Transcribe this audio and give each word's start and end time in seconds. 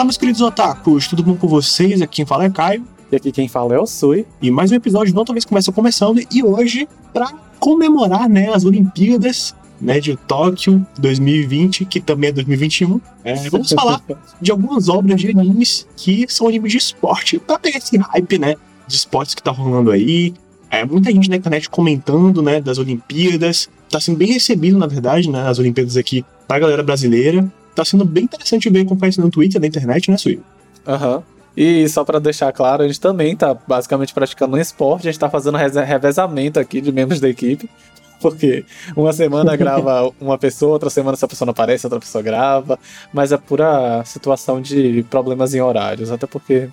Fala, 0.00 0.06
meus 0.06 0.16
queridos 0.16 0.40
otakus, 0.40 1.08
tudo 1.08 1.22
bom 1.22 1.36
com 1.36 1.46
vocês? 1.46 2.00
Aqui 2.00 2.16
quem 2.16 2.24
fala 2.24 2.46
é 2.46 2.48
Caio. 2.48 2.86
E 3.12 3.16
aqui 3.16 3.30
quem 3.30 3.46
fala 3.48 3.74
é 3.74 3.78
o 3.78 3.84
Sui. 3.84 4.24
E 4.40 4.50
mais 4.50 4.72
um 4.72 4.74
episódio 4.74 5.12
do 5.12 5.22
Talvez 5.22 5.44
Começa 5.44 5.70
começando. 5.70 6.22
E 6.32 6.42
hoje, 6.42 6.88
para 7.12 7.26
comemorar 7.58 8.26
né, 8.26 8.48
as 8.48 8.64
Olimpíadas 8.64 9.54
né, 9.78 10.00
de 10.00 10.16
Tóquio 10.16 10.86
2020, 10.98 11.84
que 11.84 12.00
também 12.00 12.30
é 12.30 12.32
2021, 12.32 12.98
é, 13.22 13.50
vamos 13.50 13.70
falar 13.72 14.02
de 14.40 14.50
algumas 14.50 14.88
obras 14.88 15.20
de 15.20 15.28
animes 15.32 15.86
que 15.98 16.24
são 16.30 16.48
animes 16.48 16.72
de 16.72 16.78
esporte, 16.78 17.38
pra 17.38 17.58
pegar 17.58 17.76
esse 17.76 17.98
hype, 17.98 18.38
né, 18.38 18.56
de 18.86 18.96
esportes 18.96 19.34
que 19.34 19.42
tá 19.42 19.50
rolando 19.50 19.90
aí. 19.90 20.32
É, 20.70 20.82
muita 20.82 21.12
gente 21.12 21.28
na 21.28 21.36
internet 21.36 21.68
comentando, 21.68 22.40
né, 22.40 22.58
das 22.58 22.78
Olimpíadas. 22.78 23.68
Tá 23.90 24.00
sendo 24.00 24.16
bem 24.16 24.32
recebido, 24.32 24.78
na 24.78 24.86
verdade, 24.86 25.28
né, 25.28 25.46
as 25.46 25.58
Olimpíadas 25.58 25.98
aqui 25.98 26.24
pra 26.48 26.58
galera 26.58 26.82
brasileira. 26.82 27.46
Tá 27.80 27.84
sendo 27.86 28.04
bem 28.04 28.24
interessante 28.24 28.68
ver 28.68 28.82
acompanhar 28.82 29.08
isso 29.08 29.22
no 29.22 29.30
Twitter, 29.30 29.58
na 29.58 29.66
internet, 29.66 30.10
né, 30.10 30.18
Sui? 30.18 30.38
Aham. 30.86 31.16
Uhum. 31.16 31.22
E 31.56 31.88
só 31.88 32.04
para 32.04 32.18
deixar 32.18 32.52
claro, 32.52 32.82
a 32.82 32.86
gente 32.86 33.00
também 33.00 33.34
tá 33.34 33.54
basicamente 33.54 34.12
praticando 34.12 34.54
um 34.54 34.60
esporte, 34.60 35.08
a 35.08 35.10
gente 35.10 35.18
tá 35.18 35.30
fazendo 35.30 35.56
revezamento 35.56 36.60
aqui 36.60 36.82
de 36.82 36.92
membros 36.92 37.20
da 37.20 37.28
equipe. 37.30 37.70
Porque 38.20 38.66
uma 38.94 39.14
semana 39.14 39.56
grava 39.56 40.12
uma 40.20 40.36
pessoa, 40.36 40.72
outra 40.72 40.90
semana 40.90 41.14
essa 41.14 41.26
pessoa 41.26 41.46
não 41.46 41.52
aparece, 41.52 41.86
outra 41.86 41.98
pessoa 41.98 42.20
grava. 42.20 42.78
Mas 43.14 43.32
é 43.32 43.38
pura 43.38 44.04
situação 44.04 44.60
de 44.60 45.02
problemas 45.08 45.54
em 45.54 45.62
horários, 45.62 46.10
até 46.10 46.26
porque 46.26 46.68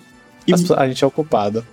e... 0.46 0.52
a 0.76 0.88
gente 0.88 1.02
é 1.02 1.06
ocupado. 1.06 1.64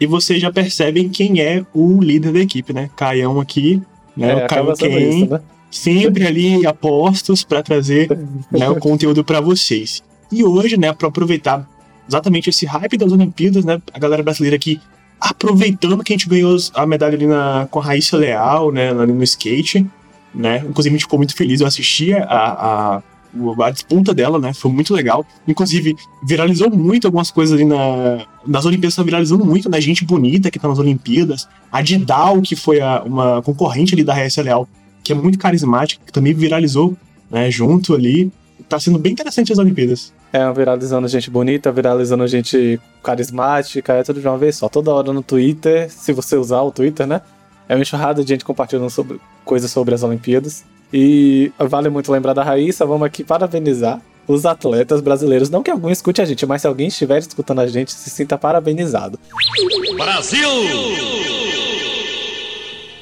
E 0.00 0.08
vocês 0.08 0.42
já 0.42 0.52
percebem 0.52 1.08
quem 1.08 1.40
é 1.40 1.64
o 1.72 2.02
líder 2.02 2.32
da 2.32 2.40
equipe, 2.40 2.72
né? 2.72 2.90
Caião 2.96 3.38
aqui, 3.38 3.80
né? 4.16 4.40
É, 4.40 4.44
o 4.44 4.48
Caio 4.48 4.74
quem 4.74 5.28
né? 5.28 5.40
Sempre 5.76 6.26
ali 6.26 6.66
apostos 6.66 7.44
para 7.44 7.62
trazer 7.62 8.08
né, 8.50 8.68
o 8.68 8.76
conteúdo 8.76 9.24
para 9.24 9.40
vocês. 9.40 10.02
E 10.30 10.44
hoje, 10.44 10.76
né, 10.76 10.92
para 10.92 11.08
aproveitar 11.08 11.68
exatamente 12.08 12.50
esse 12.50 12.66
hype 12.66 12.96
das 12.96 13.12
Olimpíadas, 13.12 13.64
né? 13.64 13.80
A 13.92 13.98
galera 13.98 14.22
brasileira 14.22 14.56
aqui 14.56 14.80
aproveitando 15.20 16.04
que 16.04 16.12
a 16.12 16.16
gente 16.16 16.28
ganhou 16.28 16.56
a 16.74 16.86
medalha 16.86 17.14
ali 17.14 17.26
na, 17.26 17.66
com 17.70 17.80
a 17.80 17.82
Raíssa 17.82 18.16
Leal, 18.16 18.70
né, 18.70 18.90
ali 18.90 19.12
no 19.12 19.24
skate, 19.24 19.86
né? 20.34 20.62
Inclusive 20.68 20.94
a 20.94 20.96
gente 20.96 21.04
ficou 21.04 21.18
muito 21.18 21.34
feliz, 21.34 21.60
eu 21.60 21.66
assisti 21.66 22.12
a, 22.12 22.22
a, 22.24 23.02
a 23.64 23.70
disputa 23.70 24.14
dela, 24.14 24.38
né? 24.38 24.52
Foi 24.52 24.70
muito 24.70 24.92
legal. 24.92 25.26
Inclusive, 25.48 25.96
viralizou 26.22 26.70
muito 26.70 27.06
algumas 27.06 27.30
coisas 27.30 27.54
ali 27.54 27.64
na, 27.64 28.26
nas 28.46 28.66
Olimpíadas, 28.66 28.94
tá 28.94 29.02
viralizando 29.02 29.44
muito, 29.44 29.70
né? 29.70 29.80
Gente 29.80 30.04
bonita 30.04 30.50
que 30.50 30.58
tá 30.58 30.68
nas 30.68 30.78
Olimpíadas. 30.78 31.48
A 31.72 31.80
Didal, 31.80 32.40
que 32.42 32.54
foi 32.54 32.80
a, 32.80 33.02
uma 33.02 33.42
concorrente 33.42 33.94
ali 33.94 34.04
da 34.04 34.14
Raíssa 34.14 34.42
Leal, 34.42 34.68
que 35.06 35.12
é 35.12 35.16
muito 35.16 35.38
carismática, 35.38 36.02
que 36.04 36.12
também 36.12 36.34
viralizou, 36.34 36.96
né? 37.30 37.48
Junto 37.48 37.94
ali. 37.94 38.32
Tá 38.68 38.80
sendo 38.80 38.98
bem 38.98 39.12
interessante 39.12 39.52
as 39.52 39.58
Olimpíadas. 39.58 40.12
É, 40.32 40.52
viralizando 40.52 41.06
gente 41.06 41.30
bonita, 41.30 41.70
viralizando 41.70 42.26
gente 42.26 42.80
carismática, 43.04 43.92
é 43.92 44.02
tudo 44.02 44.20
de 44.20 44.26
uma 44.26 44.36
vez 44.36 44.56
só. 44.56 44.68
Toda 44.68 44.92
hora 44.92 45.12
no 45.12 45.22
Twitter, 45.22 45.88
se 45.88 46.12
você 46.12 46.34
usar 46.36 46.62
o 46.62 46.72
Twitter, 46.72 47.06
né? 47.06 47.20
É 47.68 47.76
uma 47.76 47.82
enxurrada 47.82 48.24
de 48.24 48.28
gente 48.30 48.44
compartilhando 48.44 48.90
sobre, 48.90 49.20
coisas 49.44 49.70
sobre 49.70 49.94
as 49.94 50.02
Olimpíadas. 50.02 50.64
E 50.92 51.52
vale 51.56 51.88
muito 51.88 52.10
lembrar 52.10 52.32
da 52.32 52.42
Raíssa, 52.42 52.84
vamos 52.84 53.06
aqui 53.06 53.22
parabenizar 53.22 54.00
os 54.26 54.44
atletas 54.44 55.00
brasileiros. 55.00 55.48
Não 55.48 55.62
que 55.62 55.70
algum 55.70 55.88
escute 55.88 56.20
a 56.20 56.24
gente, 56.24 56.44
mas 56.46 56.62
se 56.62 56.66
alguém 56.66 56.88
estiver 56.88 57.18
escutando 57.18 57.60
a 57.60 57.66
gente, 57.68 57.92
se 57.92 58.10
sinta 58.10 58.36
parabenizado. 58.36 59.20
Brasil! 59.96 60.48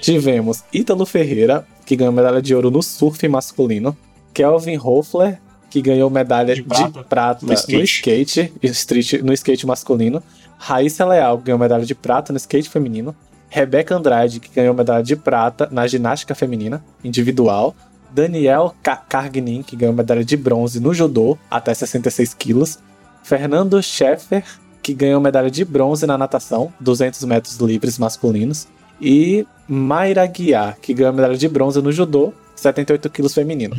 Tivemos 0.05 0.63
Ítalo 0.71 1.07
Ferreira, 1.07 1.67
que 1.87 1.97
ganhou 1.97 2.13
medalha 2.13 2.43
de 2.43 2.55
ouro 2.55 2.71
no 2.71 2.83
surf 2.83 3.27
masculino. 3.27 3.97
Kelvin 4.35 4.77
Hoffler, 4.77 5.41
que 5.71 5.81
ganhou 5.81 6.11
medalha 6.11 6.55
de 6.55 6.63
prata, 6.63 6.91
de 6.91 7.05
prata 7.05 7.47
no, 7.47 7.55
skate. 7.55 7.79
no 7.79 7.85
skate, 7.85 8.53
street, 8.65 9.23
no 9.23 9.33
skate 9.33 9.67
masculino. 9.67 10.23
Raíssa 10.59 11.07
Leal 11.07 11.39
ganhou 11.39 11.59
medalha 11.59 11.87
de 11.87 11.95
prata 11.95 12.35
no 12.35 12.37
skate 12.37 12.69
feminino. 12.69 13.17
Rebeca 13.49 13.97
Andrade, 13.97 14.41
que 14.41 14.55
ganhou 14.55 14.75
medalha 14.75 15.03
de 15.03 15.17
prata 15.17 15.71
na 15.73 15.87
ginástica 15.87 16.35
feminina 16.35 16.85
individual. 17.03 17.75
Daniel 18.13 18.75
Cargnin, 19.09 19.63
que 19.63 19.75
ganhou 19.75 19.95
medalha 19.95 20.23
de 20.23 20.37
bronze 20.37 20.81
no 20.81 20.93
judô, 20.93 21.39
até 21.51 21.73
66 21.73 22.35
quilos. 22.35 22.79
Fernando 23.23 23.83
Scheffer, 23.83 24.45
que 24.83 24.93
ganhou 24.93 25.19
medalha 25.19 25.51
de 25.51 25.65
bronze 25.65 26.07
na 26.07 26.19
natação, 26.19 26.71
200 26.79 27.25
metros 27.25 27.57
livres 27.57 27.99
masculinos. 27.99 28.69
E 29.01 29.47
Mayra 29.69 30.27
Guiar, 30.27 30.77
que 30.81 30.95
ganhou 30.95 31.13
medalha 31.13 31.37
de 31.37 31.49
bronze 31.49 31.81
no 31.81 31.93
judô, 31.93 32.33
78 32.57 33.09
quilos 33.11 33.35
feminino. 33.35 33.75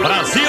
Brasil! 0.00 0.42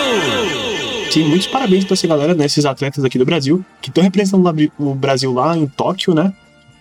Sim, 1.12 1.24
muitos 1.24 1.48
parabéns 1.48 1.86
para 1.86 1.96
essa 1.96 2.08
galera, 2.08 2.36
né, 2.36 2.46
esses 2.46 2.66
atletas 2.66 3.04
aqui 3.04 3.18
do 3.18 3.26
Brasil, 3.26 3.66
que 3.82 3.90
estão 3.90 4.04
representando 4.04 4.72
o 4.78 4.94
Brasil 4.94 5.34
lá 5.34 5.58
em 5.58 5.66
Tóquio, 5.66 6.14
né? 6.14 6.32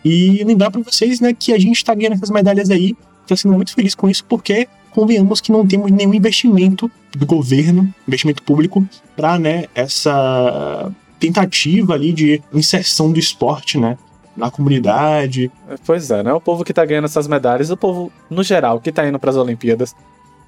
E 0.05 0.45
lembrar 0.45 0.71
para 0.71 0.83
vocês, 0.83 1.19
né, 1.21 1.33
que 1.33 1.53
a 1.53 1.59
gente 1.59 1.77
está 1.77 1.95
ganhando 1.95 2.15
essas 2.15 2.31
medalhas 2.31 2.71
aí, 2.71 2.95
tá 3.27 3.35
sendo 3.35 3.55
muito 3.55 3.75
feliz 3.75 3.95
com 3.95 4.09
isso, 4.09 4.25
porque 4.25 4.69
convenhamos 4.91 5.41
que 5.41 5.51
não 5.51 5.67
temos 5.67 5.91
nenhum 5.91 6.13
investimento 6.13 6.91
do 7.17 7.25
governo, 7.25 7.93
investimento 8.07 8.43
público, 8.43 8.87
para 9.17 9.39
né, 9.39 9.65
essa 9.75 10.91
tentativa 11.19 11.95
ali 11.95 12.13
de 12.13 12.43
inserção 12.53 13.11
do 13.11 13.19
esporte, 13.19 13.79
né? 13.79 13.97
Na 14.39 14.51
comunidade. 14.51 15.51
Pois 15.85 16.11
é, 16.11 16.23
né? 16.23 16.33
O 16.33 16.41
povo 16.41 16.65
que 16.65 16.73
tá 16.73 16.85
ganhando 16.85 17.07
essas 17.07 17.27
medalhas, 17.27 17.71
o 17.71 17.77
povo, 17.77 18.13
no 18.31 18.43
geral, 18.43 18.81
que 18.81 18.93
tá 18.93 19.07
indo 19.07 19.19
para 19.19 19.31
as 19.31 19.37
Olimpíadas, 19.37 19.95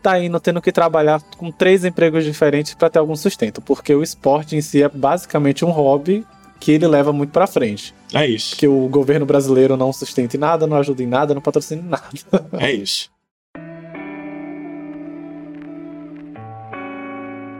tá 0.00 0.18
indo 0.18 0.38
tendo 0.38 0.62
que 0.62 0.72
trabalhar 0.72 1.20
com 1.36 1.50
três 1.50 1.84
empregos 1.84 2.24
diferentes 2.24 2.74
para 2.74 2.88
ter 2.88 2.98
algum 2.98 3.16
sustento, 3.16 3.60
porque 3.60 3.94
o 3.94 4.02
esporte 4.02 4.56
em 4.56 4.60
si 4.60 4.82
é 4.82 4.88
basicamente 4.88 5.64
um 5.64 5.70
hobby 5.70 6.24
que 6.60 6.72
ele 6.72 6.86
leva 6.86 7.12
muito 7.12 7.30
para 7.30 7.46
frente. 7.46 7.94
É 8.12 8.26
isso. 8.26 8.56
Que 8.56 8.68
o 8.68 8.86
governo 8.88 9.26
brasileiro 9.26 9.76
não 9.76 9.92
sustenta 9.92 10.36
em 10.36 10.40
nada, 10.40 10.66
não 10.66 10.76
ajuda 10.76 11.02
em 11.02 11.06
nada, 11.06 11.34
não 11.34 11.40
patrocina 11.40 11.82
em 11.82 11.88
nada. 11.88 12.46
É 12.58 12.70
isso. 12.70 13.10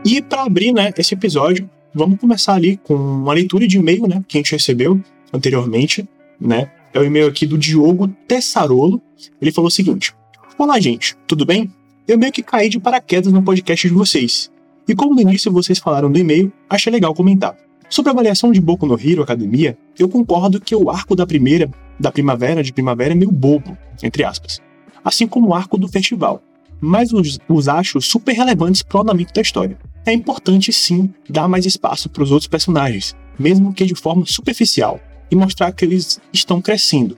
E 0.05 0.21
para 0.21 0.43
abrir, 0.43 0.71
né, 0.71 0.91
esse 0.97 1.13
episódio, 1.13 1.69
vamos 1.93 2.19
começar 2.19 2.53
ali 2.53 2.77
com 2.77 2.95
uma 2.95 3.33
leitura 3.33 3.67
de 3.67 3.77
e-mail, 3.77 4.07
né, 4.07 4.23
que 4.27 4.37
a 4.37 4.39
gente 4.39 4.53
recebeu 4.53 4.99
anteriormente, 5.33 6.07
né? 6.41 6.71
É 6.93 6.99
o 6.99 7.05
e-mail 7.05 7.27
aqui 7.27 7.45
do 7.45 7.57
Diogo 7.57 8.07
Tessarolo. 8.27 9.01
Ele 9.41 9.51
falou 9.51 9.67
o 9.67 9.71
seguinte: 9.71 10.13
Olá, 10.57 10.79
gente, 10.79 11.15
tudo 11.27 11.45
bem? 11.45 11.71
eu 12.11 12.17
meio 12.17 12.31
que 12.31 12.43
caí 12.43 12.67
de 12.67 12.79
paraquedas 12.79 13.31
no 13.31 13.41
podcast 13.41 13.87
de 13.87 13.93
vocês. 13.93 14.51
E 14.87 14.93
como 14.93 15.15
no 15.15 15.21
início 15.21 15.51
vocês 15.51 15.79
falaram 15.79 16.11
do 16.11 16.19
e-mail, 16.19 16.51
achei 16.69 16.91
legal 16.91 17.13
comentar. 17.13 17.55
Sobre 17.89 18.09
a 18.09 18.13
avaliação 18.13 18.51
de 18.51 18.59
Boku 18.59 18.85
no 18.85 18.99
Hero 18.99 19.23
Academia, 19.23 19.77
eu 19.97 20.09
concordo 20.09 20.59
que 20.59 20.75
o 20.75 20.89
arco 20.89 21.15
da 21.15 21.25
primeira, 21.25 21.69
da 21.99 22.11
primavera 22.11 22.63
de 22.63 22.73
primavera 22.73 23.13
é 23.13 23.15
meio 23.15 23.31
bobo, 23.31 23.77
entre 24.03 24.23
aspas. 24.23 24.59
Assim 25.03 25.27
como 25.27 25.49
o 25.49 25.53
arco 25.53 25.77
do 25.77 25.87
festival. 25.87 26.41
Mas 26.79 27.13
os, 27.13 27.39
os 27.47 27.67
acho 27.67 28.01
super 28.01 28.33
relevantes 28.33 28.81
para 28.81 28.97
o 28.97 29.01
andamento 29.01 29.33
da 29.33 29.41
história. 29.41 29.77
É 30.05 30.11
importante 30.11 30.73
sim 30.73 31.13
dar 31.29 31.47
mais 31.47 31.65
espaço 31.65 32.09
para 32.09 32.23
os 32.23 32.31
outros 32.31 32.47
personagens, 32.47 33.15
mesmo 33.37 33.73
que 33.73 33.85
de 33.85 33.95
forma 33.95 34.25
superficial, 34.25 34.99
e 35.31 35.35
mostrar 35.35 35.71
que 35.71 35.85
eles 35.85 36.19
estão 36.31 36.61
crescendo. 36.61 37.17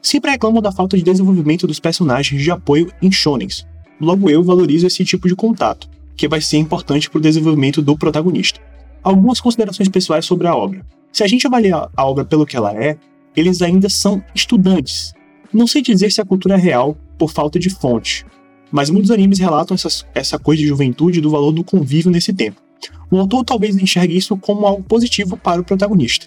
Sempre 0.00 0.30
reclamo 0.30 0.60
da 0.60 0.70
falta 0.70 0.96
de 0.96 1.02
desenvolvimento 1.02 1.66
dos 1.66 1.80
personagens 1.80 2.42
de 2.42 2.50
apoio 2.50 2.92
em 3.00 3.10
shonens, 3.10 3.66
Logo 4.00 4.28
eu 4.28 4.42
valorizo 4.42 4.86
esse 4.86 5.04
tipo 5.04 5.28
de 5.28 5.36
contato, 5.36 5.88
que 6.16 6.28
vai 6.28 6.40
ser 6.40 6.58
importante 6.58 7.08
para 7.08 7.18
o 7.18 7.22
desenvolvimento 7.22 7.80
do 7.80 7.96
protagonista. 7.96 8.60
Algumas 9.02 9.40
considerações 9.40 9.88
pessoais 9.88 10.24
sobre 10.24 10.46
a 10.46 10.54
obra. 10.54 10.84
Se 11.12 11.22
a 11.22 11.26
gente 11.26 11.46
avaliar 11.46 11.90
a 11.96 12.04
obra 12.04 12.24
pelo 12.24 12.44
que 12.44 12.56
ela 12.56 12.74
é, 12.74 12.98
eles 13.36 13.62
ainda 13.62 13.88
são 13.88 14.22
estudantes. 14.34 15.12
Não 15.52 15.66
sei 15.66 15.80
dizer 15.80 16.10
se 16.10 16.20
a 16.20 16.24
cultura 16.24 16.54
é 16.54 16.58
real 16.58 16.96
por 17.16 17.30
falta 17.30 17.58
de 17.58 17.70
fonte, 17.70 18.26
mas 18.70 18.90
muitos 18.90 19.12
animes 19.12 19.38
relatam 19.38 19.74
essas, 19.74 20.04
essa 20.14 20.38
coisa 20.38 20.60
de 20.60 20.68
juventude 20.68 21.18
e 21.18 21.22
do 21.22 21.30
valor 21.30 21.52
do 21.52 21.62
convívio 21.62 22.10
nesse 22.10 22.32
tempo. 22.32 22.60
O 23.10 23.18
autor 23.18 23.44
talvez 23.44 23.76
enxergue 23.76 24.16
isso 24.16 24.36
como 24.36 24.66
algo 24.66 24.82
positivo 24.82 25.36
para 25.36 25.60
o 25.60 25.64
protagonista. 25.64 26.26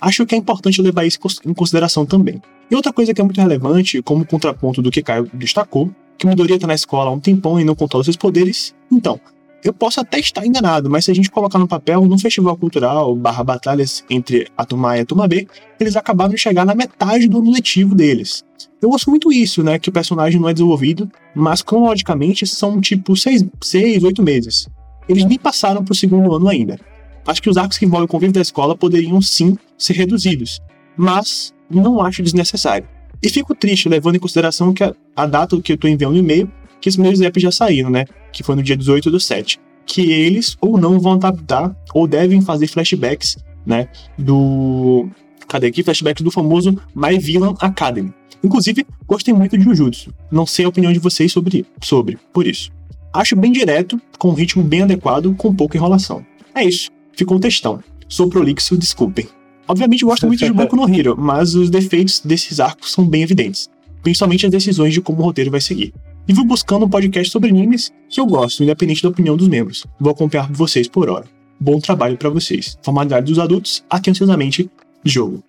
Acho 0.00 0.26
que 0.26 0.34
é 0.34 0.38
importante 0.38 0.80
levar 0.82 1.04
isso 1.04 1.18
em 1.46 1.54
consideração 1.54 2.04
também. 2.04 2.40
E 2.70 2.74
outra 2.74 2.92
coisa 2.92 3.12
que 3.12 3.20
é 3.20 3.24
muito 3.24 3.40
relevante, 3.40 4.02
como 4.02 4.26
contraponto 4.26 4.80
do 4.80 4.90
que 4.90 5.02
Caio 5.02 5.30
destacou, 5.34 5.90
que 6.16 6.26
Midoriya 6.26 6.58
tá 6.58 6.66
na 6.66 6.74
escola 6.74 7.10
há 7.10 7.12
um 7.12 7.20
tempão 7.20 7.60
e 7.60 7.64
não 7.64 7.74
controla 7.74 8.04
seus 8.04 8.16
poderes. 8.16 8.74
Então, 8.90 9.20
eu 9.64 9.72
posso 9.72 9.98
até 9.98 10.18
estar 10.18 10.44
enganado, 10.44 10.90
mas 10.90 11.06
se 11.06 11.10
a 11.10 11.14
gente 11.14 11.30
colocar 11.30 11.58
no 11.58 11.66
papel, 11.66 12.04
num 12.04 12.18
festival 12.18 12.54
cultural 12.56 13.16
barra 13.16 13.42
batalhas 13.42 14.04
entre 14.10 14.46
a 14.56 14.64
turma 14.66 14.90
A 14.90 14.98
e 14.98 15.00
a 15.00 15.06
turma 15.06 15.26
B, 15.26 15.48
eles 15.80 15.96
acabaram 15.96 16.34
de 16.34 16.38
chegar 16.38 16.66
na 16.66 16.74
metade 16.74 17.26
do 17.26 17.38
ano 17.38 17.50
letivo 17.50 17.94
deles. 17.94 18.44
Eu 18.82 18.90
gosto 18.90 19.08
muito 19.08 19.32
isso, 19.32 19.62
né? 19.62 19.78
Que 19.78 19.88
o 19.88 19.92
personagem 19.92 20.38
não 20.38 20.48
é 20.50 20.52
desenvolvido, 20.52 21.10
mas 21.34 21.62
cronologicamente 21.62 22.46
são 22.46 22.78
tipo 22.78 23.16
seis, 23.16 23.42
seis 23.62 24.04
oito 24.04 24.22
meses. 24.22 24.68
Eles 25.08 25.24
nem 25.24 25.38
passaram 25.38 25.82
pro 25.82 25.94
segundo 25.94 26.34
ano 26.34 26.48
ainda. 26.48 26.78
Acho 27.26 27.42
que 27.42 27.50
os 27.50 27.56
arcos 27.56 27.78
que 27.78 27.84
envolvem 27.86 28.04
o 28.04 28.08
convívio 28.08 28.34
da 28.34 28.40
escola 28.40 28.76
poderiam 28.76 29.20
sim 29.22 29.56
ser 29.78 29.94
reduzidos, 29.94 30.60
mas 30.96 31.54
não 31.70 32.00
acho 32.00 32.22
desnecessário. 32.22 32.86
E 33.22 33.28
fico 33.28 33.54
triste, 33.54 33.88
levando 33.88 34.16
em 34.16 34.20
consideração 34.20 34.74
que 34.74 34.84
a, 34.84 34.94
a 35.16 35.26
data 35.26 35.60
que 35.60 35.72
eu 35.72 35.78
tô 35.78 35.88
enviando 35.88 36.14
o 36.14 36.18
e-mail, 36.18 36.50
que 36.80 36.88
os 36.88 36.96
meus 36.96 37.20
apps 37.20 37.42
já 37.42 37.50
saíram, 37.50 37.88
né? 37.88 38.04
Que 38.32 38.42
foi 38.42 38.54
no 38.54 38.62
dia 38.62 38.76
18 38.76 39.10
do 39.10 39.18
7. 39.18 39.58
que 39.86 40.10
eles 40.10 40.56
ou 40.60 40.78
não 40.78 40.98
vão 40.98 41.12
adaptar 41.12 41.74
ou 41.92 42.06
devem 42.06 42.40
fazer 42.40 42.66
flashbacks, 42.66 43.36
né, 43.66 43.88
do 44.18 45.08
cadê 45.48 45.68
aqui 45.68 45.82
flashbacks 45.82 46.22
do 46.22 46.30
famoso 46.30 46.78
My 46.94 47.18
Villain 47.18 47.54
Academy. 47.60 48.12
Inclusive, 48.42 48.86
gostei 49.06 49.32
muito 49.32 49.56
de 49.56 49.64
Jujutsu. 49.64 50.12
Não 50.30 50.46
sei 50.46 50.64
a 50.64 50.68
opinião 50.68 50.92
de 50.92 50.98
vocês 50.98 51.32
sobre, 51.32 51.64
sobre 51.82 52.18
por 52.32 52.46
isso. 52.46 52.70
Acho 53.12 53.36
bem 53.36 53.52
direto, 53.52 54.00
com 54.18 54.30
um 54.30 54.34
ritmo 54.34 54.62
bem 54.62 54.82
adequado, 54.82 55.34
com 55.36 55.54
pouca 55.54 55.76
enrolação. 55.76 56.24
É 56.54 56.64
isso. 56.64 56.90
Ficou 57.16 57.36
um 57.36 57.40
textão. 57.40 57.82
Sou 58.08 58.28
prolixo, 58.28 58.76
desculpem. 58.76 59.26
Obviamente 59.66 60.04
gosto 60.04 60.26
muito 60.26 60.44
de 60.44 60.52
Boku 60.52 60.76
no 60.76 60.88
Hero, 60.88 61.16
mas 61.18 61.54
os 61.54 61.70
defeitos 61.70 62.20
desses 62.20 62.60
arcos 62.60 62.92
são 62.92 63.06
bem 63.06 63.22
evidentes. 63.22 63.70
Principalmente 64.02 64.44
as 64.44 64.52
decisões 64.52 64.92
de 64.92 65.00
como 65.00 65.20
o 65.20 65.24
roteiro 65.24 65.50
vai 65.50 65.60
seguir. 65.60 65.94
E 66.28 66.32
vou 66.32 66.44
buscando 66.44 66.84
um 66.84 66.88
podcast 66.88 67.30
sobre 67.30 67.50
animes 67.50 67.92
que 68.08 68.20
eu 68.20 68.26
gosto, 68.26 68.62
independente 68.62 69.02
da 69.02 69.08
opinião 69.08 69.36
dos 69.36 69.48
membros. 69.48 69.86
Vou 69.98 70.12
acompanhar 70.12 70.50
vocês 70.52 70.88
por 70.88 71.08
hora. 71.08 71.24
Bom 71.58 71.78
trabalho 71.78 72.16
para 72.16 72.28
vocês. 72.28 72.78
Formalidade 72.82 73.26
dos 73.26 73.38
adultos, 73.38 73.84
atenciosamente, 73.88 74.70
jogo. 75.04 75.42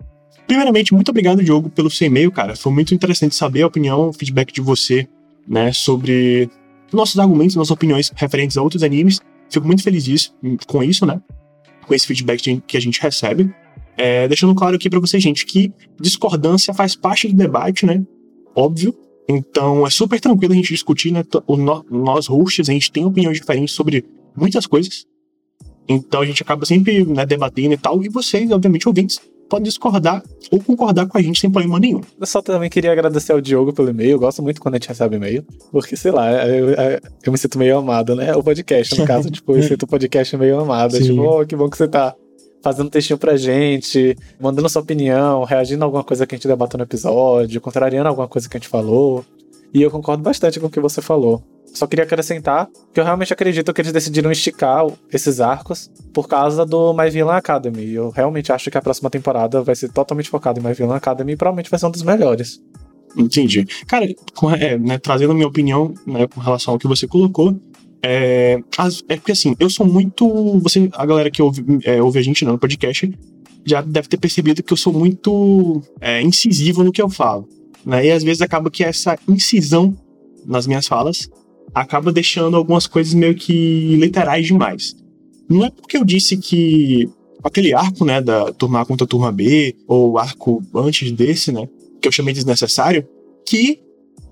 Primeiramente, 0.47 0.93
muito 0.93 1.09
obrigado, 1.09 1.43
Diogo, 1.43 1.69
pelo 1.69 1.89
seu 1.89 2.07
e-mail, 2.07 2.31
cara. 2.31 2.55
Foi 2.55 2.71
muito 2.71 2.93
interessante 2.93 3.35
saber 3.35 3.63
a 3.63 3.67
opinião, 3.67 4.09
o 4.09 4.13
feedback 4.13 4.53
de 4.53 4.61
você, 4.61 5.07
né, 5.47 5.73
sobre 5.73 6.49
nossos 6.93 7.19
argumentos, 7.19 7.55
nossas 7.55 7.71
opiniões 7.71 8.11
referentes 8.15 8.55
a 8.57 8.61
outros 8.61 8.83
animes. 8.83 9.19
Fico 9.49 9.65
muito 9.65 9.83
feliz 9.83 10.03
disso, 10.03 10.33
com 10.67 10.83
isso, 10.83 11.05
né? 11.05 11.19
Com 11.85 11.93
esse 11.93 12.07
feedback 12.07 12.61
que 12.61 12.77
a 12.77 12.79
gente 12.79 13.01
recebe. 13.01 13.53
É, 13.97 14.27
deixando 14.27 14.53
claro 14.53 14.75
aqui 14.75 14.89
para 14.89 14.99
vocês, 14.99 15.23
gente, 15.23 15.45
que 15.45 15.71
discordância 15.99 16.73
faz 16.73 16.95
parte 16.95 17.27
do 17.27 17.35
debate, 17.35 17.85
né? 17.85 18.03
Óbvio. 18.55 18.93
Então 19.27 19.85
é 19.85 19.89
super 19.89 20.19
tranquilo 20.19 20.53
a 20.53 20.55
gente 20.55 20.73
discutir, 20.73 21.11
né? 21.11 21.23
O, 21.47 21.55
nós, 21.57 22.27
hosts, 22.27 22.69
a 22.69 22.73
gente 22.73 22.91
tem 22.91 23.05
opiniões 23.05 23.37
diferentes 23.39 23.73
sobre 23.73 24.05
muitas 24.35 24.67
coisas. 24.67 25.05
Então 25.87 26.21
a 26.21 26.25
gente 26.25 26.41
acaba 26.41 26.65
sempre 26.65 27.05
né, 27.05 27.25
debatendo 27.25 27.73
e 27.73 27.77
tal. 27.77 28.03
E 28.03 28.09
vocês, 28.09 28.49
obviamente, 28.51 28.87
ouvintes, 28.87 29.19
podem 29.49 29.63
discordar 29.63 30.23
ou 30.51 30.59
concordar 30.59 31.07
com 31.07 31.17
a 31.17 31.21
gente 31.21 31.39
sem 31.39 31.49
problema 31.49 31.79
nenhum. 31.79 32.01
Eu 32.19 32.25
só 32.25 32.41
também 32.41 32.69
queria 32.69 32.91
agradecer 32.91 33.31
ao 33.31 33.41
Diogo 33.41 33.73
pelo 33.73 33.89
e-mail. 33.89 34.11
Eu 34.11 34.19
gosto 34.19 34.41
muito 34.41 34.61
quando 34.61 34.75
a 34.75 34.77
gente 34.77 34.89
recebe 34.89 35.15
e-mail. 35.15 35.45
Porque, 35.71 35.95
sei 35.95 36.11
lá, 36.11 36.31
eu, 36.47 36.69
eu, 36.69 36.99
eu 37.25 37.31
me 37.31 37.37
sinto 37.37 37.57
meio 37.57 37.77
amado, 37.77 38.15
né? 38.15 38.35
O 38.35 38.43
podcast, 38.43 38.99
no 38.99 39.05
caso, 39.05 39.29
tipo, 39.31 39.55
eu 39.55 39.63
sinto 39.63 39.83
o 39.83 39.87
podcast 39.87 40.35
meio 40.37 40.59
amado. 40.59 40.97
Tipo, 40.99 41.21
oh, 41.21 41.45
que 41.45 41.55
bom 41.55 41.69
que 41.69 41.77
você 41.77 41.87
tá 41.87 42.15
fazendo 42.63 42.89
textinho 42.89 43.19
pra 43.19 43.37
gente, 43.37 44.17
mandando 44.39 44.67
sua 44.67 44.81
opinião, 44.81 45.43
reagindo 45.43 45.83
a 45.83 45.85
alguma 45.85 46.03
coisa 46.03 46.25
que 46.25 46.33
a 46.33 46.37
gente 46.37 46.47
debateu 46.47 46.79
no 46.79 46.83
episódio, 46.83 47.61
contrariando 47.61 48.09
alguma 48.09 48.27
coisa 48.27 48.49
que 48.49 48.57
a 48.57 48.59
gente 48.59 48.67
falou. 48.67 49.23
E 49.75 49.81
eu 49.81 49.91
concordo 49.91 50.23
bastante 50.23 50.57
com 50.57 50.67
o 50.67 50.69
que 50.69 50.79
você 50.79 51.01
falou. 51.01 51.43
Só 51.65 51.85
queria 51.85 52.05
acrescentar 52.05 52.69
que 52.93 52.99
eu 53.01 53.03
realmente 53.03 53.33
acredito 53.33 53.73
que 53.73 53.81
eles 53.81 53.91
decidiram 53.91 54.31
esticar 54.31 54.87
esses 55.11 55.41
arcos 55.41 55.91
por 56.13 56.29
causa 56.29 56.65
do 56.65 56.93
My 56.93 57.09
Villain 57.09 57.35
Academy. 57.35 57.91
Eu 57.91 58.09
realmente 58.09 58.53
acho 58.53 58.71
que 58.71 58.77
a 58.77 58.81
próxima 58.81 59.09
temporada 59.09 59.61
vai 59.61 59.75
ser 59.75 59.91
totalmente 59.91 60.29
focada 60.29 60.61
em 60.61 60.63
My 60.63 60.73
Villain 60.73 60.95
Academy 60.95 61.33
e 61.33 61.35
provavelmente 61.35 61.69
vai 61.69 61.77
ser 61.77 61.87
um 61.87 61.91
dos 61.91 62.03
melhores. 62.03 62.61
Entendi. 63.17 63.67
Cara, 63.85 64.05
é, 64.57 64.77
né, 64.77 64.97
trazendo 64.97 65.33
minha 65.33 65.47
opinião 65.47 65.93
né, 66.07 66.25
com 66.25 66.39
relação 66.39 66.75
ao 66.75 66.79
que 66.79 66.87
você 66.87 67.05
colocou, 67.05 67.59
é, 68.01 68.57
é 69.09 69.15
porque 69.17 69.33
assim, 69.33 69.57
eu 69.59 69.69
sou 69.69 69.85
muito. 69.85 70.57
Você, 70.59 70.87
a 70.93 71.05
galera 71.05 71.29
que 71.29 71.41
ouve, 71.41 71.65
é, 71.83 72.01
ouve 72.01 72.17
a 72.17 72.21
gente 72.21 72.45
no 72.45 72.57
podcast 72.57 73.11
já 73.65 73.81
deve 73.81 74.07
ter 74.07 74.17
percebido 74.17 74.63
que 74.63 74.71
eu 74.71 74.77
sou 74.77 74.93
muito 74.93 75.81
é, 75.99 76.21
incisivo 76.21 76.81
no 76.81 76.93
que 76.93 77.01
eu 77.01 77.09
falo. 77.09 77.49
Né? 77.85 78.07
E 78.07 78.11
às 78.11 78.23
vezes 78.23 78.41
acaba 78.41 78.71
que 78.71 78.83
essa 78.83 79.17
incisão 79.27 79.95
nas 80.45 80.65
minhas 80.65 80.87
falas 80.87 81.29
acaba 81.73 82.11
deixando 82.11 82.55
algumas 82.55 82.87
coisas 82.87 83.13
meio 83.13 83.35
que 83.35 83.95
literais 83.97 84.47
demais. 84.47 84.95
Não 85.49 85.65
é 85.65 85.69
porque 85.69 85.97
eu 85.97 86.05
disse 86.05 86.37
que 86.37 87.09
aquele 87.43 87.73
arco, 87.73 88.03
né, 88.03 88.21
da 88.21 88.51
turma 88.53 88.81
A 88.81 88.85
contra 88.85 89.05
a 89.05 89.07
turma 89.07 89.31
B, 89.31 89.75
ou 89.87 90.17
arco 90.17 90.63
antes 90.73 91.11
desse, 91.11 91.51
né, 91.51 91.67
que 92.01 92.07
eu 92.07 92.11
chamei 92.11 92.33
desnecessário, 92.33 93.07
que 93.45 93.79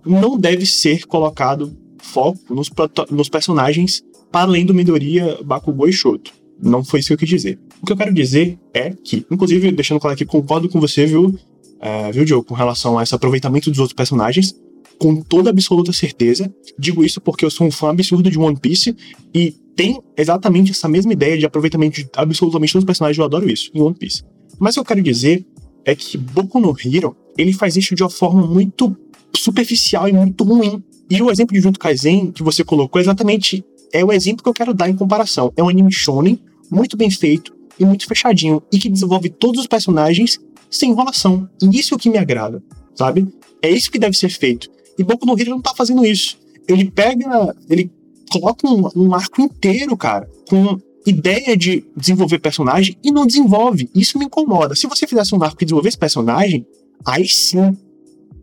não 0.06 0.38
deve 0.38 0.66
ser 0.66 1.06
colocado 1.06 1.76
foco 2.00 2.54
nos, 2.54 2.70
nos 3.12 3.30
personagens 3.30 4.04
para 4.32 4.48
além 4.48 4.66
do 4.66 4.74
Midoriya, 4.74 5.38
Bakugou 5.44 5.88
e 5.88 5.94
Shoto. 5.94 6.32
Não 6.62 6.84
foi 6.84 7.00
isso 7.00 7.08
que 7.10 7.14
eu 7.14 7.18
quis 7.18 7.30
dizer. 7.30 7.60
O 7.82 7.86
que 7.86 7.94
eu 7.94 7.98
quero 7.98 8.14
dizer 8.14 8.58
é 8.74 8.92
que, 8.92 9.26
inclusive, 9.30 9.72
deixando 9.72 10.00
claro 10.00 10.16
aqui, 10.16 10.26
concordo 10.26 10.68
com 10.70 10.80
você, 10.80 11.06
viu, 11.06 11.38
é, 11.84 12.10
viu, 12.14 12.26
Joe, 12.26 12.42
com 12.42 12.54
relação 12.54 12.98
a 12.98 13.04
esse 13.04 13.14
aproveitamento 13.14 13.70
dos 13.70 13.78
outros 13.78 13.94
personagens, 13.94 14.56
com 14.98 15.22
toda 15.22 15.50
absoluta 15.50 15.92
certeza. 15.92 16.50
Digo 16.80 17.04
isso 17.04 17.20
porque 17.20 17.44
eu 17.44 17.52
sou 17.52 17.68
um 17.68 17.72
fã 17.72 17.90
absurdo 17.90 18.32
de 18.32 18.40
One 18.40 18.58
Piece 18.58 18.96
e 19.36 19.52
tem 19.76 20.02
exatamente 20.16 20.72
essa 20.72 20.88
mesma 20.88 21.12
ideia 21.12 21.38
de 21.38 21.46
aproveitamento 21.46 22.02
de 22.02 22.10
absolutamente 22.16 22.72
todos 22.72 22.84
os 22.84 22.88
personagens, 22.88 23.18
eu 23.18 23.26
adoro 23.26 23.50
isso, 23.50 23.70
em 23.74 23.82
One 23.82 23.96
Piece. 23.96 24.24
Mas 24.58 24.76
o 24.76 24.76
que 24.76 24.80
eu 24.80 24.86
quero 24.86 25.02
dizer 25.02 25.46
é 25.84 25.94
que 25.94 26.18
Boku 26.18 26.58
no 26.58 26.74
Hero, 26.86 27.18
ele 27.38 27.52
faz 27.52 27.76
isso 27.76 27.94
de 27.94 28.02
uma 28.02 28.10
forma 28.10 28.48
muito 28.48 28.96
superficial 29.36 30.08
e 30.08 30.14
muito 30.14 30.46
ruim. 30.46 30.82
E 31.10 31.22
o 31.22 31.30
exemplo 31.30 31.54
de 31.54 31.60
Junto 31.60 31.78
Kaisen 31.78 32.32
que 32.32 32.42
você 32.42 32.64
colocou 32.64 33.02
exatamente 33.02 33.62
é 33.92 34.06
o 34.06 34.14
exemplo 34.14 34.42
que 34.42 34.48
eu 34.48 34.54
quero 34.54 34.74
dar 34.74 34.90
em 34.90 34.96
comparação. 34.96 35.52
É 35.58 35.62
um 35.62 35.68
anime 35.68 35.92
shonen, 35.92 36.40
muito 36.72 36.96
bem 36.96 37.12
feito 37.12 37.54
e 37.78 37.84
muito 37.84 38.08
fechadinho, 38.08 38.64
e 38.72 38.80
que 38.80 38.88
desenvolve 38.88 39.30
todos 39.30 39.60
os 39.60 39.68
personagens 39.68 40.40
sem 40.76 40.92
enrolação. 40.92 41.48
E 41.62 41.80
isso 41.80 41.94
é 41.94 41.96
o 41.96 42.00
que 42.00 42.10
me 42.10 42.18
agrada, 42.18 42.62
sabe? 42.96 43.28
É 43.62 43.70
isso 43.70 43.92
que 43.92 44.00
deve 44.00 44.18
ser 44.18 44.30
feito. 44.30 44.70
E 44.98 45.04
Boku 45.04 45.26
no 45.26 45.40
Hero 45.40 45.52
não 45.52 45.62
tá 45.62 45.74
fazendo 45.76 46.06
isso. 46.06 46.38
Ele 46.68 46.90
pega, 46.90 47.56
ele 47.70 47.92
coloca 48.32 48.68
um, 48.68 48.90
um 48.96 49.14
arco 49.14 49.42
inteiro, 49.42 49.96
cara, 49.98 50.30
com 50.50 50.80
ideia 51.06 51.56
de 51.58 51.84
desenvolver 51.96 52.40
personagem 52.40 52.98
e 53.04 53.12
não 53.12 53.26
desenvolve. 53.26 53.90
Isso 53.94 54.18
me 54.18 54.26
incomoda. 54.26 54.76
Se 54.76 54.88
você 54.88 55.06
fizesse 55.06 55.36
um 55.36 55.44
arco 55.44 55.58
que 55.58 55.66
desenvolvesse 55.66 55.98
personagem, 55.98 56.66
aí 57.06 57.28
sim 57.28 57.78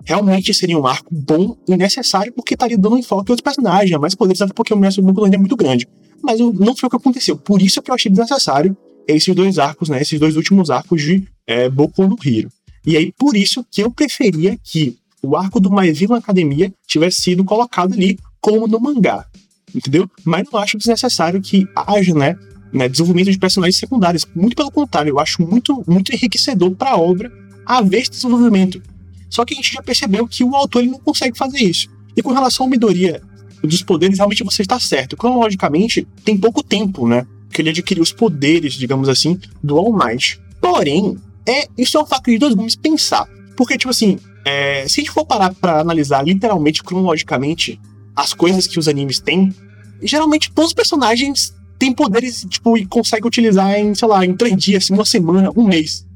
realmente 0.05 0.53
seria 0.55 0.79
um 0.79 0.87
arco 0.87 1.09
bom 1.11 1.57
e 1.69 1.77
necessário, 1.77 2.33
porque 2.33 2.55
estaria 2.55 2.77
dando 2.77 2.99
enfoque 2.99 3.31
a 3.31 3.33
outros 3.33 3.43
personagens, 3.43 3.99
mais 4.01 4.15
poderes, 4.15 4.41
porque 4.55 4.73
o 4.75 4.77
do 4.77 5.03
Boku 5.03 5.27
é 5.27 5.39
muito 5.39 5.57
grande. 5.57 5.87
Mas 6.23 6.39
não 6.39 6.75
foi 6.77 6.87
o 6.87 6.91
que 6.91 6.97
aconteceu. 6.97 7.37
Por 7.37 7.63
isso 7.63 7.81
que 7.81 7.91
eu 7.91 7.95
achei 7.95 8.11
desnecessário 8.11 8.77
esses 9.07 9.35
dois 9.35 9.59
arcos, 9.59 9.89
né? 9.89 10.01
Esses 10.01 10.19
dois 10.19 10.37
últimos 10.37 10.71
arcos 10.71 11.03
de 11.03 11.27
é, 11.47 11.69
Boku 11.69 12.07
no 12.07 12.17
Hero. 12.25 12.51
E 12.87 12.97
aí, 12.97 13.13
por 13.19 13.37
isso 13.37 13.65
que 13.71 13.83
eu 13.83 13.91
preferia 13.91 14.59
que 14.63 14.97
o 15.23 15.37
arco 15.37 15.61
do 15.61 15.71
My 15.71 15.93
Villain 15.93 16.19
Academia 16.19 16.73
tivesse 16.87 17.23
sido 17.23 17.45
colocado 17.45 17.93
ali 17.93 18.19
como 18.41 18.67
no 18.67 18.81
mangá. 18.81 19.27
Entendeu? 19.75 20.11
Mas 20.25 20.45
não 20.51 20.59
acho 20.59 20.79
desnecessário 20.79 21.41
que 21.41 21.67
haja, 21.77 22.15
né? 22.15 22.37
né 22.73 22.89
desenvolvimento 22.89 23.31
de 23.31 23.39
personagens 23.39 23.77
secundários. 23.77 24.27
Muito 24.35 24.57
pelo 24.57 24.71
contrário, 24.71 25.11
eu 25.11 25.19
acho 25.19 25.43
muito, 25.43 25.85
muito 25.87 26.13
enriquecedor 26.15 26.71
para 26.73 26.91
a 26.91 26.97
obra 26.97 27.31
haver 27.67 28.03
esse 28.03 28.11
desenvolvimento. 28.11 28.83
Só 29.29 29.45
que 29.45 29.55
a 29.55 29.57
gente 29.57 29.73
já 29.73 29.83
percebeu 29.83 30.27
que 30.27 30.43
o 30.43 30.57
autor 30.57 30.83
ele 30.83 30.91
não 30.91 30.99
consegue 30.99 31.37
fazer 31.37 31.59
isso. 31.59 31.89
E 32.17 32.23
com 32.23 32.33
relação 32.33 32.67
à 32.67 32.69
Midoriya 32.69 33.23
dos 33.63 33.83
poderes, 33.83 34.17
realmente 34.19 34.43
você 34.43 34.63
está 34.63 34.81
certo. 34.81 35.17
Cronologicamente, 35.17 36.07
tem 36.25 36.37
pouco 36.37 36.63
tempo, 36.63 37.07
né? 37.07 37.27
Que 37.51 37.63
ele 37.63 37.71
adquiriu 37.71 38.03
os 38.03 38.13
poderes, 38.13 38.75
digamos 38.75 39.09
assim, 39.09 39.39
do 39.63 39.77
All 39.77 39.93
Might. 39.93 40.41
Porém, 40.61 41.17
é, 41.47 41.67
isso 41.77 41.97
é 41.97 42.03
um 42.03 42.07
fato 42.07 42.31
de 42.31 42.39
dois 42.39 42.55
gumes 42.55 42.77
pensar. 42.77 43.29
Porque, 43.57 43.77
tipo 43.77 43.91
assim, 43.91 44.19
é, 44.45 44.87
se 44.89 45.01
a 45.01 45.03
gente 45.03 45.11
for 45.11 45.27
parar 45.27 45.55
pra 45.55 45.81
analisar 45.81 46.25
literalmente, 46.25 46.83
cronologicamente, 46.83 47.81
as 48.15 48.33
coisas 48.33 48.67
que 48.67 48.79
os 48.79 48.89
animes 48.89 49.21
têm, 49.21 49.55
geralmente 50.03 50.51
todos 50.53 50.71
os 50.71 50.75
personagens 50.75 51.55
têm 51.79 51.93
poderes, 51.93 52.45
tipo, 52.49 52.77
e 52.77 52.85
conseguem 52.87 53.27
utilizar 53.27 53.73
em, 53.79 53.95
sei 53.95 54.07
lá, 54.07 54.25
em 54.25 54.35
três 54.35 54.57
dias, 54.57 54.91
uma 54.91 55.05
semana, 55.05 55.51
um 55.57 55.65
mês. 55.65 56.07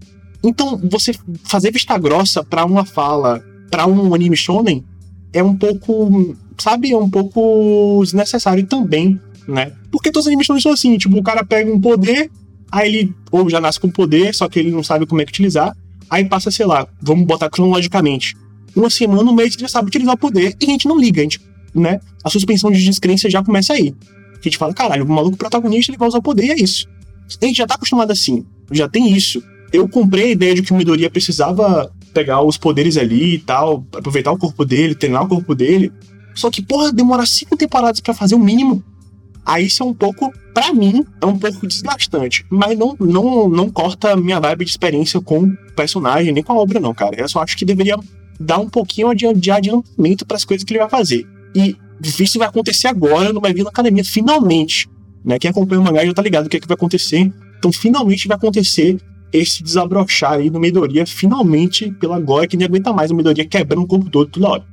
Então, 0.42 0.78
você 0.90 1.12
fazer 1.44 1.72
vista 1.72 1.96
grossa 1.96 2.44
para 2.44 2.66
uma 2.66 2.84
fala, 2.84 3.42
para 3.70 3.86
um 3.86 4.14
anime 4.14 4.36
shonen, 4.36 4.84
é 5.32 5.42
um 5.42 5.56
pouco, 5.56 6.36
sabe, 6.58 6.92
é 6.92 6.96
um 6.96 7.08
pouco 7.08 8.00
desnecessário 8.04 8.66
também, 8.66 9.18
né? 9.46 9.72
Porque 9.90 10.10
todos 10.10 10.26
os 10.26 10.32
animes 10.32 10.46
são 10.62 10.72
assim, 10.72 10.96
tipo, 10.98 11.16
o 11.16 11.22
cara 11.22 11.44
pega 11.44 11.72
um 11.72 11.80
poder, 11.80 12.30
aí 12.70 12.88
ele 12.88 13.14
ou 13.30 13.48
já 13.48 13.60
nasce 13.60 13.80
com 13.80 13.90
poder, 13.90 14.34
só 14.34 14.48
que 14.48 14.58
ele 14.58 14.70
não 14.70 14.82
sabe 14.82 15.06
como 15.06 15.20
é 15.20 15.24
que 15.24 15.30
utilizar, 15.30 15.76
aí 16.08 16.24
passa, 16.24 16.50
sei 16.50 16.66
lá, 16.66 16.86
vamos 17.00 17.26
botar 17.26 17.50
cronologicamente, 17.50 18.34
uma 18.74 18.90
semana, 18.90 19.30
um 19.30 19.34
mês, 19.34 19.54
ele 19.54 19.62
já 19.62 19.68
sabe 19.68 19.88
utilizar 19.88 20.14
o 20.14 20.18
poder 20.18 20.56
e 20.60 20.64
a 20.64 20.68
gente 20.68 20.86
não 20.86 20.98
liga, 20.98 21.20
a 21.20 21.24
gente, 21.24 21.40
né? 21.74 22.00
A 22.22 22.30
suspensão 22.30 22.70
de 22.70 22.84
descrença 22.84 23.30
já 23.30 23.42
começa 23.42 23.72
aí. 23.72 23.94
A 24.32 24.42
gente 24.42 24.58
fala, 24.58 24.74
caralho, 24.74 25.04
o 25.04 25.08
maluco 25.08 25.36
protagonista 25.36 25.90
ele 25.90 25.98
vai 25.98 26.08
usar 26.08 26.18
o 26.18 26.22
poder 26.22 26.46
e 26.46 26.50
é 26.50 26.56
isso. 26.56 26.86
A 27.40 27.46
gente 27.46 27.56
já 27.56 27.66
tá 27.66 27.74
acostumado 27.74 28.10
assim, 28.10 28.44
já 28.70 28.88
tem 28.88 29.10
isso 29.10 29.42
eu 29.74 29.88
comprei 29.88 30.26
a 30.26 30.30
ideia 30.30 30.54
de 30.54 30.62
que 30.62 30.72
o 30.72 30.76
Midoriya 30.76 31.10
precisava 31.10 31.92
pegar 32.12 32.40
os 32.40 32.56
poderes 32.56 32.96
ali 32.96 33.34
e 33.34 33.38
tal, 33.40 33.84
aproveitar 33.92 34.30
o 34.30 34.38
corpo 34.38 34.64
dele, 34.64 34.94
treinar 34.94 35.24
o 35.24 35.28
corpo 35.28 35.52
dele. 35.52 35.92
Só 36.32 36.48
que, 36.48 36.62
porra, 36.62 36.92
demorar 36.92 37.26
cinco 37.26 37.56
temporadas 37.56 37.98
para 37.98 38.14
fazer 38.14 38.36
o 38.36 38.38
mínimo. 38.38 38.84
Aí 39.44 39.66
isso 39.66 39.82
é 39.82 39.86
um 39.86 39.94
pouco, 39.94 40.32
para 40.54 40.72
mim, 40.72 41.04
é 41.20 41.26
um 41.26 41.38
pouco 41.38 41.66
desgastante. 41.66 42.46
Mas 42.48 42.78
não, 42.78 42.96
não, 42.98 43.48
não 43.48 43.70
corta 43.70 44.16
minha 44.16 44.40
vibe 44.40 44.64
de 44.64 44.70
experiência 44.70 45.20
com 45.20 45.40
o 45.40 45.56
personagem, 45.76 46.32
nem 46.32 46.42
com 46.42 46.52
a 46.52 46.56
obra, 46.56 46.80
não, 46.80 46.94
cara. 46.94 47.20
Eu 47.20 47.28
só 47.28 47.42
acho 47.42 47.56
que 47.56 47.64
deveria 47.64 47.96
dar 48.40 48.58
um 48.58 48.68
pouquinho 48.68 49.14
de 49.14 49.50
adiantamento 49.50 50.24
para 50.26 50.36
as 50.36 50.44
coisas 50.44 50.64
que 50.64 50.72
ele 50.72 50.80
vai 50.80 50.88
fazer. 50.88 51.26
E 51.54 51.76
isso 52.18 52.38
vai 52.38 52.48
acontecer 52.48 52.88
agora 52.88 53.32
no 53.32 53.40
My 53.40 53.52
Villain 53.52 53.68
Academia, 53.68 54.04
finalmente. 54.04 54.88
né? 55.24 55.38
Quem 55.38 55.50
acompanha 55.50 55.80
o 55.80 55.84
mangá 55.84 56.04
já 56.04 56.12
tá 56.14 56.22
ligado 56.22 56.46
o 56.46 56.48
que, 56.48 56.56
é 56.56 56.60
que 56.60 56.66
vai 56.66 56.74
acontecer. 56.74 57.32
Então, 57.58 57.72
finalmente 57.72 58.26
vai 58.26 58.36
acontecer 58.36 58.98
esse 59.32 59.62
desabrochar 59.62 60.34
aí 60.34 60.48
no 60.48 60.60
Midoriya, 60.60 61.06
finalmente, 61.06 61.90
pela 61.92 62.16
agora 62.16 62.46
que 62.46 62.56
nem 62.56 62.66
aguenta 62.66 62.92
mais 62.92 63.10
o 63.10 63.14
Midoriya 63.14 63.44
quebrando 63.44 63.82
o 63.82 63.86
corpo 63.86 64.08
todo 64.08 64.30
toda 64.30 64.48
hora. 64.48 64.64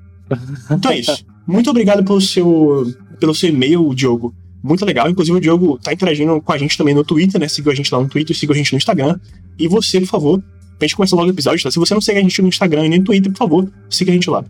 Então 0.69 0.91
é 0.91 0.99
isso. 0.99 1.25
Muito 1.47 1.69
obrigado 1.69 2.03
pelo 2.03 2.21
seu, 2.21 2.85
pelo 3.19 3.33
seu 3.33 3.49
e-mail, 3.49 3.93
Diogo. 3.95 4.33
Muito 4.63 4.85
legal. 4.85 5.09
Inclusive, 5.09 5.37
o 5.37 5.41
Diogo 5.41 5.79
tá 5.79 5.91
interagindo 5.91 6.39
com 6.41 6.51
a 6.53 6.57
gente 6.57 6.77
também 6.77 6.93
no 6.93 7.03
Twitter, 7.03 7.39
né? 7.39 7.47
Seguiu 7.47 7.71
a 7.71 7.75
gente 7.75 7.93
lá 7.93 8.01
no 8.01 8.07
Twitter, 8.07 8.35
seguiu 8.35 8.53
a 8.53 8.57
gente 8.57 8.71
no 8.73 8.77
Instagram. 8.77 9.19
E 9.57 9.67
você, 9.67 9.99
por 9.99 10.07
favor, 10.07 10.43
pra 10.77 10.87
gente 10.87 10.95
começar 10.95 11.15
logo 11.15 11.27
o 11.27 11.31
episódio, 11.31 11.63
tá? 11.63 11.71
Se 11.71 11.79
você 11.79 11.93
não 11.93 12.01
segue 12.01 12.19
a 12.19 12.21
gente 12.21 12.41
no 12.41 12.47
Instagram 12.47 12.85
e 12.85 12.89
nem 12.89 12.99
no 12.99 13.05
Twitter, 13.05 13.31
por 13.31 13.37
favor, 13.37 13.71
siga 13.89 14.11
a 14.11 14.13
gente 14.13 14.29
lá. 14.29 14.43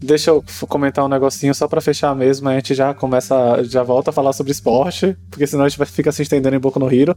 Deixa 0.00 0.30
eu 0.30 0.44
comentar 0.68 1.04
um 1.04 1.08
negocinho 1.08 1.54
só 1.54 1.66
para 1.66 1.80
fechar 1.80 2.14
mesmo, 2.14 2.48
a 2.48 2.54
gente 2.54 2.74
já 2.74 2.92
começa, 2.92 3.64
já 3.64 3.82
volta 3.82 4.10
a 4.10 4.12
falar 4.12 4.32
sobre 4.32 4.52
esporte, 4.52 5.16
porque 5.30 5.46
senão 5.46 5.64
a 5.64 5.68
gente 5.68 5.78
vai 5.78 5.86
ficar 5.86 6.12
se 6.12 6.20
estendendo 6.20 6.54
em 6.54 6.58
Boku 6.58 6.78
no 6.78 6.92
Hero. 6.92 7.16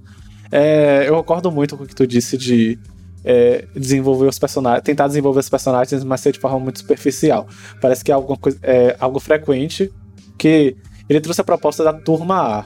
É, 0.52 1.04
eu 1.08 1.16
concordo 1.16 1.52
muito 1.52 1.76
com 1.76 1.84
o 1.84 1.88
que 1.88 1.94
tu 1.94 2.08
disse 2.08 2.38
de 2.38 2.80
é, 3.26 3.66
desenvolver 3.76 4.28
os 4.28 4.40
personagens, 4.40 4.84
tentar 4.84 5.08
desenvolver 5.08 5.40
os 5.40 5.50
personagens, 5.50 6.04
mas 6.04 6.22
ser 6.22 6.32
de 6.32 6.40
forma 6.40 6.60
muito 6.60 6.80
superficial. 6.80 7.46
Parece 7.82 8.06
que 8.06 8.12
é 8.12 8.14
alguma 8.14 8.38
coisa, 8.38 8.58
é 8.64 8.96
algo 9.00 9.20
frequente 9.20 9.92
que 10.38 10.78
ele 11.10 11.22
trouxe 11.22 11.42
a 11.42 11.44
proposta 11.44 11.84
da 11.84 11.94
turma 11.94 12.60
A. 12.60 12.66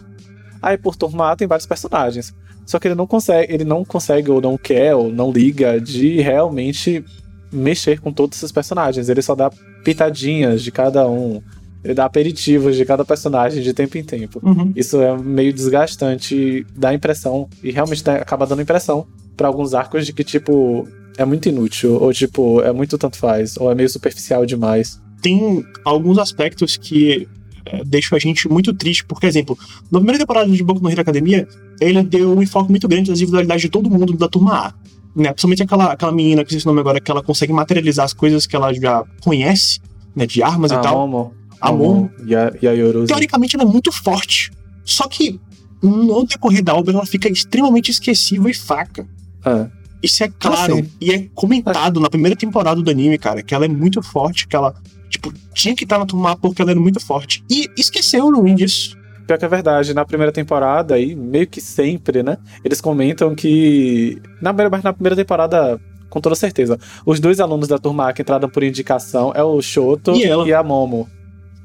Aí 0.62 0.77
por 0.77 0.95
turma 0.95 1.31
A 1.31 1.36
tem 1.36 1.48
vários 1.48 1.65
personagens. 1.65 2.33
Só 2.65 2.79
que 2.79 2.88
ele 2.88 2.95
não 2.95 3.07
consegue, 3.07 3.53
ele 3.53 3.65
não 3.65 3.83
consegue 3.83 4.29
ou 4.31 4.39
não 4.39 4.57
quer 4.57 4.95
ou 4.95 5.12
não 5.12 5.31
liga 5.31 5.79
de 5.79 6.21
realmente 6.21 7.03
mexer 7.51 8.00
com 8.00 8.13
todos 8.13 8.38
esses 8.38 8.51
personagens. 8.51 9.10
Ele 9.10 9.21
só 9.21 9.36
dá 9.36 9.50
pitadinhas 9.83 10.62
de 10.62 10.71
cada 10.71 11.07
um. 11.07 11.41
Ele 11.83 11.93
dá 11.93 12.05
aperitivos 12.05 12.75
de 12.77 12.86
cada 12.86 13.03
personagem 13.03 13.62
de 13.62 13.74
tempo 13.74 13.98
em 13.98 14.03
tempo. 14.03 14.39
Uhum. 14.43 14.71
Isso 14.75 15.01
é 15.01 15.17
meio 15.17 15.51
desgastante, 15.51 16.65
dá 16.75 16.93
impressão, 16.93 17.50
e 17.63 17.71
realmente 17.71 18.03
dá, 18.03 18.15
acaba 18.15 18.45
dando 18.45 18.62
impressão 18.62 19.07
para 19.36 19.48
alguns 19.48 19.74
arcos 19.74 20.05
de 20.05 20.13
que, 20.13 20.24
tipo, 20.24 20.88
é 21.17 21.25
muito 21.25 21.50
inútil, 21.50 21.95
ou 22.00 22.13
tipo, 22.13 22.62
é 22.62 22.71
muito 22.71 22.98
tanto 23.00 23.17
faz, 23.17 23.57
ou 23.57 23.71
é 23.71 23.75
meio 23.75 23.89
superficial 23.89 24.45
demais. 24.45 25.01
Tem 25.24 25.65
alguns 25.83 26.19
aspectos 26.19 26.77
que 26.77 27.27
é, 27.65 27.84
deixam 27.84 28.15
a 28.15 28.20
gente 28.20 28.48
muito 28.50 28.74
triste, 28.74 29.06
porque, 29.06 29.25
exemplo, 29.25 29.58
na 29.91 30.00
primeira 30.00 30.20
temporada 30.20 30.50
de 30.50 30.63
Boku 30.63 30.82
no 30.82 30.89
Hero 30.89 31.01
Academia, 31.01 31.48
ele 31.80 32.01
deu 32.03 32.38
um 32.38 32.41
enfoque 32.41 32.70
muito 32.70 32.88
grande 32.88 33.10
nas 33.10 33.20
individualidades 33.20 33.62
de 33.62 33.70
todo 33.70 33.89
mundo 33.89 34.13
da 34.13 34.27
turma 34.27 34.68
A. 34.68 34.74
Né? 35.15 35.30
Principalmente 35.32 35.63
aquela, 35.63 35.91
aquela 35.91 36.12
menina, 36.12 36.44
que 36.44 36.56
esse 36.56 36.65
nome 36.65 36.80
agora, 36.80 37.00
que 37.00 37.12
ela 37.12 37.22
consegue 37.22 37.51
materializar 37.51 38.06
as 38.06 38.13
coisas 38.13 38.46
que 38.46 38.56
ela 38.56 38.74
já 38.74 39.03
conhece, 39.22 39.80
né? 40.15 40.25
De 40.25 40.41
armas 40.41 40.72
a 40.72 40.75
e 40.75 40.82
tal. 40.82 41.08
Momo. 41.08 41.34
A 41.60 41.72
Momo. 41.72 42.12
E 42.25 42.36
a, 42.36 42.53
e 42.62 42.68
a. 42.68 43.06
Teoricamente 43.06 43.56
ela 43.56 43.65
é 43.65 43.68
muito 43.68 43.91
forte. 43.91 44.51
Só 44.84 45.08
que 45.08 45.39
no 45.82 46.25
decorrer 46.25 46.63
da 46.63 46.75
obra 46.75 46.94
ela 46.94 47.06
fica 47.06 47.30
extremamente 47.30 47.91
esquecível 47.91 48.50
e 48.50 48.53
fraca. 48.53 49.08
É. 49.46 49.68
Isso 50.01 50.24
é 50.24 50.30
claro 50.30 50.75
Assim. 50.75 50.89
e 51.00 51.12
é 51.12 51.27
comentado 51.36 52.00
na 52.00 52.10
primeira 52.10 52.36
temporada 52.36 52.82
do 52.82 52.89
anime, 52.89 53.18
cara, 53.18 53.44
que 53.44 53.53
ela 53.53 53.65
é 53.65 53.68
muito 53.68 54.01
forte, 54.01 54.48
que 54.48 54.56
ela, 54.56 54.74
tipo, 55.12 55.32
tinha 55.53 55.75
que 55.75 55.84
estar 55.84 56.00
na 56.00 56.06
turma 56.06 56.32
A 56.32 56.36
porque 56.36 56.62
ela 56.62 56.72
era 56.72 56.80
muito 56.80 57.00
forte. 57.00 57.44
E 57.50 57.70
esqueceu 57.77 58.32
no 58.32 58.56
disso. 58.56 58.98
Pior 59.27 59.38
que 59.38 59.46
é 59.46 59.48
verdade, 59.48 59.94
na 59.94 60.06
primeira 60.06 60.32
temporada, 60.32 60.98
e 60.98 61.15
meio 61.15 61.48
que 61.48 61.62
sempre, 61.62 62.24
né? 62.24 62.38
Eles 62.63 62.82
comentam 62.82 63.36
que. 63.36 64.20
Na 64.41 64.51
na 64.51 64.94
primeira 64.94 65.15
temporada, 65.15 65.80
com 66.10 66.20
toda 66.20 66.36
certeza, 66.36 66.80
os 67.06 67.20
dois 67.20 67.39
alunos 67.39 67.68
da 67.68 67.77
turma 67.77 68.10
A 68.10 68.13
que 68.13 68.22
entraram 68.22 68.50
por 68.50 68.63
indicação 68.63 69.32
é 69.36 69.44
o 69.44 69.62
Shoto 69.62 70.12
E 70.12 70.24
ela. 70.24 70.60
a 70.60 70.63
Momo. 70.63 71.08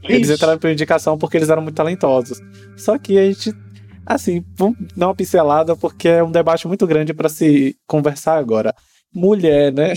Eles 0.05 0.31
entraram 0.31 0.59
por 0.59 0.71
indicação 0.71 1.17
porque 1.17 1.37
eles 1.37 1.49
eram 1.49 1.62
muito 1.62 1.75
talentosos. 1.75 2.41
Só 2.76 2.99
que 2.99 3.19
a 3.19 3.25
gente. 3.25 3.53
Assim, 4.05 4.45
vamos 4.57 4.76
dar 4.97 5.09
uma 5.09 5.15
pincelada 5.17 5.75
porque 5.75 6.09
é 6.09 6.23
um 6.23 6.31
debate 6.31 6.69
muito 6.69 6.87
grande 6.87 7.12
pra 7.12 7.29
se 7.29 7.75
conversar 7.88 8.37
agora. 8.37 8.73
Mulher, 9.12 9.73
né? 9.73 9.95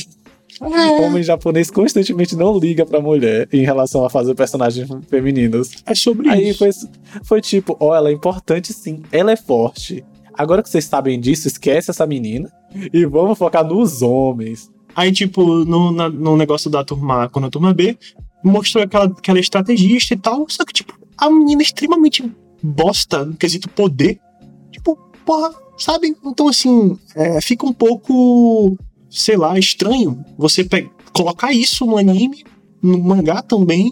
O 0.61 1.01
homem 1.03 1.23
japonês 1.23 1.69
constantemente 1.71 2.35
não 2.35 2.57
liga 2.57 2.85
pra 2.85 2.99
mulher 2.99 3.47
em 3.53 3.61
relação 3.63 4.03
a 4.05 4.09
fazer 4.09 4.33
personagens 4.35 4.87
femininos. 5.09 5.71
É 5.85 5.93
sobre 5.95 6.29
Aí 6.29 6.49
isso. 6.49 6.59
foi, 6.59 6.69
foi 7.23 7.41
tipo, 7.41 7.77
ó, 7.79 7.95
ela 7.95 8.09
é 8.09 8.13
importante 8.13 8.73
sim, 8.73 9.01
ela 9.11 9.31
é 9.31 9.35
forte. 9.35 10.03
Agora 10.33 10.63
que 10.63 10.69
vocês 10.69 10.85
sabem 10.85 11.19
disso, 11.19 11.47
esquece 11.47 11.91
essa 11.91 12.05
menina 12.07 12.51
e 12.93 13.05
vamos 13.05 13.37
focar 13.37 13.63
nos 13.65 14.01
homens. 14.01 14.71
Aí, 14.95 15.11
tipo, 15.11 15.43
no, 15.65 15.91
na- 15.91 16.09
no 16.09 16.35
negócio 16.35 16.69
da 16.69 16.83
turma 16.83 17.23
A 17.25 17.29
com 17.29 17.39
a 17.43 17.49
turma 17.49 17.73
B, 17.73 17.97
mostrou 18.43 18.83
aquela, 18.83 19.05
aquela 19.05 19.39
estrategista 19.39 20.13
e 20.13 20.17
tal, 20.17 20.45
só 20.49 20.63
que, 20.65 20.73
tipo, 20.73 20.97
a 21.17 21.29
menina 21.29 21.61
é 21.61 21.63
extremamente 21.65 22.23
bosta 22.63 23.23
no 23.25 23.35
quesito 23.35 23.69
poder. 23.69 24.19
Tipo, 24.71 24.95
porra, 25.25 25.51
sabe? 25.77 26.15
Então, 26.25 26.47
assim, 26.47 26.97
é, 27.15 27.39
fica 27.41 27.65
um 27.65 27.73
pouco, 27.73 28.77
sei 29.09 29.35
lá, 29.37 29.57
estranho 29.57 30.23
você 30.37 30.67
colocar 31.13 31.51
isso 31.51 31.85
no 31.85 31.97
anime, 31.97 32.43
no 32.81 32.97
mangá 32.99 33.41
também, 33.41 33.91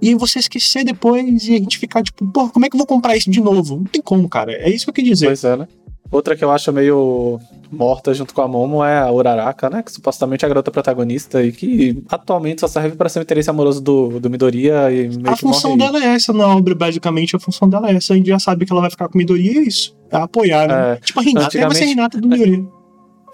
e 0.00 0.14
você 0.14 0.38
esquecer 0.38 0.84
depois 0.84 1.46
e 1.48 1.54
a 1.54 1.58
gente 1.58 1.78
ficar, 1.78 2.02
tipo, 2.02 2.26
porra, 2.30 2.50
como 2.50 2.66
é 2.66 2.68
que 2.68 2.74
eu 2.74 2.78
vou 2.78 2.86
comprar 2.86 3.16
isso 3.16 3.30
de 3.30 3.40
novo? 3.40 3.76
Não 3.76 3.84
tem 3.84 4.02
como, 4.02 4.28
cara. 4.28 4.52
É 4.52 4.68
isso 4.68 4.84
que 4.84 4.90
eu 4.90 4.94
queria 4.94 5.12
dizer. 5.12 5.26
Pois 5.26 5.44
é, 5.44 5.56
né? 5.56 5.68
Outra 6.10 6.36
que 6.36 6.44
eu 6.44 6.50
acho 6.50 6.70
meio 6.72 7.40
morta 7.72 8.14
junto 8.14 8.34
com 8.34 8.40
a 8.42 8.46
Momo 8.46 8.84
é 8.84 8.98
a 8.98 9.10
Uraraka, 9.10 9.68
né? 9.70 9.82
Que 9.82 9.90
supostamente 9.90 10.44
é 10.44 10.46
a 10.46 10.48
garota 10.48 10.70
protagonista 10.70 11.42
e 11.42 11.50
que 11.50 12.04
atualmente 12.08 12.60
só 12.60 12.68
serve 12.68 12.94
para 12.96 13.08
ser 13.08 13.18
o 13.18 13.22
interesse 13.22 13.50
amoroso 13.50 13.80
do, 13.80 14.20
do 14.20 14.30
Midoriya 14.30 14.92
e 14.92 15.08
meio 15.08 15.30
A 15.30 15.36
função 15.36 15.76
dela 15.76 15.98
é 16.04 16.08
essa 16.14 16.32
na 16.32 16.46
obra, 16.54 16.74
basicamente. 16.74 17.34
A 17.34 17.40
função 17.40 17.68
dela 17.68 17.90
é 17.90 17.96
essa. 17.96 18.12
A 18.12 18.16
gente 18.16 18.28
já 18.28 18.38
sabe 18.38 18.64
que 18.66 18.72
ela 18.72 18.82
vai 18.82 18.90
ficar 18.90 19.08
com 19.08 19.18
Midoriya 19.18 19.52
e 19.52 19.58
é 19.58 19.62
isso. 19.62 19.96
É 20.10 20.16
apoiar, 20.18 20.68
né? 20.68 20.92
É. 20.92 20.96
Tipo 20.96 21.18
a 21.18 21.22
Renata. 21.22 21.58
É, 21.58 21.66
vai 21.66 21.74
ser 21.74 21.84
a 21.84 21.86
Antigamente- 21.86 21.94
Renata 21.96 22.20
do 22.20 22.28
Midoriya. 22.28 22.64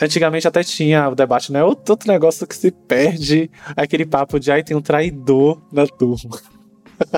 Antigamente 0.01 0.49
até 0.49 0.63
tinha 0.63 1.09
o 1.09 1.15
debate, 1.15 1.53
né? 1.53 1.63
Outro, 1.63 1.93
outro 1.93 2.11
negócio 2.11 2.47
que 2.47 2.57
se 2.57 2.71
perde, 2.71 3.51
aquele 3.77 4.07
papo 4.07 4.39
de 4.41 4.51
ai, 4.51 4.63
tem 4.63 4.77
um 4.77 4.81
traidor 4.81 5.61
na 5.73 5.87
turma. 5.87 6.39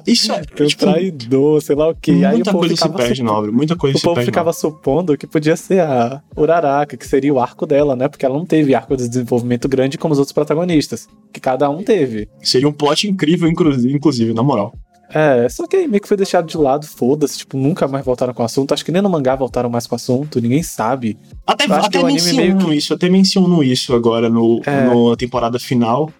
Isso 0.06 0.30
é. 0.32 0.42
Tem 0.42 0.64
um 0.64 0.68
tipo, 0.68 0.84
traidor, 0.84 1.60
sei 1.60 1.74
lá 1.74 1.88
o 1.88 1.94
quê. 1.94 2.12
Aí 2.12 2.24
o 2.24 2.28
muita 2.36 2.52
povo 2.52 2.58
coisa 2.68 2.76
se 2.76 2.88
perde 2.88 3.16
supo- 3.16 3.24
na 3.28 3.36
obra. 3.36 3.50
Muita 3.52 3.74
coisa 3.76 3.96
O 3.96 3.98
se 3.98 4.04
povo 4.04 4.14
perde. 4.14 4.30
ficava 4.30 4.52
supondo 4.52 5.16
que 5.18 5.26
podia 5.26 5.56
ser 5.56 5.80
a 5.80 6.22
Uraraka, 6.36 6.96
que 6.96 7.04
seria 7.06 7.34
o 7.34 7.40
arco 7.40 7.66
dela, 7.66 7.96
né? 7.96 8.08
Porque 8.08 8.24
ela 8.24 8.38
não 8.38 8.46
teve 8.46 8.76
arco 8.76 8.96
de 8.96 9.08
desenvolvimento 9.08 9.68
grande 9.68 9.98
como 9.98 10.12
os 10.12 10.18
outros 10.20 10.32
protagonistas. 10.32 11.08
Que 11.32 11.40
cada 11.40 11.68
um 11.68 11.82
teve. 11.82 12.28
Seria 12.40 12.68
um 12.68 12.72
plot 12.72 13.08
incrível, 13.08 13.48
inclusive, 13.48 14.32
na 14.32 14.42
moral. 14.42 14.72
É, 15.14 15.49
só 15.49 15.66
que 15.66 15.76
aí 15.76 15.87
meio 15.88 16.00
que 16.00 16.09
foi 16.09 16.16
deixado 16.16 16.47
de 16.47 16.57
lado, 16.57 16.87
foda-se, 16.87 17.38
tipo, 17.38 17.57
nunca 17.57 17.87
mais 17.87 18.04
voltaram 18.04 18.33
com 18.33 18.42
o 18.42 18.47
assunto. 18.47 18.73
Acho 18.73 18.85
que 18.85 18.90
nem 18.92 19.02
no 19.02 19.11
mangá 19.11 19.37
voltaram 19.37 19.69
mais 19.69 19.87
com 19.87 19.95
o 19.95 19.97
assunto, 19.97 20.40
ninguém 20.40 20.62
sabe. 20.62 21.19
Até, 21.47 21.64
acho 21.64 21.90
que 21.90 21.97
até 21.97 21.99
o 21.99 22.07
anime 22.07 22.21
mencionam 22.23 22.57
meio 22.57 22.59
que- 22.71 22.75
isso, 22.76 22.95
até 22.95 23.09
mencionam 23.09 23.62
isso 23.62 23.95
agora 23.95 24.28
no, 24.31 24.61
É. 24.64 24.85
no- 24.87 25.11
na 25.11 25.16
temporada 25.16 25.59
final. 25.59 26.11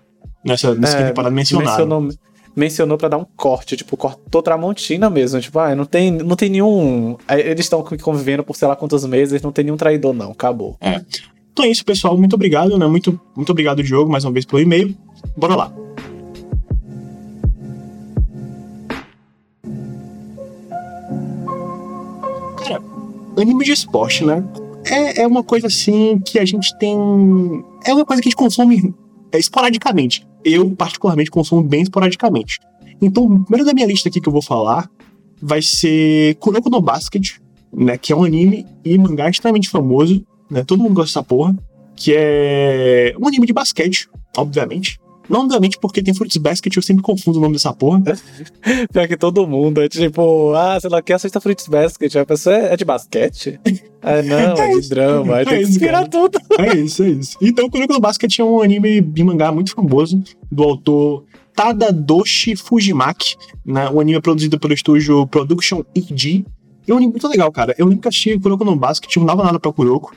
Nessa, 0.45 0.75
nessa 0.75 0.99
É, 0.99 1.07
temporada 1.09 1.35
mencionaram. 1.35 1.71
Mencionou, 1.71 2.09
mencionou 2.55 2.99
pra 2.99 3.09
dar 3.09 3.17
um 3.19 3.25
corte, 3.37 3.77
tipo, 3.77 3.97
cortou 3.97 4.43
Tramontina 4.43 5.09
mesmo. 5.09 5.41
Tipo, 5.41 5.59
ah, 5.61 5.75
não 5.75 5.85
tem, 5.85 6.11
não 6.11 6.35
tem 6.37 6.51
nenhum. 6.51 7.17
Eles 7.31 7.65
estão 7.67 7.83
convivendo 8.03 8.43
por 8.45 8.57
sei 8.57 8.67
lá 8.69 8.75
quantos 8.77 9.05
meses, 9.07 9.41
não 9.41 9.53
tem 9.53 9.65
nenhum 9.65 9.77
traidor, 9.77 10.13
não. 10.13 10.33
Acabou. 10.33 10.77
Então 11.53 11.65
é 11.65 11.69
isso, 11.69 11.85
pessoal. 11.85 12.17
Muito 12.19 12.35
obrigado, 12.35 12.77
né? 12.79 12.87
Muito, 12.87 13.19
muito 13.37 13.51
obrigado, 13.51 13.83
Diogo, 13.83 14.11
mais 14.11 14.25
uma 14.25 14.33
vez 14.33 14.45
pelo 14.45 14.61
e-mail. 14.61 14.97
Bora 15.37 15.55
lá. 15.55 15.73
Anime 23.41 23.65
de 23.65 23.73
esporte, 23.73 24.25
né? 24.25 24.45
É, 24.85 25.23
é 25.23 25.27
uma 25.27 25.43
coisa 25.43 25.67
assim 25.69 26.19
que 26.21 26.39
a 26.39 26.45
gente 26.45 26.77
tem. 26.79 26.97
É 27.85 27.95
uma 27.95 28.05
coisa 28.05 28.21
que 28.21 28.29
a 28.29 28.31
gente 28.31 28.37
consome 28.37 28.95
é, 29.31 29.39
esporadicamente. 29.39 30.27
Eu, 30.45 30.71
particularmente, 30.71 31.31
consumo 31.31 31.63
bem 31.63 31.83
esporadicamente. 31.83 32.59
Então, 33.01 33.25
o 33.25 33.45
primeiro 33.45 33.65
da 33.65 33.73
minha 33.73 33.87
lista 33.87 34.09
aqui 34.09 34.21
que 34.21 34.29
eu 34.29 34.33
vou 34.33 34.43
falar 34.43 34.89
vai 35.41 35.63
ser 35.63 36.37
Kuroko 36.37 36.69
no 36.69 36.81
Basket, 36.81 37.39
né? 37.73 37.97
Que 37.97 38.13
é 38.13 38.17
um 38.17 38.25
anime 38.25 38.67
e 38.85 38.99
mangá 38.99 39.29
extremamente 39.29 39.69
famoso, 39.69 40.25
né? 40.51 40.65
Todo 40.65 40.83
mundo 40.83 40.95
gosta 40.95 41.21
dessa 41.21 41.23
porra. 41.23 41.57
Que 41.95 42.15
é 42.17 43.15
um 43.21 43.29
anime 43.29 43.47
de 43.47 43.53
basquete, 43.53 44.09
obviamente. 44.37 44.99
Não 45.29 45.41
obviamente 45.45 45.79
porque 45.79 46.03
tem 46.03 46.13
Fruits 46.15 46.37
Basket, 46.37 46.75
eu 46.77 46.83
sempre 46.83 47.03
confundo 47.03 47.39
o 47.39 47.41
nome 47.43 47.55
dessa 47.55 47.73
porra. 47.73 48.03
Pior 48.93 49.09
que 49.09 49.17
todo 49.17 49.47
mundo, 49.47 49.81
é 49.81 49.89
tipo, 49.89 50.53
ah, 50.55 50.79
sei 50.81 50.91
lá, 50.91 50.99
o 50.99 51.03
que 51.03 51.13
assista 51.13 51.41
Fruits 51.41 51.69
Basket? 51.69 52.17
A 52.17 52.27
pessoa 52.27 52.57
é, 52.57 52.73
é 52.73 52.77
de 52.77 52.85
basquete? 52.85 53.61
Ah, 54.05 54.21
não, 54.21 54.37
é, 54.37 54.45
É 54.71 54.73
de 54.73 54.79
isso. 54.81 54.89
drama. 54.91 55.37
Aí 55.37 55.43
É 55.43 55.45
tem 55.45 55.59
que 55.59 55.63
isso, 55.71 55.79
cara. 55.79 56.09
tudo. 56.09 56.37
É 56.59 56.77
isso, 56.77 57.05
é 57.05 57.09
isso. 57.11 57.39
Então, 57.41 57.71
Kuroko 57.71 57.93
no 57.93 58.01
Basket 58.01 58.37
é 58.37 58.43
um 58.43 58.61
anime 58.61 59.01
de 59.01 59.23
mangá 59.23 59.53
muito 59.53 59.73
famoso, 59.73 60.21
do 60.51 60.65
autor 60.65 61.23
Tadadoshi 61.55 62.57
Fujimaki, 62.57 63.37
né? 63.65 63.89
Um 63.91 64.01
anime 64.01 64.21
produzido 64.21 64.59
pelo 64.59 64.75
estúdio 64.75 65.25
Production 65.29 65.85
EG. 65.95 66.45
É 66.89 66.93
um 66.93 66.97
anime 66.97 67.13
muito 67.13 67.29
legal, 67.29 67.53
cara. 67.53 67.77
Eu 67.79 67.87
lembro 67.87 68.03
que 68.03 68.09
assisti 68.09 68.37
Kuroko 68.41 68.65
no 68.65 68.75
Basket, 68.75 69.17
não 69.19 69.27
dava 69.27 69.45
nada 69.45 69.61
pra 69.61 69.73
Kuroko. 69.73 70.13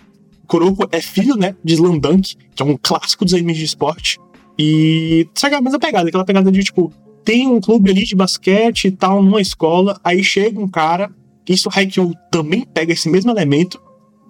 Kuroko 0.47 0.88
é 0.91 1.00
filho, 1.00 1.35
né, 1.35 1.55
de 1.63 1.74
Slandunk, 1.75 2.35
que 2.55 2.63
é 2.63 2.65
um 2.65 2.77
clássico 2.81 3.24
dos 3.24 3.33
animes 3.35 3.57
de 3.57 3.65
esporte. 3.65 4.19
E 4.57 5.27
segue 5.35 5.55
a 5.55 5.62
mesma 5.62 5.79
pegada, 5.79 6.07
aquela 6.07 6.25
pegada 6.25 6.51
de, 6.51 6.63
tipo, 6.63 6.93
tem 7.24 7.47
um 7.47 7.59
clube 7.59 7.89
ali 7.89 8.03
de 8.03 8.15
basquete 8.15 8.85
e 8.85 8.91
tal, 8.91 9.21
numa 9.21 9.41
escola, 9.41 10.00
aí 10.03 10.24
chega 10.24 10.59
um 10.59 10.67
cara 10.67 11.09
Isso 11.50 11.69
Haikyuu 11.74 12.13
também 12.31 12.62
pega 12.62 12.93
esse 12.93 13.09
mesmo 13.09 13.31
elemento, 13.31 13.81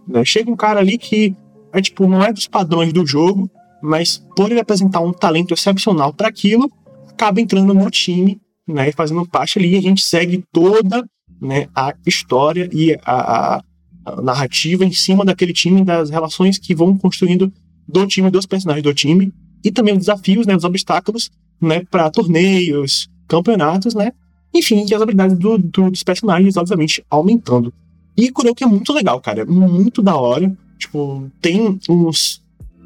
né? 0.07 0.23
Chega 0.25 0.49
um 0.49 0.55
cara 0.55 0.79
ali 0.79 0.97
que 0.97 1.35
é 1.73 1.81
tipo, 1.81 2.07
não 2.07 2.23
é 2.23 2.31
dos 2.31 2.47
padrões 2.47 2.93
do 2.93 3.05
jogo, 3.05 3.51
mas 3.83 4.25
por 4.35 4.49
ele 4.49 4.61
apresentar 4.61 5.01
um 5.01 5.11
talento 5.11 5.53
excepcional 5.53 6.13
para 6.13 6.29
aquilo, 6.29 6.71
acaba 7.09 7.41
entrando 7.41 7.73
no 7.73 7.89
time, 7.89 8.39
né, 8.67 8.91
fazendo 8.93 9.27
parte 9.27 9.59
ali, 9.59 9.73
e 9.73 9.77
a 9.77 9.81
gente 9.81 10.01
segue 10.01 10.43
toda 10.51 11.05
né, 11.41 11.67
a 11.75 11.93
história 12.05 12.69
e 12.71 12.93
a, 12.93 12.99
a, 13.05 13.63
a, 14.05 14.21
narrativa 14.21 14.85
em 14.85 14.91
cima 14.91 15.25
daquele 15.25 15.51
time, 15.51 15.83
das 15.83 16.09
relações 16.09 16.57
que 16.57 16.73
vão 16.73 16.97
construindo 16.97 17.51
do 17.87 18.07
time, 18.07 18.31
dos 18.31 18.45
personagens 18.45 18.83
do 18.83 18.93
time, 18.93 19.33
e 19.65 19.71
também 19.71 19.93
os 19.95 20.01
desafios, 20.01 20.45
né, 20.45 20.55
os 20.55 20.63
obstáculos, 20.63 21.31
né, 21.59 21.83
para 21.89 22.11
torneios, 22.11 23.09
campeonatos, 23.27 23.95
né, 23.95 24.11
enfim, 24.53 24.85
e 24.87 24.93
as 24.93 25.01
habilidades 25.01 25.37
do, 25.39 25.57
do, 25.57 25.89
dos 25.89 26.03
personagens, 26.03 26.55
obviamente, 26.55 27.03
aumentando. 27.09 27.73
E 28.15 28.31
Kuroko 28.31 28.63
é 28.63 28.67
muito 28.67 28.93
legal, 28.93 29.19
cara, 29.19 29.41
é 29.41 29.45
muito 29.45 30.03
da 30.03 30.15
hora, 30.15 30.55
tipo, 30.77 31.29
tem 31.41 31.79
uns, 31.89 32.43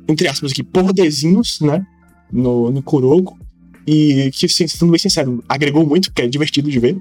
entre 0.08 0.28
aspas 0.30 0.54
aqui, 0.54 0.64
poderzinhos, 0.64 1.60
né, 1.60 1.86
no, 2.32 2.72
no 2.72 2.82
Kuroko, 2.82 3.38
e 3.86 4.32
que, 4.34 4.48
sendo 4.48 4.92
bem 4.92 5.00
sincero, 5.00 5.44
agregou 5.50 5.86
muito, 5.86 6.10
porque 6.10 6.22
é 6.22 6.28
divertido 6.28 6.70
de 6.70 6.80
ver. 6.80 6.98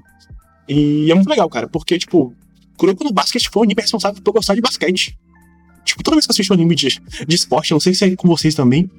E 0.67 1.09
é 1.09 1.15
muito 1.15 1.29
legal, 1.29 1.49
cara, 1.49 1.67
porque, 1.67 1.97
tipo, 1.97 2.33
Kuroko 2.75 3.03
no 3.03 3.13
basquete 3.13 3.49
foi 3.49 3.61
o 3.61 3.63
anime 3.63 3.81
responsável 3.81 4.21
por 4.21 4.29
eu 4.29 4.33
gostar 4.33 4.55
de 4.55 4.61
basquete. 4.61 5.17
Tipo, 5.85 6.03
toda 6.03 6.15
vez 6.15 6.25
que 6.25 6.31
eu 6.31 6.33
assisto 6.33 6.53
um 6.53 6.57
anime 6.57 6.75
de, 6.75 7.01
de 7.27 7.35
esporte, 7.35 7.71
não 7.71 7.79
sei 7.79 7.93
se 7.93 8.05
é 8.05 8.15
com 8.15 8.27
vocês 8.27 8.53
também, 8.53 8.89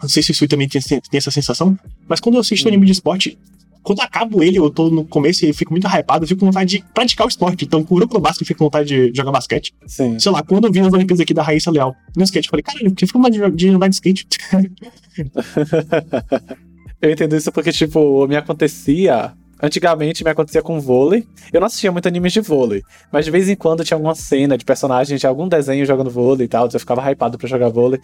não 0.00 0.08
sei 0.08 0.22
se 0.22 0.30
o 0.30 0.34
Sui 0.34 0.48
também 0.48 0.68
tem, 0.68 0.80
tem, 0.80 1.00
essa 1.12 1.30
sensação, 1.30 1.78
mas 2.08 2.20
quando 2.20 2.36
eu 2.36 2.40
assisto 2.40 2.66
um 2.66 2.70
anime 2.70 2.86
de 2.86 2.92
esporte, 2.92 3.38
quando 3.82 3.98
eu 3.98 4.04
acabo 4.04 4.42
ele, 4.42 4.58
eu 4.58 4.70
tô 4.70 4.88
no 4.88 5.04
começo 5.04 5.44
e 5.44 5.52
fico 5.52 5.72
muito 5.72 5.86
hypado, 5.86 6.24
eu 6.24 6.28
fico 6.28 6.40
com 6.40 6.46
vontade 6.46 6.78
de 6.78 6.84
praticar 6.94 7.26
o 7.26 7.28
esporte. 7.28 7.66
Então, 7.66 7.84
Kuroko 7.84 8.14
no 8.14 8.20
basquete, 8.20 8.40
eu 8.40 8.46
fico 8.46 8.58
com 8.58 8.64
vontade 8.64 9.10
de 9.10 9.16
jogar 9.16 9.30
basquete. 9.30 9.74
Sim. 9.86 10.18
Sei 10.18 10.32
lá, 10.32 10.42
quando 10.42 10.66
eu 10.66 10.72
vi 10.72 10.80
as 10.80 10.92
Olimpíadas 10.92 11.20
aqui 11.20 11.34
da 11.34 11.42
Raíssa 11.42 11.70
Leal 11.70 11.94
no 12.16 12.24
skate, 12.24 12.48
eu 12.48 12.50
falei, 12.50 12.62
caralho, 12.62 12.86
eu 12.86 12.94
fico 12.98 13.12
com 13.12 13.18
vontade 13.18 13.38
de, 13.38 13.50
de 13.50 13.68
andar 13.68 13.88
de 13.88 13.94
skate. 13.94 14.26
eu 17.02 17.10
entendo 17.10 17.36
isso 17.36 17.52
porque, 17.52 17.72
tipo, 17.72 18.26
me 18.26 18.36
acontecia 18.36 19.34
Antigamente 19.64 20.22
me 20.22 20.28
acontecia 20.28 20.60
com 20.60 20.78
vôlei. 20.78 21.26
Eu 21.50 21.58
não 21.58 21.68
assistia 21.68 21.90
muito 21.90 22.06
animes 22.06 22.34
de 22.34 22.40
vôlei, 22.42 22.82
mas 23.10 23.24
de 23.24 23.30
vez 23.30 23.48
em 23.48 23.56
quando 23.56 23.82
tinha 23.82 23.96
alguma 23.96 24.14
cena 24.14 24.58
de 24.58 24.64
personagem 24.64 25.16
de 25.16 25.26
algum 25.26 25.48
desenho 25.48 25.86
jogando 25.86 26.10
vôlei 26.10 26.44
e 26.44 26.48
tal, 26.48 26.68
eu 26.70 26.78
ficava 26.78 27.00
hypado 27.10 27.38
pra 27.38 27.48
jogar 27.48 27.70
vôlei. 27.70 27.98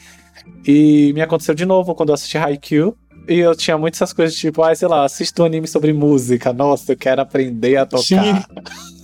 E 0.67 1.13
me 1.13 1.21
aconteceu 1.21 1.55
de 1.55 1.67
novo 1.67 1.95
quando 1.95 2.09
eu 2.09 2.15
assisti 2.15 2.39
Haikyuu. 2.39 2.97
E 3.29 3.35
eu 3.35 3.55
tinha 3.55 3.77
muitas 3.77 3.99
essas 3.99 4.15
coisas 4.15 4.35
tipo, 4.35 4.63
ah, 4.63 4.75
sei 4.75 4.89
lá, 4.89 5.05
assisto 5.05 5.43
um 5.43 5.45
anime 5.45 5.69
sobre 5.69 5.93
música, 5.93 6.51
nossa, 6.51 6.93
eu 6.93 6.97
quero 6.97 7.21
aprender 7.21 7.77
a 7.77 7.85
tocar. 7.85 8.03
Sim. 8.03 8.17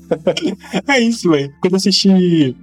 é 0.88 0.98
isso, 0.98 1.30
velho. 1.30 1.52
Quando 1.60 1.74
eu 1.74 1.76
assisti 1.76 2.56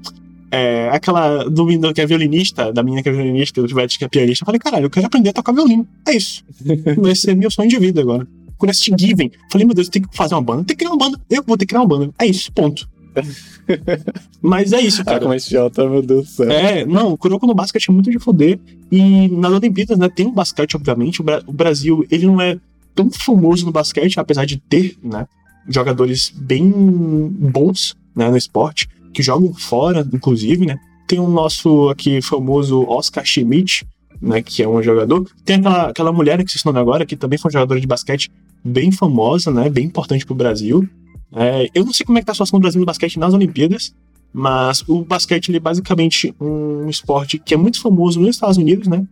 é, 0.49 0.89
aquela 0.91 1.43
do 1.43 1.65
menino 1.65 1.93
que 1.93 2.01
é 2.01 2.05
violinista, 2.07 2.73
da 2.73 2.81
menina 2.81 3.03
que 3.03 3.09
é 3.09 3.11
violinista, 3.11 3.61
do 3.61 3.67
Tivete 3.67 3.99
que 3.99 4.05
é 4.05 4.07
pianista, 4.07 4.41
eu 4.41 4.47
falei, 4.47 4.59
caralho, 4.59 4.85
eu 4.85 4.89
quero 4.89 5.05
aprender 5.05 5.29
a 5.29 5.33
tocar 5.33 5.51
violino. 5.51 5.87
É 6.07 6.15
isso. 6.15 6.43
Vai 6.97 7.15
ser 7.15 7.35
meu 7.35 7.51
sonho 7.51 7.69
de 7.69 7.77
vida 7.77 8.01
agora 8.01 8.27
quando 8.63 8.69
assisti 8.69 8.93
Given, 8.97 9.29
falei, 9.51 9.67
meu 9.67 9.75
Deus, 9.75 9.89
tem 9.89 10.01
que 10.01 10.15
fazer 10.15 10.35
uma 10.35 10.41
banda, 10.41 10.63
tem 10.63 10.73
que 10.73 10.85
criar 10.85 10.91
uma 10.91 10.97
banda, 10.97 11.19
eu 11.29 11.43
vou 11.45 11.57
ter 11.57 11.65
que 11.65 11.69
criar 11.69 11.81
uma 11.81 11.87
banda. 11.87 12.13
É 12.17 12.25
isso, 12.25 12.49
ponto. 12.53 12.87
Mas 14.41 14.71
é 14.71 14.79
isso, 14.79 15.03
cara. 15.03 15.17
Ah, 15.17 15.19
como 15.19 15.33
é 15.33 15.37
idiota, 15.37 15.89
meu 15.89 16.01
Deus 16.01 16.27
do 16.27 16.29
céu. 16.29 16.49
É, 16.49 16.85
não, 16.85 17.11
o 17.11 17.17
Kuroko 17.17 17.45
no 17.45 17.53
basquete 17.53 17.89
é 17.89 17.91
muito 17.91 18.09
de 18.09 18.19
foder. 18.19 18.57
E 18.89 19.27
nas 19.27 19.51
Olimpíadas, 19.51 19.97
né, 19.97 20.07
tem 20.07 20.27
o 20.27 20.31
basquete, 20.31 20.77
obviamente. 20.77 21.19
O, 21.19 21.25
Bra 21.25 21.43
o, 21.45 21.51
Brasil, 21.51 22.05
ele 22.09 22.25
não 22.25 22.39
é 22.39 22.57
tão 22.95 23.11
famoso 23.11 23.65
no 23.65 23.71
basquete, 23.73 24.17
apesar 24.17 24.45
de 24.45 24.57
ter, 24.57 24.97
né, 25.03 25.27
jogadores 25.67 26.33
bem 26.33 26.71
bons, 26.71 27.97
né, 28.15 28.29
no 28.29 28.37
esporte, 28.37 28.87
que 29.13 29.21
jogam 29.21 29.53
fora, 29.53 30.07
inclusive, 30.13 30.65
né. 30.65 30.79
Tem 31.05 31.19
o 31.19 31.27
nosso 31.27 31.89
aqui 31.89 32.21
famoso 32.21 32.85
Oscar 32.87 33.25
Schmidt, 33.25 33.85
né, 34.21 34.41
que 34.41 34.63
é 34.63 34.67
um 34.67 34.81
jogador. 34.81 35.29
Tem 35.43 35.57
aquela, 35.57 35.89
aquela 35.89 36.11
mulher 36.13 36.41
que 36.45 36.51
se 36.51 36.65
nome 36.65 36.79
agora, 36.79 37.05
que 37.05 37.17
também 37.17 37.37
foi 37.37 37.49
uma 37.49 37.53
jogadora 37.53 37.81
de 37.81 37.87
basquete 37.87 38.31
bem 38.63 38.91
famosa, 38.91 39.51
né, 39.51 39.69
bem 39.69 39.85
importante 39.85 40.25
pro 40.25 40.35
Brasil. 40.35 40.87
É, 41.35 41.67
eu 41.73 41.83
não 41.83 41.91
sei 41.91 42.05
como 42.05 42.17
é 42.17 42.21
que 42.21 42.25
tá 42.25 42.31
a 42.31 42.35
situação 42.35 42.59
do 42.59 42.61
Brasil 42.61 42.79
no 42.79 42.85
basquete 42.85 43.17
nas 43.17 43.33
Olimpíadas, 43.33 43.93
mas 44.31 44.83
o 44.87 45.03
basquete 45.03 45.55
é 45.55 45.59
basicamente 45.59 46.33
um 46.39 46.89
esporte 46.89 47.37
que 47.37 47.53
é 47.53 47.57
muito 47.57 47.81
famoso 47.81 48.19
nos 48.19 48.35
Estados 48.35 48.57
Unidos, 48.57 48.87
né? 48.87 49.05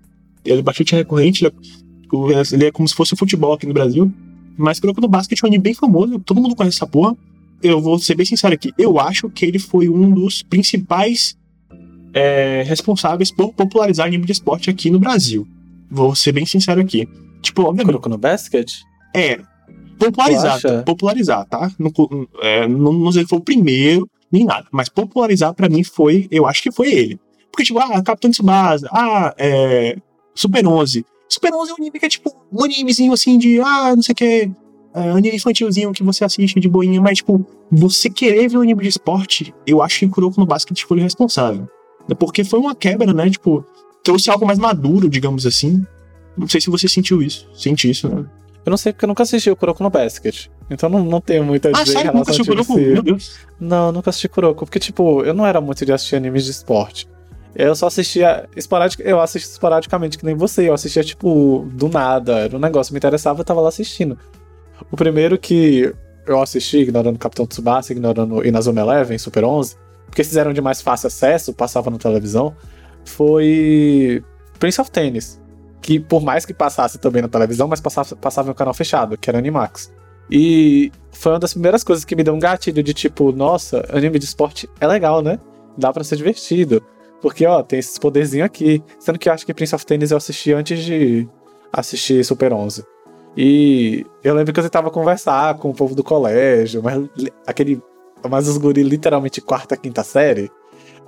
Ele 0.45 0.59
é 0.59 0.63
bastante 0.63 0.95
recorrente, 0.95 1.45
ele 1.45 1.53
é, 2.33 2.41
ele 2.51 2.65
é 2.65 2.71
como 2.71 2.87
se 2.87 2.95
fosse 2.95 3.13
o 3.13 3.17
futebol 3.17 3.53
aqui 3.53 3.67
no 3.67 3.73
Brasil. 3.73 4.11
Mas 4.57 4.79
pelo 4.79 4.93
que 4.93 5.01
no 5.01 5.07
basquete 5.07 5.41
é 5.43 5.45
um 5.45 5.47
anime 5.47 5.63
bem 5.63 5.73
famoso, 5.73 6.19
todo 6.19 6.41
mundo 6.41 6.55
conhece 6.55 6.77
essa 6.77 6.87
porra. 6.87 7.15
Eu 7.61 7.79
vou 7.79 7.99
ser 7.99 8.15
bem 8.15 8.25
sincero 8.25 8.53
aqui, 8.53 8.73
eu 8.77 8.99
acho 8.99 9.29
que 9.29 9.45
ele 9.45 9.59
foi 9.59 9.87
um 9.87 10.11
dos 10.11 10.41
principais 10.41 11.37
é, 12.13 12.63
responsáveis 12.65 13.31
por 13.31 13.53
popularizar 13.53 14.07
anime 14.07 14.25
de 14.25 14.31
esporte 14.31 14.69
aqui 14.69 14.89
no 14.89 14.99
Brasil. 14.99 15.47
Vou 15.89 16.15
ser 16.15 16.31
bem 16.31 16.45
sincero 16.45 16.81
aqui. 16.81 17.07
Tipo, 17.41 17.63
obviamente. 17.63 17.93
Colocou 17.93 18.11
no 18.11 18.17
basket? 18.17 18.71
É. 19.13 19.39
Popularizar, 19.99 20.59
tá? 20.59 20.83
popularizar, 20.83 21.45
tá? 21.45 21.71
Não, 21.77 21.91
é, 22.41 22.67
não, 22.67 22.91
não 22.91 23.11
sei 23.11 23.21
se 23.21 23.29
foi 23.29 23.37
o 23.37 23.43
primeiro, 23.43 24.09
nem 24.31 24.43
nada. 24.43 24.65
Mas 24.71 24.89
popularizar 24.89 25.53
para 25.53 25.69
mim 25.69 25.83
foi, 25.83 26.27
eu 26.31 26.47
acho 26.47 26.63
que 26.63 26.71
foi 26.71 26.91
ele. 26.91 27.19
Porque, 27.51 27.65
tipo, 27.65 27.79
ah, 27.79 28.01
Capitão 28.01 28.31
Tsubasa, 28.31 28.89
ah, 28.91 29.33
é, 29.37 29.95
Super 30.33 30.65
11. 30.65 31.05
Super 31.29 31.53
11 31.53 31.69
é 31.69 31.73
um 31.73 31.77
anime 31.77 31.99
que 31.99 32.05
é 32.05 32.09
tipo 32.09 32.35
um 32.51 32.63
animezinho 32.63 33.13
assim 33.13 33.37
de, 33.37 33.59
ah, 33.61 33.95
não 33.95 34.01
sei 34.01 34.13
o 34.13 34.15
que, 34.15 34.51
é, 34.93 35.09
anime 35.09 35.35
infantilzinho 35.35 35.91
que 35.91 36.03
você 36.03 36.23
assiste 36.23 36.59
de 36.59 36.67
boinha, 36.67 36.99
mas, 36.99 37.17
tipo, 37.17 37.45
você 37.71 38.09
querer 38.09 38.49
ver 38.49 38.57
um 38.57 38.61
anime 38.61 38.81
de 38.81 38.89
esporte, 38.89 39.53
eu 39.65 39.81
acho 39.81 39.99
que 39.99 40.07
Kuroko 40.07 40.39
no 40.39 40.45
Basket 40.45 40.81
foi 40.83 40.97
o 40.97 41.01
responsável. 41.01 41.67
Porque 42.17 42.43
foi 42.43 42.59
uma 42.59 42.75
quebra, 42.75 43.13
né? 43.13 43.29
Tipo, 43.29 43.63
trouxe 44.03 44.29
algo 44.29 44.45
mais 44.45 44.59
maduro, 44.59 45.09
digamos 45.09 45.45
assim. 45.45 45.85
Não 46.37 46.47
sei 46.47 46.59
se 46.59 46.69
você 46.69 46.87
sentiu 46.87 47.21
isso. 47.21 47.47
Sente 47.53 47.89
isso, 47.89 48.09
né? 48.09 48.25
Eu 48.65 48.69
não 48.69 48.77
sei 48.77 48.93
porque 48.93 49.05
eu 49.05 49.07
nunca 49.07 49.23
assisti 49.23 49.49
o 49.49 49.55
Kuroko 49.55 49.81
no 49.81 49.89
Basket. 49.89 50.47
Então 50.69 50.89
não, 50.89 51.03
não 51.03 51.19
tenho 51.19 51.43
muito 51.43 51.67
a 51.67 51.69
ah, 51.69 51.83
dizer 51.83 51.97
ah, 51.97 52.01
relação 52.01 52.19
nunca 52.19 52.31
assistiu 52.31 52.53
Kuroko? 52.53 52.75
Meu 52.75 53.03
Deus. 53.03 53.39
Não, 53.59 53.91
nunca 53.91 54.09
assisti 54.09 54.29
Kuroko. 54.29 54.65
Porque, 54.65 54.79
tipo, 54.79 55.23
eu 55.23 55.33
não 55.33 55.45
era 55.45 55.59
muito 55.59 55.85
de 55.85 55.91
assistir 55.91 56.15
animes 56.15 56.45
de 56.45 56.51
esporte. 56.51 57.07
Eu 57.53 57.75
só 57.75 57.87
assistia 57.87 58.47
esporadic, 58.55 59.01
eu 59.03 59.19
assistia 59.19 59.51
esporadicamente, 59.51 60.17
que 60.17 60.25
nem 60.25 60.35
você. 60.35 60.69
Eu 60.69 60.73
assistia, 60.73 61.03
tipo, 61.03 61.67
do 61.73 61.89
nada. 61.89 62.39
Era 62.39 62.55
um 62.55 62.59
negócio, 62.59 62.93
me 62.93 62.97
interessava, 62.97 63.41
eu 63.41 63.45
tava 63.45 63.61
lá 63.61 63.69
assistindo. 63.69 64.17
O 64.91 64.95
primeiro 64.95 65.37
que 65.37 65.93
eu 66.25 66.41
assisti, 66.41 66.77
ignorando 66.77 67.17
Capitão 67.17 67.45
Tsubasa, 67.45 67.91
ignorando 67.91 68.45
Inazuma 68.45 68.79
Eleven, 68.81 69.17
Super 69.17 69.43
11, 69.43 69.75
porque 70.05 70.23
fizeram 70.23 70.53
de 70.53 70.61
mais 70.61 70.81
fácil 70.81 71.07
acesso, 71.07 71.53
passava 71.53 71.89
na 71.89 71.97
televisão, 71.97 72.55
foi 73.03 74.23
Prince 74.59 74.79
of 74.79 74.91
Tennis. 74.91 75.40
Que 75.81 75.99
por 75.99 76.21
mais 76.21 76.45
que 76.45 76.53
passasse 76.53 76.97
também 76.97 77.21
na 77.21 77.27
televisão, 77.27 77.67
mas 77.67 77.81
passava, 77.81 78.15
passava 78.15 78.47
no 78.47 78.55
canal 78.55 78.73
fechado, 78.73 79.17
que 79.17 79.29
era 79.29 79.39
Animax. 79.39 79.91
E 80.29 80.91
foi 81.11 81.33
uma 81.33 81.39
das 81.39 81.53
primeiras 81.53 81.83
coisas 81.83 82.05
que 82.05 82.15
me 82.15 82.23
deu 82.23 82.33
um 82.33 82.39
gatilho 82.39 82.81
de 82.81 82.93
tipo, 82.93 83.31
nossa, 83.31 83.85
anime 83.91 84.17
de 84.17 84.25
esporte 84.25 84.69
é 84.79 84.87
legal, 84.87 85.21
né? 85.21 85.39
Dá 85.77 85.91
para 85.91 86.03
ser 86.03 86.15
divertido. 86.15 86.81
Porque, 87.21 87.45
ó, 87.45 87.61
tem 87.61 87.79
esses 87.79 87.97
poderzinhos 87.99 88.45
aqui. 88.45 88.83
Sendo 88.99 89.19
que 89.19 89.29
eu 89.29 89.33
acho 89.33 89.45
que 89.45 89.53
Prince 89.53 89.75
of 89.75 89.85
Tennis 89.85 90.11
eu 90.11 90.17
assisti 90.17 90.53
antes 90.53 90.83
de 90.83 91.27
assistir 91.71 92.23
Super 92.23 92.53
11. 92.53 92.83
E 93.35 94.05
eu 94.23 94.33
lembro 94.33 94.53
que 94.53 94.59
eu 94.59 94.63
tentava 94.63 94.89
conversar 94.89 95.55
com 95.55 95.69
o 95.69 95.73
povo 95.73 95.95
do 95.95 96.03
colégio, 96.03 96.81
mas 96.83 97.01
aquele 97.45 97.81
mas 98.29 98.47
os 98.47 98.57
guri 98.57 98.83
literalmente 98.83 99.41
quarta, 99.41 99.75
quinta 99.75 100.03
série. 100.03 100.51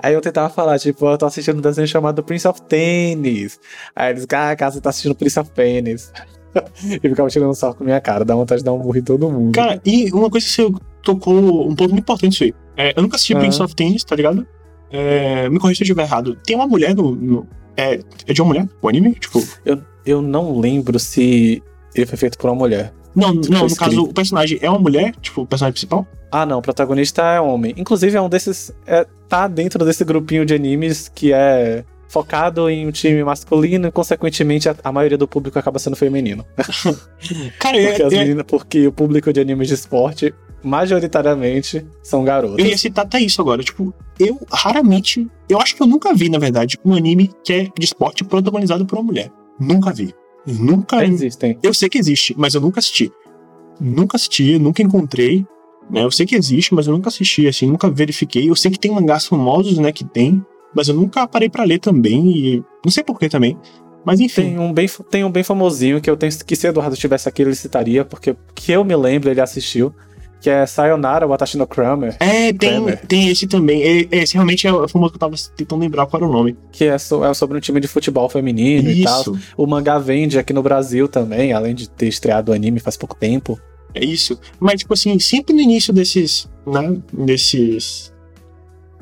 Aí 0.03 0.13
eu 0.13 0.19
tentava 0.19 0.49
falar, 0.49 0.77
tipo, 0.77 1.07
eu 1.07 1.17
tô 1.17 1.25
assistindo 1.25 1.59
um 1.59 1.61
desenho 1.61 1.87
chamado 1.87 2.21
Prince 2.21 2.45
of 2.45 2.61
Tennis. 2.63 3.57
Aí 3.95 4.11
eles, 4.11 4.27
ah, 4.33 4.69
você 4.69 4.81
tá 4.81 4.89
assistindo 4.89 5.15
Prince 5.15 5.39
of 5.39 5.49
Tennis. 5.51 6.11
e 7.01 7.09
ficava 7.09 7.29
tirando 7.29 7.53
sarro 7.55 7.75
com 7.75 7.85
minha 7.85 8.01
cara, 8.01 8.25
dá 8.25 8.35
vontade 8.35 8.59
de 8.59 8.65
dar 8.65 8.73
um 8.73 8.79
burro 8.79 8.97
em 8.97 9.01
todo 9.01 9.31
mundo. 9.31 9.53
Cara, 9.53 9.81
e 9.85 10.11
uma 10.11 10.29
coisa 10.29 10.45
que 10.45 10.51
você 10.51 10.69
tocou, 11.01 11.67
um 11.69 11.73
ponto 11.73 11.91
muito 11.91 12.03
importante 12.03 12.33
isso 12.33 12.43
aí. 12.43 12.53
É, 12.75 12.93
eu 12.97 13.01
nunca 13.01 13.15
assisti 13.15 13.33
ah. 13.33 13.39
Prince 13.39 13.63
of 13.63 13.73
Tennis, 13.73 14.03
tá 14.03 14.13
ligado? 14.13 14.45
É, 14.91 15.49
me 15.49 15.57
corrija 15.57 15.77
se 15.77 15.83
eu 15.83 15.85
estiver 15.85 16.03
errado. 16.03 16.37
Tem 16.43 16.55
uma 16.55 16.67
mulher 16.67 16.93
no. 16.93 17.15
no 17.15 17.47
é, 17.77 17.99
é 18.27 18.33
de 18.33 18.41
uma 18.41 18.49
mulher? 18.49 18.67
O 18.81 18.89
anime? 18.89 19.15
Tipo. 19.15 19.41
Eu, 19.65 19.81
eu 20.05 20.21
não 20.21 20.59
lembro 20.59 20.99
se 20.99 21.63
ele 21.95 22.05
foi 22.05 22.17
feito 22.17 22.37
por 22.37 22.49
uma 22.49 22.55
mulher. 22.55 22.93
Não, 23.15 23.33
não, 23.33 23.67
no 23.67 23.75
caso, 23.75 24.03
o 24.03 24.13
personagem 24.13 24.57
é 24.61 24.69
uma 24.69 24.79
mulher, 24.79 25.13
tipo, 25.21 25.41
o 25.41 25.45
personagem 25.45 25.73
principal? 25.73 26.07
Ah, 26.31 26.45
não, 26.45 26.57
o 26.57 26.61
protagonista 26.61 27.21
é 27.21 27.39
homem. 27.39 27.73
Inclusive, 27.77 28.17
é 28.17 28.21
um 28.21 28.27
desses. 28.27 28.73
É, 28.87 29.05
tá 29.29 29.47
dentro 29.47 29.85
desse 29.85 30.03
grupinho 30.03 30.45
de 30.45 30.53
animes 30.53 31.07
que 31.13 31.31
é 31.31 31.83
focado 32.07 32.69
em 32.69 32.87
um 32.87 32.91
time 32.91 33.23
masculino 33.23 33.87
e, 33.87 33.91
consequentemente, 33.91 34.69
a, 34.69 34.75
a 34.83 34.91
maioria 34.91 35.17
do 35.17 35.27
público 35.27 35.57
acaba 35.57 35.79
sendo 35.79 35.95
feminino. 35.95 36.45
Cara, 37.59 37.77
porque, 37.77 38.01
é, 38.01 38.09
meninas, 38.09 38.45
porque 38.47 38.87
o 38.87 38.91
público 38.91 39.31
de 39.31 39.41
animes 39.41 39.67
de 39.67 39.73
esporte, 39.73 40.33
majoritariamente, 40.63 41.85
são 42.03 42.23
garotos. 42.23 42.59
Eu 42.59 42.65
ia 42.65 42.77
citar 42.77 43.05
até 43.05 43.19
isso 43.19 43.41
agora. 43.41 43.63
Tipo, 43.63 43.93
eu 44.19 44.39
raramente. 44.51 45.27
Eu 45.49 45.59
acho 45.59 45.75
que 45.75 45.83
eu 45.83 45.87
nunca 45.87 46.13
vi, 46.13 46.29
na 46.29 46.39
verdade, 46.39 46.79
um 46.83 46.93
anime 46.93 47.31
que 47.43 47.53
é 47.53 47.63
de 47.63 47.85
esporte 47.85 48.23
protagonizado 48.23 48.85
por 48.85 48.97
uma 48.97 49.03
mulher. 49.03 49.31
Nunca 49.59 49.91
vi. 49.91 50.13
Nunca. 50.45 51.03
Existem. 51.05 51.57
Eu 51.63 51.73
sei 51.73 51.89
que 51.89 51.97
existe, 51.97 52.33
mas 52.37 52.53
eu 52.53 52.61
nunca 52.61 52.79
assisti. 52.79 53.11
Nunca 53.79 54.17
assisti, 54.17 54.57
nunca 54.59 54.81
encontrei. 54.81 55.45
Né? 55.89 56.03
Eu 56.03 56.11
sei 56.11 56.25
que 56.25 56.35
existe, 56.35 56.73
mas 56.73 56.87
eu 56.87 56.93
nunca 56.93 57.09
assisti, 57.09 57.47
assim, 57.47 57.67
nunca 57.67 57.89
verifiquei. 57.89 58.49
Eu 58.49 58.55
sei 58.55 58.71
que 58.71 58.79
tem 58.79 58.91
mangás 58.91 59.25
famosos, 59.25 59.77
né, 59.77 59.91
que 59.91 60.03
tem, 60.03 60.43
mas 60.75 60.87
eu 60.87 60.95
nunca 60.95 61.27
parei 61.27 61.49
para 61.49 61.63
ler 61.63 61.79
também 61.79 62.27
e 62.27 62.63
não 62.83 62.91
sei 62.91 63.03
porquê 63.03 63.29
também. 63.29 63.57
Mas 64.05 64.19
enfim. 64.19 64.43
Tem 64.43 64.59
um 64.59 64.73
bem, 64.73 64.87
tem 65.09 65.23
um 65.23 65.31
bem 65.31 65.43
famosinho 65.43 66.01
que 66.01 66.09
eu 66.09 66.17
tenho 66.17 66.31
que 66.45 66.55
se 66.55 66.67
Eduardo 66.67 66.93
estivesse 66.93 67.29
aqui 67.29 67.41
ele 67.41 67.55
citaria, 67.55 68.03
porque 68.03 68.35
que 68.53 68.71
eu 68.71 68.83
me 68.83 68.95
lembro 68.95 69.29
ele 69.29 69.39
assistiu, 69.39 69.93
que 70.43 70.49
é 70.49 70.65
Sayonara 70.65 71.25
Watashi 71.25 71.57
no 71.57 71.65
Kramer. 71.65 72.17
É, 72.19 72.51
tem, 72.51 72.71
Kramer. 72.71 73.05
tem 73.07 73.29
esse 73.29 73.47
também. 73.47 73.81
Esse 74.11 74.33
realmente 74.33 74.67
é 74.67 74.73
o 74.73 74.85
famoso 74.89 75.13
que 75.13 75.15
eu 75.15 75.19
tava 75.19 75.35
tentando 75.55 75.79
lembrar 75.79 76.05
qual 76.05 76.21
era 76.21 76.29
o 76.29 76.33
nome. 76.33 76.57
Que 76.69 76.83
é, 76.83 76.97
so, 76.97 77.23
é 77.23 77.33
sobre 77.33 77.57
um 77.57 77.61
time 77.61 77.79
de 77.79 77.87
futebol 77.87 78.27
feminino 78.27 78.89
Isso. 78.89 78.99
e 78.99 79.03
tal. 79.05 79.23
O 79.55 79.65
mangá 79.65 79.97
vende 79.97 80.37
aqui 80.37 80.51
no 80.51 80.61
Brasil 80.61 81.07
também, 81.07 81.53
além 81.53 81.73
de 81.73 81.89
ter 81.89 82.09
estreado 82.09 82.51
o 82.51 82.53
anime 82.53 82.81
faz 82.81 82.97
pouco 82.97 83.15
tempo. 83.15 83.57
É 83.93 84.03
isso. 84.03 84.37
Mas, 84.59 84.81
tipo 84.81 84.93
assim, 84.93 85.17
sempre 85.17 85.53
no 85.53 85.61
início 85.61 85.93
desses. 85.93 86.49
Né, 86.67 87.01
desses. 87.13 88.11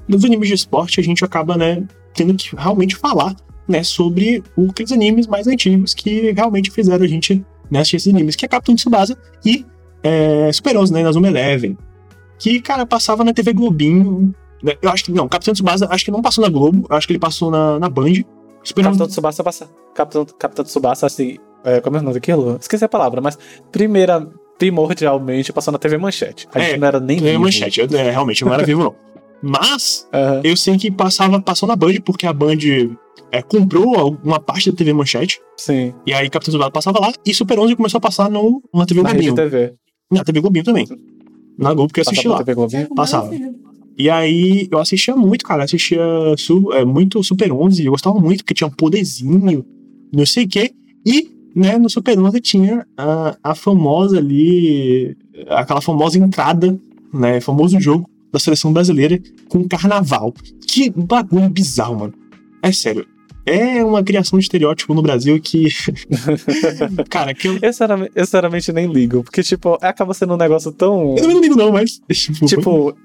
Dos 0.08 0.23
animes 0.23 0.47
de 0.47 0.54
esporte, 0.54 0.99
a 0.99 1.04
gente 1.04 1.25
acaba, 1.25 1.58
né, 1.58 1.84
tendo 2.13 2.36
que 2.36 2.56
realmente 2.56 2.95
falar, 2.95 3.36
né, 3.67 3.82
sobre 3.82 4.43
aqueles 4.69 4.91
animes 4.91 5.25
mais 5.25 5.47
antigos 5.47 5.95
que 5.95 6.32
realmente 6.34 6.69
fizeram 6.69 7.04
a 7.04 7.08
gente 7.08 7.43
né, 7.71 7.80
assistir 7.80 7.95
esses 7.95 8.13
animes, 8.13 8.36
que 8.36 8.45
é 8.45 8.47
Capitão 8.47 8.75
Tsubasa 8.75 9.17
e 9.43 9.65
é, 10.03 10.51
Super 10.51 10.77
11, 10.77 10.93
né, 10.93 11.03
na 11.03 11.11
Zuma 11.11 11.27
Eleven. 11.27 11.77
Que, 12.39 12.59
cara, 12.59 12.85
passava 12.85 13.23
na 13.23 13.33
TV 13.33 13.53
Globinho. 13.53 14.33
Né, 14.63 14.75
eu 14.81 14.89
acho 14.89 15.05
que, 15.05 15.11
não, 15.11 15.27
Capitão 15.27 15.53
Tsubasa, 15.53 15.87
acho 15.89 16.05
que 16.05 16.11
não 16.11 16.21
passou 16.21 16.43
na 16.43 16.49
Globo, 16.49 16.85
acho 16.89 17.07
que 17.07 17.13
ele 17.13 17.19
passou 17.19 17.51
na, 17.51 17.79
na 17.79 17.89
Band. 17.89 18.23
Super 18.63 18.83
Capitão 18.83 19.07
Tsubasa 19.07 19.43
passa. 19.43 19.69
Capitão, 19.93 20.25
Capitão 20.37 20.65
Tsubasa, 20.65 21.05
assim. 21.05 21.37
É, 21.63 21.79
como 21.79 21.97
é 21.97 21.99
o 21.99 22.03
nome 22.03 22.15
daquilo? 22.15 22.57
Esqueci 22.59 22.83
a 22.83 22.89
palavra, 22.89 23.21
mas 23.21 23.37
primeira, 23.71 24.27
primordialmente 24.57 25.53
passou 25.53 25.71
na 25.71 25.77
TV 25.77 25.97
Manchete. 25.97 26.47
A 26.53 26.59
gente 26.59 26.73
é, 26.73 26.77
não 26.77 26.87
era 26.87 26.99
nem 26.99 27.17
TV 27.17 27.31
vivo. 27.31 27.43
Manchete, 27.43 27.79
eu, 27.79 27.87
é, 27.97 28.11
realmente, 28.11 28.41
eu 28.41 28.47
não 28.47 28.53
era 28.53 28.65
vivo, 28.65 28.83
não. 28.83 28.95
Mas, 29.43 30.07
uhum. 30.13 30.41
eu 30.43 30.55
sei 30.55 30.77
que 30.77 30.91
passava, 30.91 31.41
passou 31.41 31.67
na 31.67 31.75
Band, 31.75 31.95
porque 32.05 32.27
a 32.27 32.33
Band 32.33 32.57
é, 33.31 33.41
comprou 33.41 34.17
uma 34.23 34.39
parte 34.39 34.69
da 34.71 34.77
TV 34.77 34.93
Manchete. 34.93 35.39
Sim. 35.57 35.93
E 36.05 36.13
aí 36.13 36.29
Capitão 36.29 36.51
Tsubasa 36.51 36.71
passava 36.71 36.99
lá, 36.99 37.11
e 37.25 37.33
Super 37.33 37.59
11 37.59 37.75
começou 37.75 37.97
a 37.97 38.01
passar 38.01 38.29
no, 38.29 38.61
na 38.73 38.85
TV 38.85 39.01
Globinho. 39.01 39.35
Na 39.35 39.43
TV. 39.43 39.73
Na 40.12 40.24
TV 40.24 40.41
Globinho 40.41 40.65
também. 40.65 40.88
Na 41.58 41.74
Globo 41.74 41.93
que 41.93 42.00
eu 42.00 42.04
assisti 42.04 42.28
lá. 42.28 42.38
TV 42.38 42.56
Globinho? 42.56 42.88
Passava. 42.95 43.32
E 43.97 44.10
aí 44.10 44.67
eu 44.71 44.80
assistia 44.80 45.15
muito, 45.15 45.45
cara. 45.45 45.63
assistia 45.63 46.02
su, 46.38 46.71
é, 46.74 46.84
muito 46.84 47.24
Super 47.24 47.52
11. 47.52 47.86
Eu 47.86 47.91
gostava 47.91 48.19
muito, 48.19 48.43
porque 48.43 48.54
tinha 48.54 48.67
um 48.67 48.71
poderzinho, 48.71 49.65
não 50.12 50.26
sei 50.26 50.45
o 50.45 50.50
quê. 50.50 50.71
E 51.06 51.30
né, 51.56 51.78
no 51.78 51.89
Super 51.89 52.17
11 52.19 52.39
tinha 52.41 52.86
a, 52.97 53.38
a 53.43 53.56
famosa 53.56 54.17
ali, 54.17 55.15
aquela 55.50 55.82
famosa 55.82 56.17
entrada, 56.17 56.80
né, 57.13 57.39
famoso 57.41 57.80
jogo 57.80 58.10
da 58.32 58.39
seleção 58.39 58.71
brasileira 58.71 59.21
com 59.50 59.67
carnaval. 59.67 60.34
Que 60.65 60.89
bagulho 60.89 61.50
bizarro, 61.50 62.00
mano. 62.00 62.13
É 62.63 62.71
sério. 62.71 63.06
É 63.45 63.84
uma 63.84 64.04
criação 64.04 64.38
de 64.38 64.45
estereótipo 64.45 64.93
no 64.93 65.01
Brasil 65.01 65.39
que. 65.41 65.67
Cara, 67.10 67.34
que 67.34 67.47
eu. 67.47 67.58
Eu 67.62 67.73
sinceramente, 67.73 68.12
eu 68.15 68.25
sinceramente 68.25 68.71
nem 68.73 68.91
ligo. 68.91 69.23
Porque, 69.23 69.41
tipo, 69.41 69.77
acaba 69.82 70.13
sendo 70.13 70.34
um 70.34 70.38
negócio 70.38 70.71
tão. 70.71 71.15
Eu 71.15 71.21
também 71.21 71.36
não 71.36 71.41
ligo, 71.41 71.56
não, 71.56 71.71
mas. 71.71 72.01
Tipo, 72.08 72.45
tipo 72.45 72.95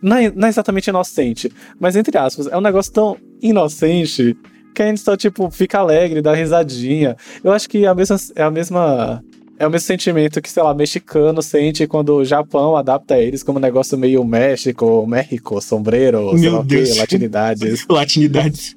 não 0.00 0.16
é, 0.16 0.30
não 0.30 0.46
é 0.46 0.50
exatamente 0.50 0.88
inocente. 0.88 1.50
Mas, 1.78 1.96
entre 1.96 2.16
aspas, 2.16 2.46
é 2.46 2.56
um 2.56 2.60
negócio 2.60 2.92
tão 2.92 3.16
inocente 3.42 4.36
que 4.74 4.82
a 4.82 4.86
gente 4.86 5.00
só, 5.00 5.16
tipo, 5.16 5.50
fica 5.50 5.78
alegre, 5.78 6.22
dá 6.22 6.34
risadinha. 6.34 7.16
Eu 7.42 7.52
acho 7.52 7.68
que 7.68 7.84
é 7.84 7.88
a 7.88 7.94
mesma, 7.94 8.16
é 8.34 8.42
a 8.42 8.50
mesma. 8.50 9.24
É 9.60 9.66
o 9.66 9.70
mesmo 9.70 9.88
sentimento 9.88 10.40
que, 10.40 10.48
sei 10.48 10.62
lá, 10.62 10.72
mexicano 10.72 11.42
sente 11.42 11.84
quando 11.88 12.14
o 12.14 12.24
Japão 12.24 12.76
adapta 12.76 13.18
eles 13.18 13.42
como 13.42 13.58
um 13.58 13.60
negócio 13.60 13.98
meio 13.98 14.24
México, 14.24 15.04
México, 15.04 15.60
sombreiro, 15.60 16.26
Meu 16.26 16.38
sei 16.38 16.50
lá 16.50 16.62
Deus. 16.62 16.90
o 16.90 16.98
latinidades. 17.00 17.86
latinidades. 17.90 18.76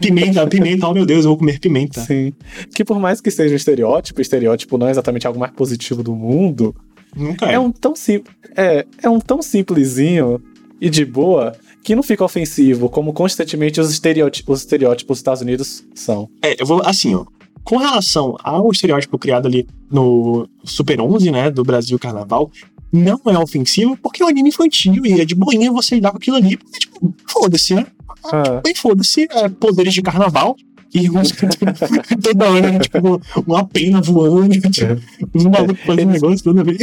Pimenta, 0.00 0.46
pimenta, 0.46 0.86
oh 0.86 0.92
meu 0.92 1.06
Deus, 1.06 1.24
eu 1.24 1.30
vou 1.30 1.38
comer 1.38 1.58
pimenta. 1.58 2.00
Sim. 2.00 2.32
Que 2.74 2.84
por 2.84 2.98
mais 2.98 3.20
que 3.20 3.30
seja 3.30 3.54
um 3.54 3.56
estereótipo, 3.56 4.20
estereótipo 4.20 4.76
não 4.76 4.86
é 4.86 4.90
exatamente 4.90 5.26
algo 5.26 5.38
mais 5.38 5.52
positivo 5.52 6.02
do 6.02 6.14
mundo. 6.14 6.74
Nunca 7.16 7.46
é. 7.46 7.54
É 7.54 7.58
um 7.58 7.70
tão, 7.70 7.94
sim, 7.94 8.22
é, 8.56 8.84
é 9.02 9.08
um 9.08 9.20
tão 9.20 9.40
simplesinho 9.40 10.42
e 10.80 10.90
de 10.90 11.04
boa 11.04 11.54
que 11.82 11.94
não 11.94 12.02
fica 12.02 12.24
ofensivo, 12.24 12.88
como 12.88 13.12
constantemente 13.12 13.80
os 13.80 13.90
estereótipos, 13.90 14.56
os 14.56 14.60
estereótipos 14.62 15.14
dos 15.14 15.18
Estados 15.18 15.42
Unidos 15.42 15.84
são. 15.94 16.28
É, 16.42 16.60
eu 16.60 16.66
vou 16.66 16.82
assim, 16.84 17.14
ó. 17.14 17.24
Com 17.62 17.78
relação 17.78 18.36
ao 18.42 18.70
estereótipo 18.70 19.18
criado 19.18 19.46
ali 19.46 19.66
no 19.90 20.46
Super 20.64 21.00
11, 21.00 21.30
né, 21.30 21.50
do 21.50 21.62
Brasil 21.62 21.98
Carnaval, 21.98 22.50
não 22.92 23.20
é 23.26 23.38
ofensivo 23.38 23.96
porque 23.96 24.22
é 24.22 24.26
um 24.26 24.28
anime 24.28 24.50
infantil 24.50 25.04
e 25.04 25.20
é 25.20 25.24
de 25.24 25.34
boinha 25.34 25.72
você 25.72 25.94
lidar 25.94 26.10
com 26.10 26.18
aquilo 26.18 26.36
ali, 26.36 26.56
porque, 26.56 26.78
tipo, 26.78 27.14
foda-se, 27.26 27.74
né? 27.74 27.86
Ah. 28.24 28.60
Bem, 28.62 28.74
foda-se, 28.74 29.26
é, 29.30 29.48
poderes 29.48 29.94
de 29.94 30.02
carnaval. 30.02 30.56
E 30.94 31.08
toda 32.22 32.50
hora, 32.50 32.70
né, 32.70 32.78
tipo, 32.78 33.20
uma 33.44 33.66
pena 33.66 34.00
voando, 34.00 34.60
tipo, 34.70 34.96
os 35.34 35.44
malucos 35.44 35.80
fazendo 35.84 36.12
negócio 36.12 36.44
toda 36.44 36.62
vez. 36.62 36.78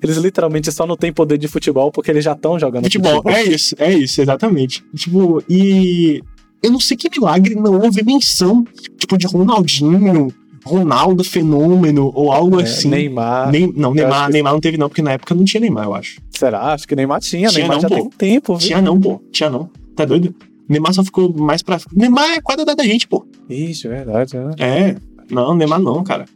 Eles 0.00 0.16
literalmente 0.18 0.70
só 0.70 0.86
não 0.86 0.96
têm 0.96 1.12
poder 1.12 1.36
de 1.36 1.48
futebol 1.48 1.90
porque 1.90 2.12
eles 2.12 2.24
já 2.24 2.32
estão 2.32 2.60
jogando 2.60 2.84
futebol. 2.84 3.16
futebol. 3.16 3.32
É 3.32 3.42
isso, 3.42 3.74
é 3.76 3.92
isso, 3.92 4.22
exatamente. 4.22 4.84
Tipo, 4.94 5.42
e 5.48 6.22
eu 6.62 6.70
não 6.70 6.78
sei 6.78 6.96
que 6.96 7.10
milagre 7.10 7.56
não 7.56 7.80
houve 7.80 8.04
menção, 8.04 8.64
tipo, 8.96 9.18
de 9.18 9.26
Ronaldinho, 9.26 10.32
Ronaldo 10.64 11.24
Fenômeno 11.24 12.12
ou 12.14 12.30
algo 12.30 12.60
é, 12.60 12.64
assim. 12.64 12.88
Neymar. 12.88 13.50
Nem, 13.50 13.72
não, 13.74 13.92
Neymar, 13.92 14.30
Neymar 14.30 14.52
não 14.52 14.60
teve 14.60 14.76
não, 14.76 14.88
porque 14.88 15.02
na 15.02 15.12
época 15.12 15.34
não 15.34 15.44
tinha 15.44 15.60
Neymar, 15.60 15.86
eu 15.86 15.94
acho. 15.94 16.20
Será? 16.30 16.72
Acho 16.72 16.86
que 16.86 16.94
Neymar 16.94 17.20
tinha. 17.20 17.48
tinha 17.48 17.66
Neymar 17.66 17.76
não, 17.76 17.82
já 17.82 17.88
pô. 17.88 17.94
tem 17.96 18.04
um 18.04 18.10
tempo, 18.10 18.56
viu? 18.56 18.66
Tinha 18.68 18.80
não, 18.80 19.00
pô. 19.00 19.20
Tinha 19.32 19.50
não. 19.50 19.68
Tá 19.96 20.04
doido? 20.04 20.34
Neymar 20.70 20.94
só 20.94 21.02
ficou 21.02 21.36
mais 21.36 21.62
pra. 21.62 21.78
Neymar 21.92 22.30
é 22.30 22.40
quase 22.40 22.64
da 22.64 22.84
gente, 22.84 23.08
pô. 23.08 23.26
Ixi, 23.48 23.88
é 23.88 23.90
verdade, 23.90 24.36
né? 24.36 24.54
É. 24.58 24.96
Não, 25.28 25.52
Neymar 25.52 25.80
não, 25.80 26.04
cara. 26.04 26.26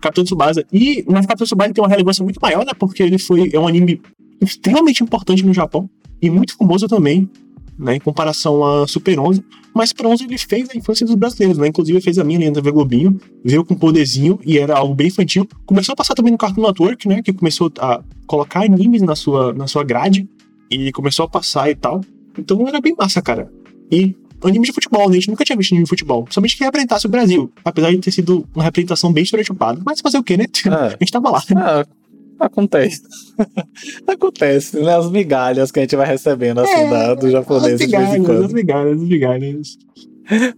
Capitão 0.00 0.22
Tsubasa. 0.22 0.64
E 0.72 1.04
mas 1.08 1.26
Capitão 1.26 1.44
Tsubasa 1.44 1.74
tem 1.74 1.82
uma 1.82 1.90
relevância 1.90 2.22
muito 2.22 2.38
maior, 2.40 2.64
né? 2.64 2.72
Porque 2.78 3.02
ele 3.02 3.18
foi 3.18 3.50
é 3.52 3.58
um 3.58 3.66
anime 3.66 4.00
extremamente 4.40 5.02
importante 5.02 5.44
no 5.44 5.52
Japão 5.52 5.90
e 6.22 6.30
muito 6.30 6.56
famoso 6.56 6.86
também 6.86 7.28
né, 7.76 7.96
em 7.96 8.00
comparação 8.00 8.64
a 8.64 8.86
Super 8.86 9.18
11. 9.18 9.42
Mas 9.74 9.88
Super 9.88 10.06
11 10.06 10.24
ele 10.24 10.38
fez 10.38 10.68
a 10.70 10.76
infância 10.76 11.04
dos 11.04 11.16
brasileiros, 11.16 11.58
né? 11.58 11.66
Inclusive 11.66 12.00
fez 12.00 12.18
a 12.18 12.24
minha 12.24 12.38
lenda 12.38 12.60
TV 12.60 12.70
Globinho, 12.70 13.18
veio 13.44 13.64
com 13.64 13.74
poderzinho 13.74 14.38
e 14.44 14.56
era 14.56 14.76
algo 14.76 14.94
bem 14.94 15.08
infantil. 15.08 15.48
Começou 15.66 15.94
a 15.94 15.96
passar 15.96 16.14
também 16.14 16.30
no 16.30 16.38
Cartoon 16.38 16.62
Network, 16.62 17.08
né? 17.08 17.22
Que 17.22 17.32
começou 17.32 17.72
a 17.80 18.02
colocar 18.26 18.64
animes 18.64 19.02
na 19.02 19.16
sua, 19.16 19.52
na 19.52 19.66
sua 19.66 19.82
grade 19.82 20.28
e 20.70 20.92
começou 20.92 21.24
a 21.24 21.28
passar 21.28 21.70
e 21.70 21.74
tal. 21.74 22.00
Então 22.38 22.66
era 22.68 22.80
bem 22.80 22.94
massa, 22.96 23.20
cara. 23.20 23.50
E 23.90 24.14
anime 24.42 24.66
de 24.66 24.72
futebol, 24.72 25.08
né? 25.08 25.16
a 25.16 25.20
gente 25.20 25.28
nunca 25.28 25.44
tinha 25.44 25.56
visto 25.56 25.72
anime 25.72 25.84
de 25.84 25.88
futebol. 25.88 26.26
Somente 26.30 26.56
que 26.56 26.64
representasse 26.64 27.06
o 27.06 27.08
Brasil. 27.08 27.52
Apesar 27.64 27.90
de 27.90 27.98
ter 27.98 28.10
sido 28.10 28.46
uma 28.54 28.64
representação 28.64 29.12
bem 29.12 29.24
estereotipada. 29.24 29.80
Mas 29.84 30.00
fazer 30.00 30.18
o 30.18 30.22
quê, 30.22 30.36
né? 30.36 30.44
É. 30.44 30.70
A 30.70 30.96
gente 30.98 31.12
tava 31.12 31.30
lá. 31.30 31.42
É, 31.50 32.00
Acontece. 32.40 33.02
Acontece, 34.08 34.80
né? 34.80 34.96
As 34.96 35.10
migalhas 35.10 35.70
que 35.70 35.78
a 35.78 35.82
gente 35.82 35.94
vai 35.94 36.06
recebendo 36.06 36.60
assim 36.60 36.72
é, 36.72 36.88
da, 36.90 37.14
do 37.14 37.30
japonês 37.30 37.78
de 37.78 37.86
vez 37.86 38.14
em 38.14 38.24
quando. 38.24 38.46
As 38.46 38.52
migalhas, 38.52 38.96
as 38.96 39.08
migalhas. 39.08 39.78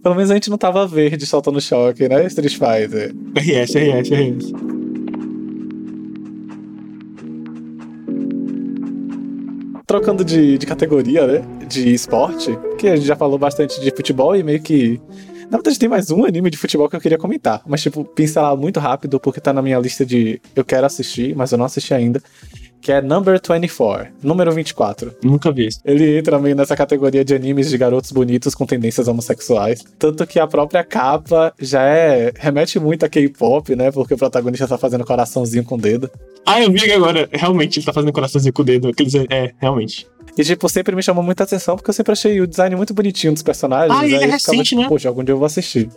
Pelo 0.01 0.15
menos 0.15 0.31
a 0.31 0.35
gente 0.35 0.49
não 0.49 0.57
tava 0.57 0.87
verde 0.87 1.25
soltando 1.25 1.59
choque, 1.59 2.07
né? 2.07 2.25
Street 2.27 2.53
Fighter. 2.53 3.13
RS, 3.35 3.75
RS, 3.75 4.09
RS. 4.11 4.82
Trocando 9.85 10.23
de, 10.23 10.57
de 10.57 10.65
categoria, 10.65 11.27
né? 11.27 11.41
De 11.67 11.93
esporte, 11.93 12.57
que 12.77 12.87
a 12.87 12.95
gente 12.95 13.05
já 13.05 13.15
falou 13.15 13.37
bastante 13.37 13.79
de 13.81 13.91
futebol 13.91 14.35
e 14.35 14.43
meio 14.43 14.61
que 14.61 14.99
na 15.53 15.57
verdade, 15.57 15.77
tem 15.77 15.87
mais 15.87 16.09
um 16.09 16.25
anime 16.25 16.49
de 16.49 16.57
futebol 16.57 16.89
que 16.89 16.95
eu 16.95 16.99
queria 16.99 17.17
comentar. 17.17 17.61
Mas, 17.67 17.81
tipo, 17.83 18.03
pincelar 18.03 18.57
muito 18.57 18.79
rápido, 18.79 19.19
porque 19.19 19.39
tá 19.39 19.53
na 19.53 19.61
minha 19.61 19.77
lista 19.77 20.03
de 20.03 20.41
eu 20.55 20.65
quero 20.65 20.83
assistir, 20.83 21.35
mas 21.35 21.51
eu 21.51 21.59
não 21.59 21.65
assisti 21.65 21.93
ainda. 21.93 22.19
Que 22.83 22.91
é 22.91 23.01
Number 23.01 23.39
24, 23.41 24.09
número 24.21 24.51
24. 24.51 25.15
Nunca 25.23 25.53
vi. 25.53 25.69
Ele 25.85 26.17
entra 26.17 26.37
meio 26.37 26.53
nessa 26.53 26.75
categoria 26.75 27.23
de 27.23 27.33
animes 27.33 27.69
de 27.69 27.77
garotos 27.77 28.11
bonitos 28.11 28.53
com 28.53 28.65
tendências 28.65 29.07
homossexuais. 29.07 29.85
Tanto 29.97 30.27
que 30.27 30.37
a 30.37 30.45
própria 30.45 30.83
capa 30.83 31.53
já 31.57 31.81
é. 31.81 32.33
remete 32.37 32.81
muito 32.81 33.05
a 33.05 33.09
K-pop, 33.09 33.73
né? 33.73 33.89
Porque 33.89 34.15
o 34.15 34.17
protagonista 34.17 34.67
tá 34.67 34.77
fazendo 34.77 35.05
coraçãozinho 35.05 35.63
com 35.63 35.75
o 35.75 35.77
dedo. 35.77 36.11
Ah, 36.45 36.61
eu 36.61 36.69
vi 36.69 36.91
agora. 36.91 37.29
Realmente, 37.31 37.79
ele 37.79 37.85
tá 37.85 37.93
fazendo 37.93 38.11
coraçãozinho 38.11 38.51
com 38.51 38.63
o 38.63 38.65
dedo. 38.65 38.89
Aqueles, 38.89 39.15
é, 39.15 39.53
realmente. 39.59 40.05
E, 40.37 40.43
tipo, 40.43 40.67
sempre 40.67 40.93
me 40.93 41.01
chamou 41.01 41.23
muita 41.23 41.45
atenção 41.45 41.77
porque 41.77 41.89
eu 41.89 41.93
sempre 41.93 42.11
achei 42.11 42.41
o 42.41 42.47
design 42.47 42.75
muito 42.75 42.93
bonitinho 42.93 43.31
dos 43.31 43.43
personagens. 43.43 43.97
Ah, 43.97 44.05
e 44.05 44.13
é 44.13 44.25
recente, 44.25 44.71
ficava, 44.71 44.81
né? 44.81 44.89
Poxa, 44.89 45.07
algum 45.07 45.23
dia 45.23 45.31
eu 45.31 45.37
vou 45.37 45.45
assistir. 45.45 45.89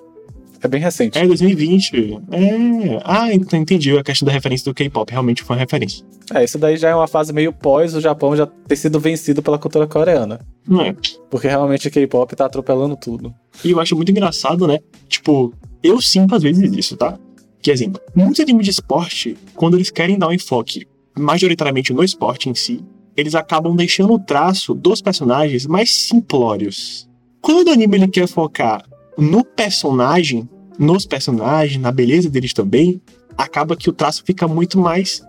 É 0.62 0.68
bem 0.68 0.80
recente. 0.80 1.18
É, 1.18 1.26
2020. 1.26 2.20
É. 2.30 3.00
Ah, 3.04 3.32
entendi 3.32 3.96
a 3.96 4.02
questão 4.02 4.26
da 4.26 4.32
referência 4.32 4.64
do 4.64 4.74
K-pop. 4.74 5.10
Realmente 5.10 5.42
foi 5.42 5.56
uma 5.56 5.60
referência. 5.60 6.04
É, 6.34 6.44
isso 6.44 6.58
daí 6.58 6.76
já 6.76 6.88
é 6.88 6.94
uma 6.94 7.06
fase 7.06 7.32
meio 7.32 7.52
pós 7.52 7.94
o 7.94 8.00
Japão 8.00 8.36
já 8.36 8.46
ter 8.46 8.76
sido 8.76 8.98
vencido 8.98 9.42
pela 9.42 9.58
cultura 9.58 9.86
coreana. 9.86 10.40
Não 10.66 10.80
é. 10.80 10.94
Porque 11.30 11.46
realmente 11.46 11.88
o 11.88 11.90
K-pop 11.90 12.34
tá 12.34 12.46
atropelando 12.46 12.96
tudo. 12.96 13.34
E 13.64 13.70
eu 13.70 13.80
acho 13.80 13.94
muito 13.94 14.10
engraçado, 14.10 14.66
né? 14.66 14.78
Tipo, 15.08 15.52
eu 15.82 16.00
sinto 16.00 16.34
às 16.34 16.42
vezes 16.42 16.72
isso, 16.72 16.96
tá? 16.96 17.18
Que 17.62 17.70
exemplo, 17.70 18.00
muitos 18.14 18.40
animes 18.40 18.64
de 18.64 18.70
esporte, 18.70 19.36
quando 19.54 19.76
eles 19.76 19.90
querem 19.90 20.18
dar 20.18 20.28
um 20.28 20.32
enfoque 20.32 20.86
majoritariamente 21.18 21.92
no 21.92 22.02
esporte 22.02 22.48
em 22.48 22.54
si, 22.54 22.84
eles 23.16 23.34
acabam 23.34 23.74
deixando 23.74 24.12
o 24.12 24.18
traço 24.18 24.74
dos 24.74 25.00
personagens 25.00 25.66
mais 25.66 25.90
simplórios. 25.90 27.08
Quando 27.40 27.68
o 27.68 27.72
anime 27.72 27.96
ele 27.96 28.08
quer 28.08 28.28
focar 28.28 28.84
no 29.16 29.44
personagem, 29.44 30.48
nos 30.78 31.06
personagens, 31.06 31.80
na 31.80 31.90
beleza 31.90 32.28
deles 32.28 32.52
também, 32.52 33.00
acaba 33.36 33.76
que 33.76 33.88
o 33.88 33.92
traço 33.92 34.22
fica 34.24 34.46
muito 34.46 34.78
mais. 34.78 35.22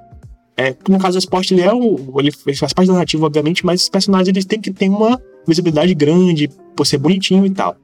É, 0.55 0.75
no 0.89 0.97
caso 0.97 1.17
do 1.17 1.19
esporte, 1.19 1.53
ele 1.53 1.61
é 1.61 1.73
um. 1.73 2.19
Ele 2.19 2.31
faz 2.31 2.73
parte 2.73 2.87
da 2.87 2.93
narrativa, 2.93 3.25
obviamente, 3.25 3.65
mas 3.65 3.83
os 3.83 3.89
personagens 3.89 4.29
eles 4.29 4.45
têm 4.45 4.59
que 4.59 4.71
ter 4.71 4.89
uma 4.89 5.21
visibilidade 5.47 5.93
grande, 5.93 6.49
por 6.75 6.85
ser 6.85 6.97
bonitinho 6.97 7.45
e 7.45 7.49
tal. 7.49 7.77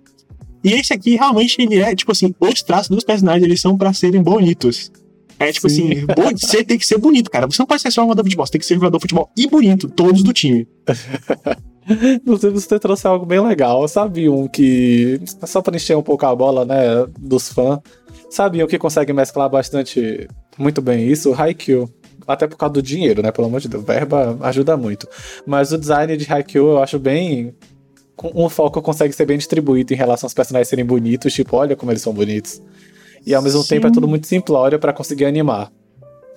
E 0.64 0.74
esse 0.74 0.94
aqui, 0.94 1.16
realmente, 1.16 1.62
ele 1.62 1.80
é, 1.80 1.96
tipo 1.96 2.12
assim, 2.12 2.34
os 2.40 2.64
traços 2.64 2.90
dos 2.90 3.04
personagens, 3.04 3.44
eles 3.44 3.62
são 3.62 3.78
para 3.78 3.94
serem 3.94 4.24
bonitos. 4.24 4.92
É 5.40 5.52
tipo 5.52 5.70
Sim. 5.70 5.92
assim, 5.92 6.06
você 6.38 6.64
tem 6.64 6.78
que 6.78 6.86
ser 6.86 6.98
bonito, 6.98 7.30
cara. 7.30 7.48
Você 7.48 7.62
não 7.62 7.68
pode 7.68 7.82
ser 7.82 7.92
só 7.92 8.02
um 8.02 8.06
jogador 8.06 8.24
de 8.24 8.30
futebol, 8.30 8.46
você 8.46 8.52
tem 8.54 8.60
que 8.60 8.66
ser 8.66 8.76
jogador 8.76 8.98
de 8.98 9.02
futebol 9.02 9.30
e 9.38 9.48
bonito, 9.48 9.90
todos 9.90 10.24
do 10.24 10.32
time. 10.32 10.68
Inclusive, 11.90 12.54
você 12.54 12.80
trouxe 12.80 13.08
algo 13.08 13.26
bem 13.26 13.40
legal. 13.40 13.88
Sabiam 13.88 14.48
que, 14.48 15.20
só 15.46 15.62
para 15.62 15.76
encher 15.76 15.98
um 15.98 16.04
pouco 16.04 16.26
a 16.26 16.36
bola, 16.36 16.66
né, 16.66 17.06
dos 17.20 17.50
fãs, 17.50 17.80
sabiam 18.30 18.68
que 18.68 18.78
consegue 18.78 19.14
mesclar 19.14 19.50
bastante, 19.50 20.28
muito 20.58 20.82
bem 20.82 21.08
isso, 21.08 21.34
Haikyuu. 21.34 21.90
Até 22.26 22.48
por 22.48 22.58
causa 22.58 22.74
do 22.74 22.82
dinheiro, 22.82 23.22
né? 23.22 23.32
Pelo 23.32 23.48
amor 23.48 23.60
de 23.60 23.68
Deus, 23.68 23.84
verba 23.84 24.38
ajuda 24.42 24.78
muito. 24.78 25.08
Mas 25.46 25.74
o 25.74 25.78
design 25.78 26.16
de 26.16 26.32
Haikyuu 26.32 26.72
eu 26.72 26.82
acho 26.82 26.98
bem. 26.98 27.54
Um 28.34 28.48
foco 28.48 28.82
consegue 28.82 29.12
ser 29.12 29.26
bem 29.26 29.38
distribuído 29.38 29.94
em 29.94 29.98
relação 29.98 30.28
aos 30.28 30.34
personagens 30.34 30.70
serem 30.70 30.86
bonitos, 30.86 31.34
tipo, 31.34 31.58
olha 31.58 31.76
como 31.76 31.92
eles 31.92 32.02
são 32.02 32.14
bonitos. 32.14 32.62
E 33.26 33.34
ao 33.34 33.42
mesmo 33.42 33.62
Sim. 33.62 33.70
tempo 33.70 33.88
é 33.88 33.92
tudo 33.92 34.08
muito 34.08 34.28
simplório 34.28 34.80
para 34.80 34.94
conseguir 34.94 35.26
animar. 35.26 35.70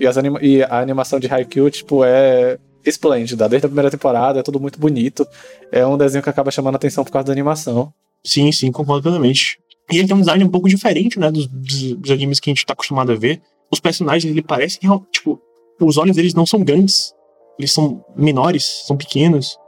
E, 0.01 0.07
anima 0.07 0.39
e, 0.43 0.63
a 0.63 0.81
animação 0.81 1.21
de 1.21 1.33
Haikyuu, 1.33 1.71
tipo, 1.71 2.05
é 2.05 2.59
esplêndida. 2.89 3.49
Desde 3.49 3.67
a 3.67 3.69
primeira 3.69 3.91
temporada, 3.91 4.41
é 4.41 4.43
tudo 4.43 4.61
muito 4.61 4.79
bonito. 4.79 5.27
É 5.71 5.87
um 5.87 5.97
desenho 5.97 6.23
que 6.23 6.31
acaba 6.31 6.51
chamando 6.51 6.75
a 6.75 6.77
atenção 6.77 7.05
por 7.05 7.13
causa 7.13 7.27
da 7.27 7.33
animação. 7.33 7.93
Sim, 8.25 8.51
sim, 8.53 8.73
concordo 8.73 9.03
plenamente. 9.03 9.59
E 9.91 9.99
ele 9.99 10.09
tem 10.09 10.17
um 10.17 10.21
design 10.21 10.45
um 10.45 10.49
pouco 10.49 10.69
diferente, 10.69 11.19
né, 11.19 11.31
dos, 11.31 11.47
dos, 11.47 11.95
dos 11.95 12.11
animes 12.11 12.41
que 12.41 12.51
a 12.51 12.53
gente 12.53 12.67
tá 12.67 12.73
acostumado 12.73 13.13
a 13.13 13.15
ver. 13.15 13.41
Os 13.71 13.81
personagens, 13.81 14.31
ele 14.31 14.43
parecem, 14.43 14.81
tipo, 15.13 15.41
os 15.81 15.97
olhos 15.97 16.17
deles 16.17 16.35
não 16.35 16.47
são 16.47 16.63
grandes. 16.63 17.15
Eles 17.59 17.73
são 17.73 18.05
menores, 18.17 18.85
são 18.87 18.97
pequenos. 18.97 19.59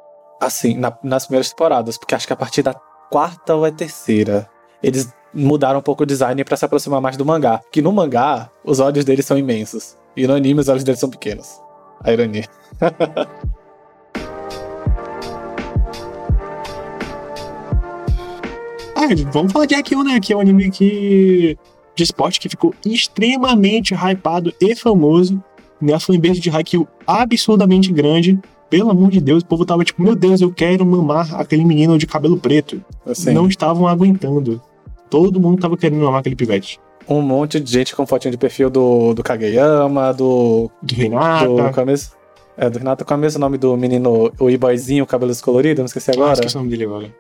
Assim, 0.41 0.77
na, 0.77 0.97
nas 1.03 1.27
primeiras 1.27 1.51
temporadas, 1.51 1.99
porque 1.99 2.15
acho 2.15 2.27
que 2.27 2.33
a 2.33 2.37
partir 2.37 2.63
da 2.63 2.75
quarta 3.11 3.55
ou 3.55 3.67
é 3.67 3.71
terceira, 3.71 4.49
eles 4.83 5.09
mudaram 5.35 5.81
um 5.81 5.83
pouco 5.83 6.03
o 6.03 6.07
design 6.07 6.43
para 6.45 6.57
se 6.57 6.65
aproximar 6.65 7.01
mais 7.01 7.17
do 7.17 7.25
mangá. 7.25 7.61
Que 7.73 7.83
no 7.83 7.93
mangá, 7.93 8.51
os 8.65 8.81
olhos 8.81 9.05
deles 9.05 9.27
são 9.27 9.37
imensos. 9.37 9.97
E 10.17 10.27
no 10.27 10.35
anime, 10.35 10.61
os 10.61 10.69
olhos 10.69 10.85
deles 10.85 11.01
são 11.01 11.11
pequenos. 11.11 11.61
A 12.03 12.13
ironia. 12.13 12.45
ah, 18.95 19.09
vamos 19.33 19.53
falar 19.53 19.67
de 19.67 19.75
Haikyuu, 19.75 20.05
né? 20.05 20.21
Que 20.21 20.33
é 20.33 20.37
um 20.37 20.41
anime 20.41 20.71
que... 20.71 21.59
de 21.95 22.03
esporte 22.03 22.39
que 22.41 22.49
ficou 22.49 22.75
extremamente 22.85 23.95
hypado 23.95 24.55
e 24.61 24.77
famoso. 24.77 25.43
Né? 25.81 25.95
A 25.95 26.01
fanbase 26.01 26.41
de 26.41 26.51
Haikyuu 26.51 26.87
absurdamente 27.07 27.93
grande. 27.93 28.39
Pelo 28.71 28.91
amor 28.91 29.11
de 29.11 29.21
Deus, 29.21 29.43
o 29.43 29.47
povo 29.47 29.65
tava 29.65 29.83
tipo, 29.83 30.03
meu 30.03 30.15
Deus, 30.15 30.43
eu 30.43 30.53
quero 30.53 30.85
mamar 30.85 31.35
aquele 31.41 31.65
menino 31.65 31.97
de 31.97 32.07
cabelo 32.07 32.37
preto. 32.37 32.85
Assim. 33.07 33.33
Não 33.33 33.49
estavam 33.49 33.89
aguentando. 33.89 34.61
Todo 35.09 35.41
mundo 35.41 35.59
tava 35.61 35.75
querendo 35.77 36.05
mamar 36.05 36.21
aquele 36.21 36.37
pivete. 36.37 36.79
Um 37.09 37.23
monte 37.23 37.59
de 37.59 37.73
gente 37.73 37.97
com 37.97 38.07
fotinho 38.07 38.33
de 38.33 38.39
perfil 38.39 38.69
do, 38.69 39.15
do 39.15 39.23
Kageyama, 39.23 40.13
do. 40.13 40.71
Do 40.83 40.95
Renato. 40.95 41.57
Do, 41.57 41.73
com 41.73 41.85
mesmo, 41.85 42.13
é, 42.57 42.69
do 42.69 42.79
Renato, 42.79 43.05
com 43.05 43.15
o 43.15 43.19
mesmo 43.19 43.41
nome 43.41 43.57
do 43.57 43.77
menino, 43.77 44.33
o 44.39 44.51
e-boyzinho, 44.51 45.07
cabelos 45.07 45.41
coloridos, 45.41 45.79
não 45.79 45.87
esqueci 45.87 46.11
agora. 46.11 46.31
Ah, 46.31 46.35
esqueci 46.35 46.57
o 46.57 46.59
nome 46.59 46.71
dele 46.71 46.85
agora. 46.85 47.15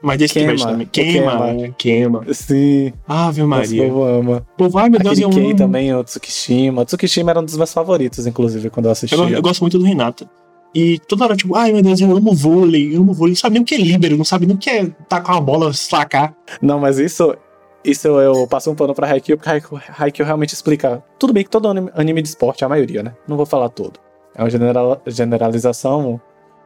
Mas 0.00 0.18
desse 0.18 0.34
queima, 0.34 0.56
também. 0.56 0.86
Queima, 0.86 1.12
queima. 1.12 1.52
Né? 1.52 1.74
queima. 1.78 2.26
Sim. 2.32 2.92
Ave 3.08 3.42
Maria. 3.42 3.84
O 3.84 3.88
povo 3.88 4.04
ama. 4.04 4.46
Povo, 4.56 4.78
ai 4.78 4.90
meu 4.90 5.00
Deus, 5.00 5.18
eu 5.18 5.30
amo. 5.30 5.56
também, 5.56 5.94
o 5.94 6.04
Tsukishima. 6.04 6.82
O 6.82 6.84
Tsukishima 6.84 7.30
era 7.30 7.40
um 7.40 7.44
dos 7.44 7.56
meus 7.56 7.72
favoritos, 7.72 8.26
inclusive, 8.26 8.68
quando 8.70 8.86
eu 8.86 8.92
assisti. 8.92 9.16
Eu, 9.16 9.28
eu, 9.28 9.42
gosto 9.42 9.62
muito 9.62 9.78
do 9.78 9.84
Renato. 9.84 10.28
E 10.74 10.98
toda 10.98 11.24
hora, 11.24 11.36
tipo, 11.36 11.54
ai 11.54 11.72
meu 11.72 11.80
Deus, 11.80 12.00
eu 12.00 12.14
amo 12.14 12.34
vôlei, 12.34 12.94
eu 12.94 13.00
amo 13.00 13.14
vôlei. 13.14 13.32
Não 13.32 13.36
sabe 13.36 13.54
nem 13.54 13.62
o 13.62 13.64
que 13.64 13.74
é 13.76 13.78
líbero, 13.78 14.16
não 14.16 14.24
sabe 14.24 14.44
nem 14.44 14.56
o 14.56 14.58
que 14.58 14.68
é 14.68 14.86
tacar 15.08 15.36
uma 15.36 15.40
bola, 15.40 15.72
sacar. 15.72 16.34
Não, 16.60 16.78
mas 16.78 16.98
isso, 16.98 17.34
isso 17.84 18.08
eu 18.08 18.46
passo 18.46 18.70
um 18.70 18.74
pano 18.74 18.94
pra 18.94 19.06
Haikyuu, 19.06 19.38
porque 19.38 19.50
Haikyuu 19.98 20.26
realmente 20.26 20.54
explica. 20.54 21.02
Tudo 21.18 21.32
bem 21.32 21.44
que 21.44 21.50
todo 21.50 21.68
anime 21.68 22.22
de 22.22 22.28
esporte, 22.28 22.64
a 22.64 22.68
maioria, 22.68 23.02
né? 23.02 23.14
Não 23.28 23.36
vou 23.36 23.46
falar 23.46 23.68
todo. 23.68 24.00
É 24.34 24.42
uma 24.42 24.50
general, 24.50 25.00
generalização 25.06 26.20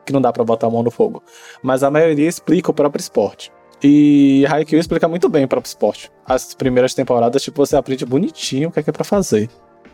que 0.06 0.12
não 0.12 0.20
dá 0.20 0.32
para 0.32 0.44
botar 0.44 0.68
a 0.68 0.70
mão 0.70 0.82
no 0.82 0.90
fogo. 0.90 1.22
Mas 1.62 1.82
a 1.82 1.90
maioria 1.90 2.28
explica 2.28 2.70
o 2.70 2.74
próprio 2.74 3.00
esporte. 3.00 3.52
E 3.82 4.44
Haikyuu 4.48 4.80
explica 4.80 5.06
muito 5.06 5.28
bem 5.28 5.44
o 5.44 5.48
próprio 5.48 5.68
esporte. 5.68 6.10
As 6.24 6.54
primeiras 6.54 6.94
temporadas, 6.94 7.42
tipo, 7.42 7.64
você 7.64 7.76
aprende 7.76 8.06
bonitinho 8.06 8.68
o 8.68 8.72
que 8.72 8.80
é, 8.80 8.82
que 8.82 8.90
é 8.90 8.92
pra 8.92 9.04
fazer. 9.04 9.48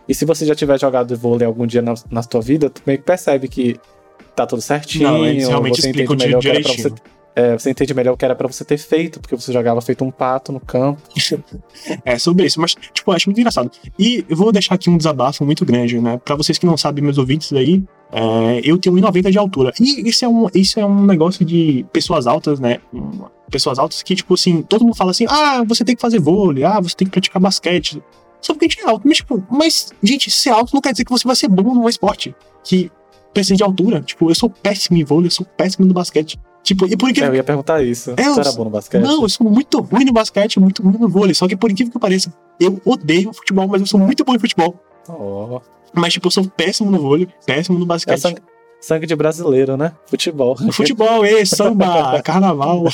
E 0.08 0.14
se 0.14 0.24
você 0.24 0.44
já 0.44 0.54
tiver 0.54 0.78
jogado 0.78 1.16
vôlei 1.16 1.46
algum 1.46 1.66
dia 1.66 1.82
na, 1.82 1.94
na 2.10 2.22
sua 2.22 2.40
vida, 2.40 2.68
tu 2.68 2.82
meio 2.86 2.98
que 2.98 3.04
percebe 3.04 3.48
que 3.48 3.80
tá 4.36 4.46
tudo 4.46 4.60
certinho. 4.60 5.10
Não, 5.10 5.24
eles 5.24 5.48
realmente 5.48 5.80
explicam 5.80 6.16
direitinho. 6.16 6.64
Você, 6.64 6.94
é, 7.36 7.58
você 7.58 7.70
entende 7.70 7.92
melhor 7.92 8.12
o 8.12 8.16
que 8.16 8.24
era 8.24 8.34
para 8.34 8.46
você 8.46 8.64
ter 8.64 8.78
feito, 8.78 9.18
porque 9.18 9.34
você 9.34 9.52
jogava 9.52 9.80
feito 9.80 10.04
um 10.04 10.10
pato 10.10 10.52
no 10.52 10.60
campo. 10.60 11.02
é, 12.04 12.18
sobre 12.18 12.46
isso, 12.46 12.60
mas, 12.60 12.74
tipo, 12.92 13.10
acho 13.10 13.28
muito 13.28 13.38
engraçado. 13.38 13.70
E 13.98 14.24
eu 14.28 14.36
vou 14.36 14.52
deixar 14.52 14.76
aqui 14.76 14.88
um 14.88 14.96
desabafo 14.96 15.44
muito 15.44 15.64
grande, 15.64 16.00
né? 16.00 16.20
Pra 16.24 16.36
vocês 16.36 16.58
que 16.58 16.66
não 16.66 16.76
sabem, 16.76 17.02
meus 17.02 17.18
ouvintes 17.18 17.52
aí, 17.52 17.82
é, 18.12 18.60
eu 18.62 18.78
tenho 18.78 18.94
1,90 18.94 19.30
de 19.30 19.38
altura. 19.38 19.72
E 19.80 20.08
isso 20.08 20.24
é, 20.24 20.28
um, 20.28 20.46
isso 20.54 20.78
é 20.78 20.86
um 20.86 21.04
negócio 21.04 21.44
de 21.44 21.84
pessoas 21.92 22.28
altas, 22.28 22.60
né? 22.60 22.78
Pessoas 23.50 23.78
altas 23.78 24.02
que, 24.02 24.14
tipo 24.14 24.34
assim, 24.34 24.62
todo 24.62 24.84
mundo 24.84 24.96
fala 24.96 25.10
assim: 25.10 25.26
ah, 25.28 25.64
você 25.66 25.84
tem 25.84 25.96
que 25.96 26.00
fazer 26.00 26.20
vôlei, 26.20 26.62
ah, 26.62 26.80
você 26.80 26.94
tem 26.94 27.06
que 27.06 27.10
praticar 27.12 27.42
basquete. 27.42 28.00
Só 28.40 28.52
porque 28.52 28.66
a 28.66 28.68
gente 28.68 28.80
é 28.80 28.88
alto. 28.88 29.08
Mas, 29.08 29.16
tipo, 29.16 29.44
mas, 29.50 29.92
gente, 30.02 30.30
ser 30.30 30.50
alto 30.50 30.72
não 30.72 30.80
quer 30.80 30.92
dizer 30.92 31.04
que 31.04 31.10
você 31.10 31.26
vai 31.26 31.34
ser 31.34 31.48
bom 31.48 31.74
no 31.74 31.88
esporte. 31.88 32.34
Que 32.62 32.92
precisa 33.32 33.56
de 33.56 33.64
altura. 33.64 34.00
Tipo, 34.00 34.30
eu 34.30 34.34
sou 34.34 34.48
péssimo 34.48 34.96
em 34.96 35.04
vôlei, 35.04 35.26
eu 35.26 35.30
sou 35.32 35.44
péssimo 35.44 35.84
no 35.84 35.92
basquete. 35.92 36.38
Tipo, 36.64 36.86
e 36.86 36.96
por 36.96 37.10
incrível... 37.10 37.30
É, 37.30 37.34
eu 37.34 37.36
ia 37.36 37.44
perguntar 37.44 37.82
isso. 37.84 38.14
É, 38.16 38.24
Você 38.24 38.40
era 38.40 38.52
bom 38.52 38.64
no 38.64 38.70
basquete? 38.70 39.02
Não, 39.02 39.22
eu 39.22 39.28
sou 39.28 39.48
muito 39.48 39.80
ruim 39.82 40.04
no 40.06 40.14
basquete, 40.14 40.58
muito 40.58 40.82
ruim 40.82 40.96
no 40.98 41.08
vôlei. 41.08 41.34
Só 41.34 41.46
que 41.46 41.54
por 41.54 41.70
incrível 41.70 41.92
que 41.92 41.98
pareça, 41.98 42.32
eu 42.58 42.80
odeio 42.86 43.34
futebol, 43.34 43.68
mas 43.68 43.82
eu 43.82 43.86
sou 43.86 44.00
muito 44.00 44.24
bom 44.24 44.34
em 44.34 44.38
futebol. 44.38 44.74
Oh. 45.06 45.60
Mas, 45.92 46.14
tipo, 46.14 46.26
eu 46.26 46.30
sou 46.30 46.44
péssimo 46.46 46.90
no 46.90 46.98
vôlei, 46.98 47.28
péssimo 47.44 47.78
no 47.78 47.84
basquete. 47.84 48.14
É 48.14 48.16
sangue, 48.16 48.40
sangue 48.80 49.06
de 49.06 49.14
brasileiro, 49.14 49.76
né? 49.76 49.92
Futebol. 50.06 50.56
Futebol, 50.72 51.22
é, 51.22 51.44
samba, 51.44 52.22
carnaval. 52.24 52.84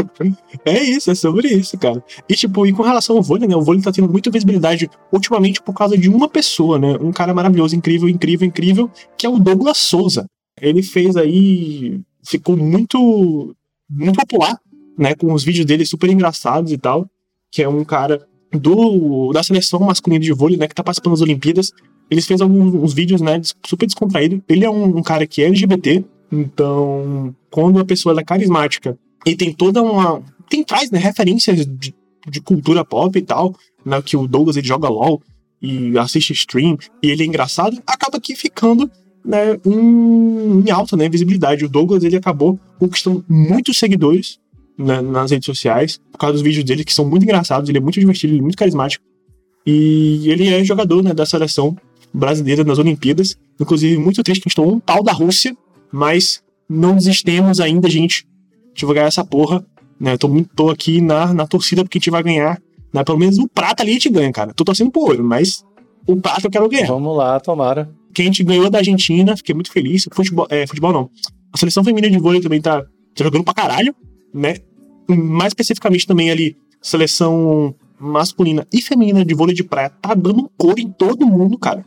é 0.64 0.82
isso, 0.82 1.10
é 1.10 1.14
sobre 1.14 1.48
isso, 1.48 1.76
cara. 1.76 2.02
E, 2.26 2.34
tipo, 2.34 2.66
e 2.66 2.72
com 2.72 2.82
relação 2.82 3.18
ao 3.18 3.22
vôlei, 3.22 3.46
né? 3.46 3.54
O 3.54 3.60
vôlei 3.60 3.82
tá 3.82 3.92
tendo 3.92 4.08
muita 4.08 4.30
visibilidade 4.30 4.90
ultimamente 5.12 5.60
por 5.60 5.74
causa 5.74 5.98
de 5.98 6.08
uma 6.08 6.26
pessoa, 6.26 6.78
né? 6.78 6.96
Um 6.98 7.12
cara 7.12 7.34
maravilhoso, 7.34 7.76
incrível, 7.76 8.08
incrível, 8.08 8.48
incrível, 8.48 8.90
que 9.18 9.26
é 9.26 9.28
o 9.28 9.38
Douglas 9.38 9.76
Souza. 9.76 10.24
Ele 10.58 10.82
fez 10.82 11.16
aí 11.16 12.00
ficou 12.24 12.56
muito, 12.56 13.54
muito 13.88 14.16
popular, 14.16 14.58
né? 14.98 15.14
Com 15.14 15.32
os 15.32 15.44
vídeos 15.44 15.66
dele 15.66 15.84
super 15.84 16.10
engraçados 16.10 16.72
e 16.72 16.78
tal. 16.78 17.08
Que 17.50 17.62
é 17.62 17.68
um 17.68 17.84
cara 17.84 18.26
do 18.52 19.32
da 19.32 19.42
seleção 19.42 19.80
masculina 19.80 20.22
de 20.22 20.32
vôlei, 20.32 20.56
né? 20.56 20.68
Que 20.68 20.74
tá 20.74 20.82
participando 20.82 21.12
das 21.12 21.22
Olimpíadas. 21.22 21.72
Eles 22.10 22.26
fez 22.26 22.40
alguns 22.40 22.92
vídeos, 22.92 23.20
né? 23.20 23.40
Super 23.64 23.86
descontraído. 23.86 24.42
Ele 24.48 24.64
é 24.64 24.70
um, 24.70 24.98
um, 24.98 25.02
cara 25.02 25.26
que 25.26 25.42
é 25.42 25.46
LGBT. 25.46 26.04
Então, 26.30 27.34
quando 27.50 27.78
a 27.78 27.84
pessoa 27.84 28.18
é 28.18 28.24
carismática 28.24 28.98
e 29.24 29.36
tem 29.36 29.52
toda 29.52 29.82
uma. 29.82 30.22
Tem 30.48 30.62
traz, 30.62 30.90
né? 30.90 30.98
Referências 30.98 31.66
de, 31.66 31.94
de 32.28 32.40
cultura 32.40 32.84
pop 32.84 33.18
e 33.18 33.22
tal. 33.22 33.54
Né, 33.84 34.00
que 34.00 34.16
o 34.16 34.26
Douglas 34.26 34.56
ele 34.56 34.66
joga 34.66 34.88
LOL 34.88 35.20
e 35.60 35.98
assiste 35.98 36.32
stream 36.32 36.78
e 37.02 37.10
ele 37.10 37.22
é 37.22 37.26
engraçado, 37.26 37.82
acaba 37.86 38.18
aqui 38.18 38.34
ficando 38.36 38.90
né, 39.24 39.58
em, 39.64 40.60
em 40.60 40.70
alta 40.70 40.96
né, 40.96 41.08
visibilidade. 41.08 41.64
O 41.64 41.68
Douglas 41.68 42.04
ele 42.04 42.16
acabou 42.16 42.58
conquistando 42.78 43.24
muitos 43.28 43.78
seguidores 43.78 44.38
né, 44.76 45.00
nas 45.00 45.30
redes 45.30 45.46
sociais 45.46 46.00
por 46.12 46.18
causa 46.18 46.34
dos 46.34 46.42
vídeos 46.42 46.64
dele 46.64 46.84
que 46.84 46.92
são 46.92 47.08
muito 47.08 47.22
engraçados. 47.22 47.68
Ele 47.68 47.78
é 47.78 47.80
muito 47.80 47.98
divertido, 47.98 48.32
ele 48.32 48.40
é 48.40 48.42
muito 48.42 48.58
carismático. 48.58 49.04
E 49.66 50.28
ele 50.28 50.48
é 50.48 50.62
jogador 50.62 51.02
né, 51.02 51.14
da 51.14 51.24
seleção 51.24 51.76
brasileira 52.12 52.62
nas 52.62 52.78
Olimpíadas. 52.78 53.36
Inclusive, 53.58 53.96
muito 53.96 54.22
triste 54.22 54.42
que 54.42 54.48
a 54.48 54.50
gente 54.50 54.56
tomou 54.56 54.74
um 54.74 54.80
pau 54.80 55.02
da 55.02 55.12
Rússia, 55.12 55.56
mas 55.90 56.42
não 56.68 56.96
desistemos 56.96 57.60
ainda, 57.60 57.88
gente. 57.88 58.26
Vai 58.82 58.94
ganhar 58.94 59.06
essa 59.06 59.24
porra. 59.24 59.64
Né? 59.98 60.18
Tô, 60.18 60.28
tô 60.54 60.68
aqui 60.68 61.00
na, 61.00 61.32
na 61.32 61.46
torcida 61.46 61.82
porque 61.82 61.96
a 61.96 62.00
gente 62.00 62.10
vai 62.10 62.22
ganhar. 62.22 62.60
Né? 62.92 63.02
Pelo 63.02 63.18
menos 63.18 63.38
o 63.38 63.48
prata 63.48 63.82
ali 63.82 63.92
a 63.92 63.94
gente 63.94 64.10
ganha, 64.10 64.30
cara. 64.30 64.52
Tô 64.52 64.64
torcendo 64.64 64.90
por 64.90 65.08
ouro, 65.08 65.24
mas 65.24 65.64
o 66.06 66.16
prata 66.16 66.46
eu 66.46 66.50
quero 66.50 66.68
ganhar. 66.68 66.88
Vamos 66.88 67.16
lá, 67.16 67.40
tomara 67.40 67.88
que 68.14 68.22
a 68.22 68.24
gente 68.24 68.42
ganhou 68.44 68.70
da 68.70 68.78
Argentina, 68.78 69.36
fiquei 69.36 69.54
muito 69.54 69.70
feliz. 69.70 70.06
Futebol, 70.12 70.46
é, 70.48 70.66
futebol 70.66 70.92
não. 70.92 71.10
A 71.52 71.58
seleção 71.58 71.84
feminina 71.84 72.10
de 72.10 72.22
vôlei 72.22 72.40
também 72.40 72.60
tá, 72.60 72.82
tá 72.82 73.24
jogando 73.24 73.44
pra 73.44 73.52
caralho, 73.52 73.94
né? 74.32 74.56
Mais 75.08 75.48
especificamente 75.48 76.06
também 76.06 76.30
ali, 76.30 76.56
seleção 76.80 77.74
masculina 77.98 78.66
e 78.72 78.82
feminina 78.82 79.24
de 79.24 79.34
vôlei 79.34 79.54
de 79.54 79.64
praia 79.64 79.88
tá 79.88 80.14
dando 80.14 80.50
cor 80.56 80.78
em 80.78 80.90
todo 80.90 81.26
mundo, 81.26 81.58
cara. 81.58 81.84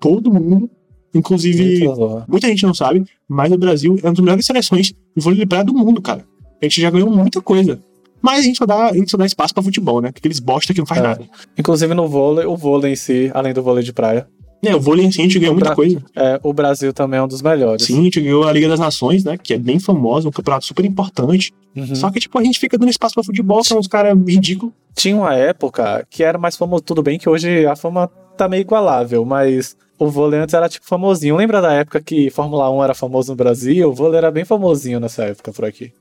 Todo 0.00 0.32
mundo. 0.32 0.70
Inclusive, 1.14 1.86
muita 2.28 2.46
gente 2.46 2.64
não 2.64 2.74
sabe, 2.74 3.04
mas 3.26 3.50
o 3.50 3.56
Brasil 3.56 3.98
é 4.02 4.06
uma 4.06 4.12
das 4.12 4.20
melhores 4.20 4.46
seleções 4.46 4.88
de 4.88 4.96
vôlei 5.16 5.38
de 5.38 5.46
praia 5.46 5.64
do 5.64 5.72
mundo, 5.72 6.02
cara. 6.02 6.26
A 6.60 6.64
gente 6.64 6.80
já 6.80 6.90
ganhou 6.90 7.10
muita 7.10 7.40
coisa. 7.40 7.80
Mas 8.20 8.40
a 8.40 8.42
gente 8.42 8.58
só 8.58 8.66
dá, 8.66 8.88
a 8.88 8.94
gente 8.94 9.10
só 9.10 9.16
dá 9.16 9.24
espaço 9.24 9.54
pra 9.54 9.62
futebol, 9.62 10.00
né? 10.00 10.08
Aqueles 10.08 10.40
bosta 10.40 10.74
que 10.74 10.80
não 10.80 10.86
faz 10.86 11.00
é. 11.00 11.04
nada. 11.04 11.28
Inclusive 11.56 11.94
no 11.94 12.08
vôlei, 12.08 12.44
o 12.44 12.56
vôlei 12.56 12.92
em 12.92 12.96
si, 12.96 13.30
além 13.32 13.54
do 13.54 13.62
vôlei 13.62 13.84
de 13.84 13.92
praia. 13.92 14.26
É, 14.64 14.74
o 14.74 14.80
vôlei 14.80 15.06
a 15.06 15.10
gente 15.10 15.38
ganhou 15.38 15.54
muita 15.54 15.74
coisa. 15.74 16.02
É, 16.14 16.40
o 16.42 16.52
Brasil 16.52 16.92
também 16.92 17.18
é 17.18 17.22
um 17.22 17.28
dos 17.28 17.42
melhores. 17.42 17.84
Sim, 17.84 18.00
a 18.00 18.02
gente 18.04 18.20
ganhou 18.20 18.44
a 18.44 18.52
Liga 18.52 18.68
das 18.68 18.80
Nações, 18.80 19.22
né? 19.22 19.36
Que 19.36 19.54
é 19.54 19.58
bem 19.58 19.78
famosa, 19.78 20.28
um 20.28 20.32
campeonato 20.32 20.64
super 20.64 20.84
importante. 20.84 21.52
Uhum. 21.74 21.94
Só 21.94 22.10
que, 22.10 22.18
tipo, 22.18 22.38
a 22.38 22.42
gente 22.42 22.58
fica 22.58 22.78
dando 22.78 22.88
espaço 22.88 23.14
pra 23.14 23.22
futebol, 23.22 23.62
são 23.62 23.78
uns 23.78 23.86
caras 23.86 24.16
ridículos. 24.26 24.74
Tinha 24.94 25.16
uma 25.16 25.34
época 25.34 26.06
que 26.10 26.24
era 26.24 26.38
mais 26.38 26.56
famoso, 26.56 26.82
tudo 26.82 27.02
bem 27.02 27.18
que 27.18 27.28
hoje 27.28 27.66
a 27.66 27.76
fama 27.76 28.08
tá 28.36 28.48
meio 28.48 28.62
igualável, 28.62 29.24
mas 29.24 29.76
o 29.98 30.08
vôlei 30.08 30.40
antes 30.40 30.54
era 30.54 30.68
tipo 30.68 30.86
famosinho. 30.86 31.36
Lembra 31.36 31.60
da 31.60 31.72
época 31.72 32.00
que 32.00 32.30
Fórmula 32.30 32.70
1 32.70 32.84
era 32.84 32.94
famoso 32.94 33.32
no 33.32 33.36
Brasil? 33.36 33.88
O 33.88 33.92
vôlei 33.92 34.18
era 34.18 34.30
bem 34.30 34.44
famosinho 34.44 34.98
nessa 35.00 35.24
época 35.24 35.52
por 35.52 35.64
aqui. 35.64 35.92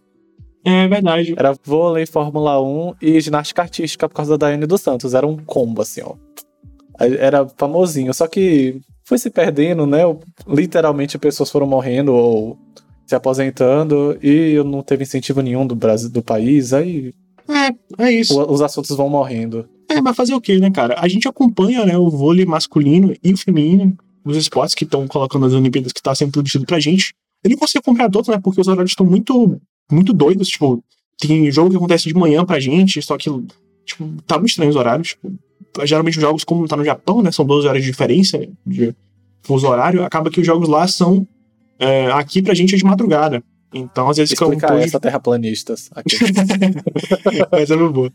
É 0.63 0.87
verdade. 0.87 1.35
Era 1.37 1.53
vôlei, 1.63 2.05
Fórmula 2.05 2.61
1 2.61 2.95
e 3.01 3.21
ginástica 3.21 3.61
artística 3.61 4.09
por 4.09 4.15
causa 4.15 4.37
da 4.37 4.47
Daiane 4.47 4.65
dos 4.65 4.81
Santos. 4.81 5.13
Era 5.13 5.27
um 5.27 5.37
combo, 5.37 5.81
assim, 5.81 6.01
ó. 6.01 6.15
Era 6.99 7.47
famosinho. 7.57 8.13
Só 8.13 8.27
que 8.27 8.79
foi 9.03 9.17
se 9.17 9.29
perdendo, 9.29 9.85
né? 9.85 9.99
Literalmente 10.47 11.17
pessoas 11.17 11.49
foram 11.49 11.67
morrendo 11.67 12.13
ou 12.13 12.57
se 13.05 13.15
aposentando 13.15 14.17
e 14.21 14.61
não 14.63 14.81
teve 14.81 15.03
incentivo 15.03 15.41
nenhum 15.41 15.65
do 15.65 15.75
Brasil, 15.75 16.09
do 16.09 16.23
país. 16.23 16.73
Aí. 16.73 17.13
É, 17.47 18.05
é 18.05 18.11
isso. 18.11 18.39
Os 18.51 18.61
assuntos 18.61 18.95
vão 18.97 19.09
morrendo. 19.09 19.67
É, 19.89 20.01
mas 20.01 20.15
fazer 20.15 20.33
o 20.33 20.41
quê, 20.41 20.57
né, 20.57 20.71
cara? 20.71 20.95
A 20.97 21.07
gente 21.07 21.27
acompanha, 21.27 21.85
né, 21.85 21.97
o 21.97 22.09
vôlei 22.09 22.45
masculino 22.45 23.13
e 23.23 23.33
o 23.33 23.37
feminino, 23.37 23.95
os 24.25 24.35
esportes 24.35 24.73
que 24.73 24.83
estão 24.83 25.07
colocando 25.07 25.45
as 25.45 25.53
Olimpíadas 25.53 25.93
que 25.93 26.01
tá 26.01 26.15
sendo 26.15 26.31
produzido 26.31 26.65
pra 26.65 26.79
gente. 26.79 27.13
Eu 27.43 27.51
não 27.51 27.57
consigo 27.57 27.81
acompanhar 27.81 28.09
todos, 28.09 28.27
né, 28.29 28.39
porque 28.43 28.59
os 28.59 28.67
horários 28.67 28.91
estão 28.91 29.05
muito 29.05 29.61
muito 29.91 30.11
doidos. 30.11 30.47
Tipo, 30.47 30.83
tem 31.19 31.51
jogo 31.51 31.69
que 31.69 31.77
acontece 31.77 32.07
de 32.07 32.15
manhã 32.15 32.43
pra 32.43 32.59
gente, 32.59 32.99
só 33.01 33.15
que, 33.17 33.29
tipo, 33.85 34.21
tá 34.25 34.37
muito 34.37 34.49
estranho 34.49 34.71
os 34.71 34.75
horários. 34.75 35.09
Tipo, 35.09 35.31
geralmente 35.83 36.17
os 36.17 36.21
jogos, 36.21 36.43
como 36.43 36.67
tá 36.67 36.75
no 36.75 36.85
Japão, 36.85 37.21
né, 37.21 37.31
são 37.31 37.45
12 37.45 37.67
horas 37.67 37.83
de 37.83 37.89
diferença 37.89 38.39
de 38.65 38.93
fuso 39.41 39.67
horário, 39.67 40.03
acaba 40.03 40.29
que 40.29 40.39
os 40.39 40.45
jogos 40.45 40.67
lá 40.69 40.87
são. 40.87 41.27
É, 41.77 42.09
aqui 42.11 42.41
pra 42.41 42.53
gente 42.53 42.73
é 42.73 42.77
de 42.77 42.85
madrugada. 42.85 43.43
Então, 43.73 44.09
às 44.09 44.15
vezes 44.15 44.31
fica 44.31 44.45
um 44.45 44.57
pouco. 44.57 44.75
essa 44.75 44.99
terraplanistas 44.99 45.89
aqui. 45.93 46.15
Mas 47.51 47.69
é 47.69 47.75
boa. 47.75 48.11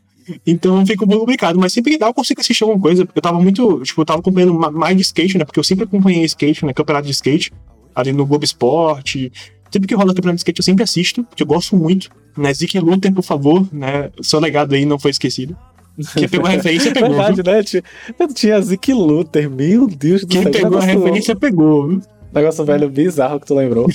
Então 0.46 0.86
fica 0.86 1.04
um 1.04 1.08
pouco 1.08 1.24
complicado, 1.24 1.58
mas 1.58 1.72
sempre 1.72 1.92
que 1.92 1.98
dá 1.98 2.06
eu 2.06 2.14
consigo 2.14 2.40
assistir 2.40 2.62
alguma 2.62 2.80
coisa. 2.80 3.06
Eu 3.14 3.22
tava 3.22 3.40
muito. 3.40 3.82
Tipo, 3.82 4.02
eu 4.02 4.04
tava 4.04 4.20
acompanhando 4.20 4.54
mais 4.54 4.96
de 4.96 5.02
skate, 5.02 5.36
né? 5.36 5.44
Porque 5.44 5.58
eu 5.58 5.64
sempre 5.64 5.84
acompanhei 5.84 6.24
skate, 6.24 6.64
né? 6.64 6.72
Campeonato 6.72 7.06
de 7.06 7.12
skate, 7.12 7.52
ali 7.94 8.12
no 8.12 8.24
Globo 8.24 8.44
Esporte, 8.44 9.32
Sempre 9.70 9.86
que 9.86 9.94
rola 9.94 10.12
campeonato 10.12 10.36
de 10.36 10.40
skate 10.40 10.58
eu 10.58 10.64
sempre 10.64 10.82
assisto, 10.82 11.22
porque 11.24 11.42
eu 11.42 11.46
gosto 11.46 11.76
muito. 11.76 12.10
Né? 12.36 12.52
Zeke 12.52 12.78
Luther, 12.80 13.12
por 13.12 13.22
favor, 13.22 13.66
né? 13.72 14.10
Seu 14.20 14.40
legado 14.40 14.74
aí 14.74 14.84
não 14.84 14.98
foi 14.98 15.12
esquecido. 15.12 15.56
Quem 16.14 16.28
pegou 16.28 16.46
a 16.46 16.50
referência 16.50 16.92
pegou. 16.92 17.10
Verdade, 17.10 17.82
né? 18.18 18.28
Tinha 18.34 18.60
Zeke 18.60 18.92
Luther, 18.92 19.50
meu 19.50 19.86
Deus 19.86 20.24
do 20.24 20.32
céu. 20.32 20.42
Quem 20.42 20.52
pegou 20.52 20.78
a 20.78 20.82
referência 20.82 21.36
pegou. 21.36 22.00
Negócio 22.32 22.64
velho 22.64 22.88
bizarro 22.88 23.40
que 23.40 23.46
tu 23.46 23.54
lembrou. 23.54 23.88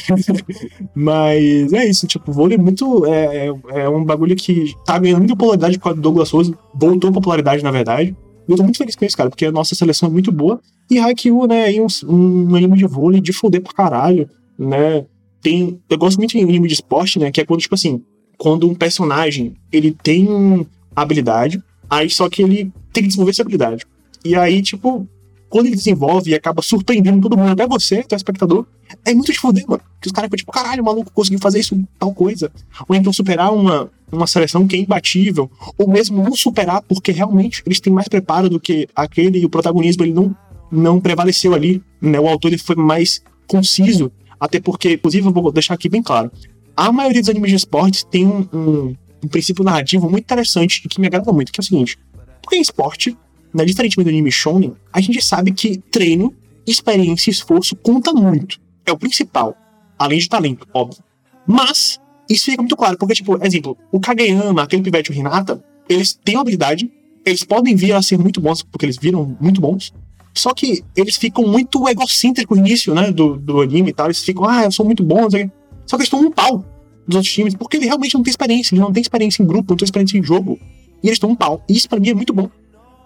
Mas 0.93 1.71
é 1.71 1.85
isso, 1.85 2.05
tipo, 2.05 2.31
vôlei 2.31 2.57
é 2.57 2.61
muito. 2.61 3.05
É, 3.05 3.47
é, 3.47 3.81
é, 3.81 3.89
um 3.89 4.03
bagulho 4.03 4.35
que 4.35 4.73
tá 4.85 4.99
ganhando 4.99 5.19
muita 5.19 5.35
popularidade 5.35 5.79
causa 5.79 5.95
do 5.95 6.01
Douglas 6.01 6.29
Souza. 6.29 6.53
Voltou 6.73 7.11
popularidade, 7.11 7.63
na 7.63 7.71
verdade. 7.71 8.15
Eu 8.47 8.57
tô 8.57 8.63
muito 8.63 8.77
feliz 8.77 8.95
com 8.95 9.05
isso, 9.05 9.17
cara, 9.17 9.29
porque 9.29 9.45
a 9.45 9.51
nossa 9.51 9.73
seleção 9.73 10.09
é 10.09 10.11
muito 10.11 10.31
boa. 10.31 10.59
E 10.91 10.99
Haikyuu, 10.99 11.47
né, 11.47 11.73
é 11.73 11.81
um, 11.81 11.87
um 12.07 12.55
anime 12.55 12.77
de 12.77 12.85
vôlei 12.85 13.19
de 13.19 13.33
foder 13.33 13.61
pra 13.61 13.73
caralho, 13.73 14.29
né? 14.59 15.05
tem. 15.45 15.79
Eu 15.87 15.97
gosto 15.99 16.17
muito 16.17 16.31
de 16.31 16.39
anime 16.39 16.67
de 16.67 16.73
esporte, 16.73 17.19
né? 17.19 17.31
Que 17.31 17.41
é 17.41 17.45
quando, 17.45 17.61
tipo 17.61 17.75
assim, 17.75 18.03
quando 18.35 18.67
um 18.67 18.73
personagem 18.73 19.53
ele 19.71 19.91
tem 19.91 20.65
habilidade, 20.95 21.61
aí 21.89 22.09
só 22.09 22.29
que 22.29 22.41
ele 22.41 22.71
tem 22.91 23.03
que 23.03 23.07
desenvolver 23.07 23.31
essa 23.31 23.41
habilidade. 23.41 23.85
E 24.23 24.35
aí, 24.35 24.61
tipo, 24.61 25.07
quando 25.49 25.67
ele 25.67 25.75
desenvolve 25.75 26.31
e 26.31 26.35
acaba 26.35 26.61
surpreendendo 26.61 27.21
todo 27.21 27.37
mundo, 27.37 27.51
até 27.51 27.67
você, 27.67 28.05
espectador 28.11 28.65
é 29.03 29.13
muito 29.13 29.31
de 29.31 29.39
foder, 29.39 29.65
mano. 29.67 29.81
Que 30.01 30.07
os 30.07 30.11
caras 30.11 30.27
ficam 30.27 30.37
tipo, 30.37 30.51
caralho, 30.51 30.81
o 30.81 30.85
maluco 30.85 31.11
conseguiu 31.11 31.39
fazer 31.39 31.59
isso, 31.59 31.77
tal 31.97 32.13
coisa. 32.13 32.51
Ou 32.87 32.95
então 32.95 33.11
superar 33.11 33.53
uma, 33.53 33.89
uma 34.11 34.27
seleção 34.27 34.67
que 34.67 34.75
é 34.75 34.79
imbatível. 34.79 35.49
Ou 35.77 35.87
mesmo 35.87 36.23
não 36.23 36.35
superar, 36.35 36.81
porque 36.81 37.11
realmente 37.11 37.63
eles 37.65 37.79
têm 37.79 37.91
mais 37.91 38.07
preparo 38.07 38.49
do 38.49 38.59
que 38.59 38.87
aquele 38.95 39.39
e 39.39 39.45
o 39.45 39.49
protagonismo 39.49 40.03
ele 40.03 40.13
não, 40.13 40.35
não 40.71 40.99
prevaleceu 40.99 41.53
ali. 41.53 41.81
Né? 42.01 42.19
O 42.19 42.27
autor 42.27 42.49
ele 42.49 42.57
foi 42.57 42.75
mais 42.75 43.21
conciso 43.47 44.11
até 44.39 44.59
porque, 44.59 44.93
inclusive, 44.93 45.27
eu 45.27 45.31
vou 45.31 45.51
deixar 45.51 45.73
aqui 45.73 45.89
bem 45.89 46.03
claro: 46.03 46.31
a 46.75 46.91
maioria 46.91 47.21
dos 47.21 47.29
animes 47.29 47.51
de 47.51 47.57
esportes 47.57 48.03
tem 48.03 48.25
um, 48.25 48.47
um, 48.53 48.95
um 49.25 49.27
princípio 49.27 49.63
narrativo 49.63 50.09
muito 50.09 50.23
interessante 50.23 50.81
e 50.85 50.87
que 50.87 50.99
me 51.01 51.07
agrada 51.07 51.31
muito, 51.33 51.51
que 51.51 51.59
é 51.59 51.63
o 51.63 51.65
seguinte: 51.65 51.97
porque 52.41 52.55
em 52.55 52.61
esporte, 52.61 53.17
né, 53.53 53.65
diferentemente 53.65 54.05
do 54.05 54.13
anime 54.13 54.31
shonen, 54.31 54.73
a 54.93 55.01
gente 55.01 55.21
sabe 55.23 55.51
que 55.51 55.77
treino, 55.91 56.33
experiência 56.65 57.29
e 57.29 57.33
esforço 57.33 57.75
conta 57.75 58.13
muito. 58.13 58.59
É 58.85 58.91
o 58.91 58.97
principal, 58.97 59.55
além 59.97 60.19
de 60.19 60.29
talento, 60.29 60.67
óbvio. 60.73 61.03
Mas 61.47 61.99
isso 62.29 62.45
fica 62.45 62.61
muito 62.61 62.75
claro, 62.75 62.97
porque, 62.97 63.13
tipo, 63.13 63.43
exemplo, 63.43 63.77
o 63.91 63.99
Kageyama, 63.99 64.63
aquele 64.63 64.83
pivete 64.83 65.11
o 65.11 65.13
Hinata, 65.13 65.63
eles 65.89 66.13
têm 66.13 66.37
habilidade, 66.37 66.91
eles 67.25 67.43
podem 67.43 67.75
vir 67.75 67.93
a 67.93 68.01
ser 68.01 68.17
muito 68.17 68.39
bons, 68.39 68.63
porque 68.63 68.85
eles 68.85 68.97
viram 68.97 69.35
muito 69.39 69.59
bons, 69.59 69.93
só 70.33 70.53
que 70.53 70.83
eles 70.95 71.15
ficam 71.15 71.47
muito 71.47 71.87
egocêntricos 71.87 72.57
no 72.57 72.65
início, 72.65 72.93
né, 72.93 73.11
do, 73.11 73.37
do 73.37 73.61
anime 73.61 73.91
e 73.91 73.93
tal. 73.93 74.07
Eles 74.07 74.21
ficam, 74.21 74.43
ah, 74.43 74.65
eu 74.65 74.71
sou 74.71 74.85
muito 74.85 75.01
bom, 75.01 75.29
Só 75.29 75.95
que 75.95 76.03
eles 76.03 76.07
estão 76.07 76.19
um 76.19 76.31
pau 76.31 76.63
dos 77.07 77.15
outros 77.17 77.33
times, 77.33 77.55
porque 77.55 77.77
ele 77.77 77.85
realmente 77.85 78.15
não 78.15 78.23
tem 78.23 78.31
experiência. 78.31 78.73
Ele 78.73 78.81
não 78.81 78.91
tem 78.91 79.01
experiência 79.01 79.43
em 79.43 79.45
grupo, 79.45 79.71
não 79.71 79.77
tem 79.77 79.85
experiência 79.85 80.17
em 80.17 80.23
jogo. 80.23 80.59
E 81.03 81.07
eles 81.07 81.17
estão 81.17 81.29
um 81.29 81.35
pau. 81.35 81.63
E 81.69 81.73
isso 81.73 81.87
pra 81.89 81.99
mim 81.99 82.09
é 82.09 82.13
muito 82.13 82.33
bom. 82.33 82.49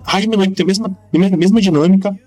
Hajime 0.06 0.38
no 0.38 0.52
tem 0.52 0.64
a 0.64 0.68
mesma, 0.68 0.88
a 0.88 1.38
mesma 1.38 1.62
dinâmica. 1.62 2.18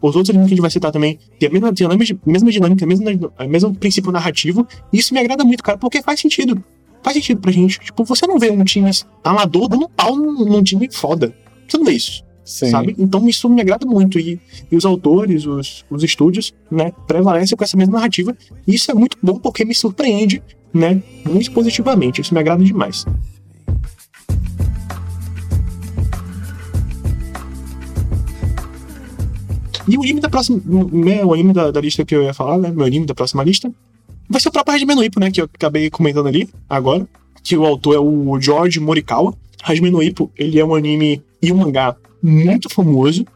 Os 0.00 0.16
outros 0.16 0.30
animes 0.30 0.48
que 0.48 0.54
a 0.54 0.56
gente 0.56 0.60
vai 0.60 0.70
citar 0.70 0.90
também 0.90 1.18
tem 1.38 1.48
a 1.48 1.52
mesma, 1.52 1.72
tem 1.72 1.86
a 1.86 1.90
mesma 2.26 2.50
dinâmica, 2.50 2.84
a 2.84 2.88
mesma, 2.88 3.32
o 3.38 3.48
mesmo 3.48 3.74
princípio 3.74 4.10
narrativo. 4.12 4.66
E 4.92 4.98
isso 4.98 5.14
me 5.14 5.20
agrada 5.20 5.44
muito, 5.44 5.62
cara, 5.62 5.78
porque 5.78 6.02
faz 6.02 6.20
sentido. 6.20 6.62
Faz 7.02 7.16
sentido 7.16 7.40
pra 7.40 7.50
gente. 7.50 7.78
Tipo, 7.80 8.04
você 8.04 8.26
não 8.26 8.38
vê 8.38 8.50
um 8.50 8.64
time 8.64 8.90
amador 9.24 9.68
dando 9.68 9.84
um 9.84 9.88
pau 9.88 10.16
num, 10.16 10.44
num 10.44 10.62
time 10.62 10.88
foda. 10.92 11.34
Você 11.66 11.78
não 11.78 11.84
vê 11.84 11.92
isso. 11.92 12.24
Sim. 12.44 12.70
sabe? 12.70 12.94
Então 12.98 13.28
isso 13.28 13.48
me 13.48 13.60
agrada 13.60 13.86
muito. 13.86 14.18
E, 14.18 14.40
e 14.70 14.76
os 14.76 14.84
autores, 14.84 15.46
os, 15.46 15.84
os 15.88 16.02
estúdios, 16.02 16.52
né, 16.70 16.92
prevalecem 17.06 17.56
com 17.56 17.64
essa 17.64 17.76
mesma 17.76 17.94
narrativa. 17.94 18.36
E 18.66 18.74
isso 18.74 18.90
é 18.90 18.94
muito 18.94 19.16
bom 19.22 19.38
porque 19.38 19.64
me 19.64 19.74
surpreende, 19.74 20.42
né, 20.72 21.02
muito 21.24 21.52
positivamente. 21.52 22.20
Isso 22.20 22.34
me 22.34 22.40
agrada 22.40 22.64
demais. 22.64 23.04
E 29.88 29.98
o 29.98 30.02
anime 30.02 30.20
da 30.20 30.28
próxima. 30.28 30.60
Né, 30.92 31.24
o 31.24 31.32
anime 31.34 31.52
da, 31.52 31.70
da, 31.70 31.80
lista 31.80 32.04
que 32.04 32.14
eu 32.14 32.22
ia 32.22 32.34
falar, 32.34 32.58
né? 32.58 32.70
Meu 32.70 32.86
anime 32.86 33.06
da 33.06 33.14
próxima 33.14 33.42
lista. 33.42 33.72
Vai 34.28 34.40
ser 34.40 34.48
o 34.48 34.52
próprio 34.52 34.74
Hajime 34.74 35.04
Ippo, 35.04 35.20
né? 35.20 35.30
Que 35.30 35.40
eu 35.40 35.48
acabei 35.52 35.90
comentando 35.90 36.28
ali 36.28 36.48
agora. 36.68 37.06
Que 37.42 37.56
o 37.56 37.64
autor 37.66 37.96
é 37.96 37.98
o 37.98 38.40
George 38.40 38.78
Morikawa. 38.78 39.34
Hajime 39.62 39.90
Ippo, 40.06 40.30
ele 40.36 40.58
é 40.58 40.64
um 40.64 40.74
anime 40.74 41.22
e 41.40 41.52
um 41.52 41.56
mangá 41.56 41.96
muito 42.22 42.68
famoso, 42.68 43.26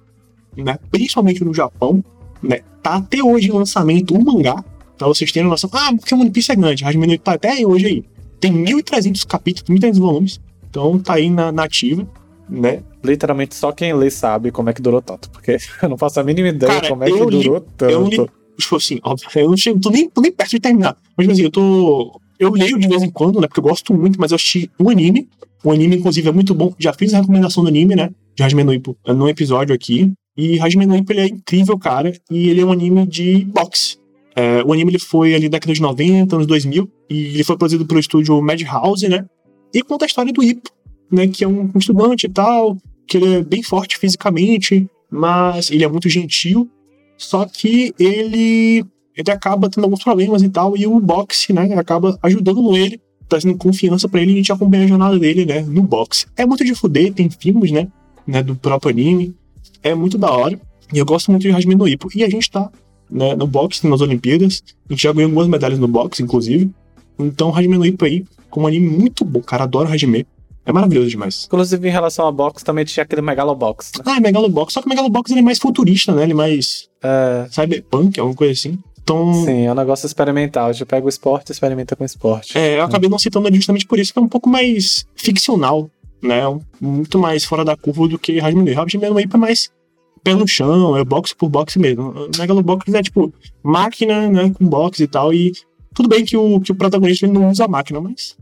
né? 0.57 0.79
Principalmente 0.91 1.45
no 1.45 1.53
Japão, 1.53 2.03
né? 2.43 2.61
Tá 2.83 2.97
até 2.97 3.23
hoje 3.23 3.49
em 3.49 3.53
lançamento 3.53 4.17
um 4.17 4.23
mangá, 4.23 4.65
pra 4.97 5.07
vocês 5.09 5.31
terem 5.33 5.49
noção. 5.49 5.71
Ah, 5.73 5.93
porque 5.95 6.15
o 6.15 6.19
One 6.19 6.31
Piece 6.31 6.53
é 6.53 6.57
grande, 6.57 6.85
Hajime 6.85 7.07
no 7.07 7.19
tá 7.19 7.33
até 7.33 7.67
hoje 7.67 7.87
aí. 7.87 8.05
Tem 8.41 8.53
1.300 8.53 9.27
capítulos, 9.27 9.81
1.300 9.81 9.99
volumes, 9.99 10.41
então 10.69 10.99
tá 10.99 11.15
aí 11.15 11.31
na, 11.31 11.51
nativa, 11.51 12.07
né? 12.49 12.83
Literalmente 13.03 13.55
só 13.55 13.73
quem 13.73 13.95
lê 13.95 14.11
sabe 14.11 14.51
como 14.51 14.69
é 14.71 14.73
que 14.73 14.83
durou 14.83 15.01
tanto, 15.01 15.31
porque 15.31 15.57
eu 15.83 15.89
não 15.89 15.97
faço 15.97 16.21
a 16.21 16.25
mínima 16.25 16.49
ideia 16.49 16.73
Cara, 16.73 16.89
como 16.89 17.05
é 17.05 17.07
que 17.07 17.13
li, 17.13 17.43
durou 17.43 17.61
tanto. 17.61 17.93
Eu 17.93 18.07
li, 18.07 18.27
tipo 18.59 18.77
assim, 18.77 18.99
óbvio, 19.03 19.29
eu 19.35 19.51
não 19.51 19.57
chego, 19.57 19.81
tô 19.81 19.91
nem, 19.91 20.09
tô 20.09 20.21
nem 20.21 20.33
perto 20.33 20.51
de 20.51 20.61
terminar. 20.61 20.97
Mas, 21.17 21.25
tipo 21.25 21.33
assim, 21.33 21.43
eu 21.43 21.51
tô. 21.51 22.21
Eu 22.39 22.53
leio 22.53 22.79
de 22.79 22.87
vez 22.87 23.03
em 23.03 23.11
quando, 23.11 23.41
né? 23.41 23.49
Porque 23.49 23.61
eu 23.61 23.65
gosto 23.65 23.95
muito, 23.95 24.21
mas 24.21 24.31
eu 24.31 24.35
assisti 24.35 24.71
um 24.79 24.91
anime. 24.91 25.27
O 25.65 25.73
anime, 25.73 25.97
inclusive, 25.97 26.29
é 26.29 26.33
muito 26.33 26.55
bom. 26.55 26.75
Já 26.79 26.93
fiz 26.93 27.15
a 27.15 27.21
recomendação 27.21 27.63
do 27.63 27.69
anime, 27.69 27.97
né? 27.97 28.11
de 28.37 28.43
Hajime 28.43 28.63
no 28.63 28.75
Ippo 28.75 28.97
num 29.07 29.29
episódio 29.29 29.75
aqui. 29.75 30.13
E 30.37 30.61
Hajime 30.61 30.85
no 30.85 30.95
Ippo 30.95 31.13
ele 31.13 31.21
é 31.21 31.27
incrível, 31.27 31.79
cara. 31.79 32.13
E 32.31 32.51
ele 32.51 32.61
é 32.61 32.65
um 32.65 32.71
anime 32.71 33.07
de 33.07 33.45
boxe. 33.47 33.97
É, 34.37 34.63
o 34.63 34.73
anime 34.73 34.91
ele 34.91 34.99
foi 34.99 35.35
ali 35.35 35.49
década 35.49 35.73
de 35.73 35.81
90, 35.81 36.37
anos 36.37 36.47
2000. 36.47 36.89
E 37.09 37.25
ele 37.35 37.45
foi 37.45 37.57
produzido 37.57 37.87
pelo 37.87 37.99
estúdio 37.99 38.41
Madhouse, 38.43 39.09
né? 39.09 39.25
E 39.73 39.83
conta 39.83 40.05
a 40.05 40.07
história 40.07 40.33
do 40.33 40.43
Ippo, 40.43 40.71
né? 41.11 41.27
Que 41.27 41.43
é 41.43 41.49
um, 41.49 41.71
um 41.75 41.79
estudante 41.79 42.27
e 42.27 42.31
tal. 42.31 42.77
Que 43.09 43.17
ele 43.17 43.35
é 43.37 43.43
bem 43.43 43.63
forte 43.63 43.97
fisicamente. 43.97 44.87
Mas 45.11 45.71
ele 45.71 45.85
é 45.85 45.89
muito 45.89 46.09
gentil. 46.09 46.71
Só 47.17 47.47
que 47.47 47.95
ele 47.99 48.85
ele 49.17 49.31
acaba 49.31 49.71
tendo 49.71 49.85
alguns 49.85 50.05
problemas 50.05 50.43
e 50.43 50.49
tal, 50.51 50.77
e 50.77 50.87
o 50.87 51.01
boxe, 51.01 51.51
né, 51.51 51.75
acaba 51.79 52.19
ajudando 52.23 52.77
ele, 52.77 53.01
trazendo 53.27 53.57
confiança 53.57 54.07
para 54.07 54.21
ele 54.21 54.33
e 54.33 54.35
a 54.35 54.37
gente 54.37 54.53
acompanha 54.53 54.85
a 54.85 54.87
jornada 54.87 55.19
dele, 55.19 55.47
né, 55.47 55.63
no 55.63 55.83
boxe. 55.83 56.27
É 56.37 56.45
muito 56.45 56.63
de 56.63 56.75
fuder, 56.75 57.15
tem 57.15 57.31
filmes, 57.31 57.71
né, 57.71 57.89
né, 58.27 58.43
do 58.43 58.55
próprio 58.55 58.91
anime. 58.91 59.35
É 59.83 59.95
muito 59.95 60.19
da 60.19 60.31
hora. 60.31 60.61
E 60.93 60.99
eu 60.99 61.07
gosto 61.07 61.31
muito 61.31 61.43
de 61.43 61.51
Hajime 61.51 61.75
no 61.75 61.89
Ippo. 61.89 62.09
E 62.15 62.23
a 62.23 62.29
gente 62.29 62.51
tá 62.51 62.71
né, 63.11 63.35
no 63.35 63.47
boxe 63.47 63.87
nas 63.87 64.01
Olimpíadas. 64.01 64.63
A 64.89 64.93
gente 64.93 65.03
já 65.03 65.13
ganhou 65.13 65.29
algumas 65.29 65.49
medalhas 65.49 65.79
no 65.79 65.89
boxe, 65.89 66.23
inclusive. 66.23 66.71
Então, 67.19 67.55
Hajime 67.55 67.79
no 67.79 67.87
Ippo 67.87 68.05
aí, 68.05 68.25
como 68.51 68.67
um 68.67 68.69
anime 68.69 68.89
muito 68.89 69.25
bom, 69.25 69.41
cara, 69.41 69.65
adoro 69.65 69.89
Hajime. 69.89 70.27
É 70.65 70.73
maravilhoso 70.73 71.09
demais. 71.09 71.45
Inclusive, 71.47 71.89
em 71.89 71.93
relação 71.93 72.27
a 72.27 72.33
box, 72.33 72.65
também 72.65 72.85
tinha 72.85 73.05
aquele 73.05 73.23
Megalobox. 73.23 73.93
Né? 73.99 74.03
Ah, 74.05 74.21
Megalobox. 74.21 74.75
Só 74.75 74.81
que 74.81 74.87
o 74.87 74.89
Megalobox 74.89 75.31
ele 75.31 75.39
é 75.39 75.43
mais 75.43 75.61
futurista, 75.61 76.13
né? 76.13 76.25
Ele 76.25 76.33
é 76.33 76.35
mais. 76.35 76.89
É... 77.01 77.47
Cyberpunk, 77.49 78.19
alguma 78.19 78.37
coisa 78.37 78.53
assim. 78.53 78.77
Então... 79.01 79.33
Sim, 79.45 79.67
é 79.67 79.71
um 79.71 79.77
negócio 79.77 80.05
experimental. 80.05 80.73
Já 80.73 80.85
pega 80.85 81.07
o 81.07 81.09
esporte 81.09 81.51
e 81.51 81.53
experimenta 81.53 81.95
com 81.95 82.03
o 82.03 82.07
esporte. 82.07 82.59
É, 82.59 82.81
eu 82.81 82.83
acabei 82.83 83.09
não 83.09 83.21
citando 83.21 83.47
ele 83.47 83.55
justamente 83.55 83.87
por 83.87 84.01
isso, 84.01 84.13
que 84.13 84.19
é 84.19 84.23
um 84.23 84.29
pouco 84.29 84.51
mais 84.51 85.07
ficcional, 85.15 85.89
né? 86.21 86.43
Muito 86.81 87.17
mais 87.17 87.45
fora 87.45 87.65
da 87.65 87.77
curva 87.77 88.09
do 88.09 88.19
que 88.19 88.41
Hajime 88.41 88.75
no 88.75 88.83
Hajime 88.83 89.09
no 89.09 89.21
é 89.21 89.37
mais 89.37 89.71
pé 90.27 90.35
no 90.35 90.49
chão, 90.49 90.97
é 90.97 91.05
boxe 91.05 91.35
por 91.37 91.49
boxe 91.49 91.79
mesmo. 91.79 92.29
Megalobox 92.37 92.93
é 92.93 93.03
tipo 93.03 93.33
máquina, 93.63 94.29
né? 94.29 94.53
Com 94.53 94.67
boxe 94.67 95.05
e 95.05 95.07
tal. 95.07 95.33
E 95.33 95.53
tudo 95.95 96.09
bem 96.09 96.25
que 96.25 96.37
o, 96.37 96.61
que 96.61 96.73
o 96.73 96.75
protagonista 96.75 97.29
não 97.29 97.49
usa 97.49 97.69
máquina, 97.69 98.01
mas 98.01 98.37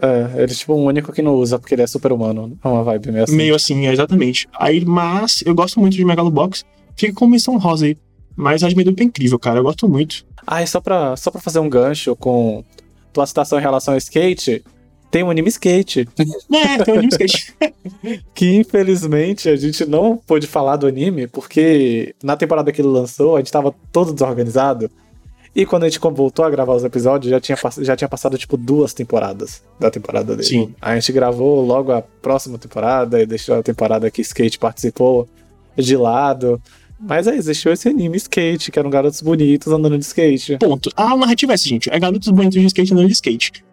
é, 0.00 0.42
ele 0.42 0.44
é 0.44 0.54
tipo 0.54 0.72
o 0.72 0.84
único 0.84 1.12
que 1.12 1.20
não 1.20 1.34
usa 1.34 1.58
porque 1.58 1.74
ele 1.74 1.82
é 1.82 1.86
super 1.86 2.10
humano. 2.10 2.58
É 2.64 2.68
uma 2.68 2.82
vibe 2.82 3.12
meio 3.12 3.24
assim. 3.24 3.36
Meio 3.36 3.54
assim, 3.54 3.86
exatamente. 3.86 4.48
Aí, 4.58 4.82
mas 4.84 5.42
eu 5.44 5.54
gosto 5.54 5.78
muito 5.78 5.94
de 5.94 6.04
Megalobox. 6.04 6.64
Fica 6.96 7.12
com 7.12 7.26
missão 7.26 7.58
rosa 7.58 7.84
aí. 7.84 7.96
Mas 8.34 8.62
a 8.62 8.66
Admedup 8.66 9.00
é 9.00 9.04
incrível, 9.04 9.38
cara. 9.38 9.58
Eu 9.58 9.62
gosto 9.62 9.86
muito. 9.88 10.24
Ah, 10.46 10.62
e 10.62 10.66
só 10.66 10.80
pra, 10.80 11.16
só 11.16 11.30
pra 11.30 11.40
fazer 11.40 11.58
um 11.58 11.68
gancho 11.68 12.16
com 12.16 12.64
tua 13.12 13.26
citação 13.26 13.58
em 13.58 13.62
relação 13.62 13.94
ao 13.94 13.98
skate, 13.98 14.62
tem 15.16 15.22
um 15.22 15.30
anime 15.30 15.48
skate. 15.48 16.06
É, 16.52 16.84
tem 16.84 16.92
um 16.94 16.98
anime 16.98 17.08
skate. 17.10 17.54
que 18.34 18.54
infelizmente 18.56 19.48
a 19.48 19.56
gente 19.56 19.86
não 19.86 20.18
pôde 20.18 20.46
falar 20.46 20.76
do 20.76 20.86
anime, 20.86 21.26
porque 21.26 22.14
na 22.22 22.36
temporada 22.36 22.70
que 22.70 22.82
ele 22.82 22.88
lançou, 22.88 23.36
a 23.36 23.38
gente 23.38 23.50
tava 23.50 23.74
todo 23.90 24.12
desorganizado. 24.12 24.90
E 25.54 25.64
quando 25.64 25.84
a 25.84 25.88
gente 25.88 25.98
voltou 25.98 26.44
a 26.44 26.50
gravar 26.50 26.74
os 26.74 26.84
episódios, 26.84 27.30
já 27.30 27.40
tinha, 27.40 27.56
já 27.78 27.96
tinha 27.96 28.08
passado, 28.08 28.36
tipo, 28.36 28.58
duas 28.58 28.92
temporadas 28.92 29.62
da 29.80 29.90
temporada 29.90 30.36
dele. 30.36 30.46
Sim. 30.46 30.74
a 30.82 30.94
gente 30.94 31.10
gravou 31.12 31.64
logo 31.64 31.92
a 31.92 32.02
próxima 32.02 32.58
temporada 32.58 33.22
e 33.22 33.24
deixou 33.24 33.54
a 33.54 33.62
temporada 33.62 34.10
que 34.10 34.20
Skate 34.20 34.58
participou 34.58 35.26
de 35.74 35.96
lado. 35.96 36.60
Mas 37.00 37.26
aí 37.26 37.38
existiu 37.38 37.72
esse 37.72 37.88
anime 37.88 38.18
skate, 38.18 38.70
que 38.70 38.78
eram 38.78 38.90
garotos 38.90 39.22
bonitos 39.22 39.72
andando 39.72 39.96
de 39.96 40.04
skate. 40.04 40.58
Ponto. 40.58 40.90
A 40.94 41.16
narrativa 41.16 41.52
é 41.52 41.54
essa, 41.54 41.66
gente. 41.66 41.88
É 41.90 41.98
garotos 41.98 42.28
bonitos 42.28 42.60
de 42.60 42.66
skate 42.66 42.92
andando 42.92 43.06
de 43.06 43.14
skate. 43.14 43.64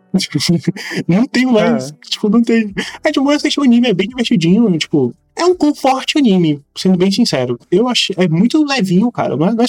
Não 1.07 1.25
tem 1.25 1.45
mais. 1.45 1.89
É. 1.89 1.93
Tipo, 2.09 2.29
não 2.29 2.41
tem. 2.41 2.73
É, 3.03 3.11
tipo, 3.11 3.29
eu 3.29 3.35
assisti 3.35 3.59
o 3.59 3.63
anime, 3.63 3.89
é 3.89 3.93
bem 3.93 4.07
divertidinho. 4.07 4.77
Tipo, 4.77 5.13
é 5.35 5.45
um 5.45 5.55
conforte 5.55 6.17
anime, 6.17 6.61
sendo 6.75 6.97
bem 6.97 7.11
sincero. 7.11 7.59
Eu 7.71 7.87
achei. 7.87 8.15
É 8.17 8.27
muito 8.27 8.63
levinho, 8.63 9.11
cara. 9.11 9.35
Não 9.35 9.47
é, 9.47 9.53
não 9.53 9.63
é 9.63 9.67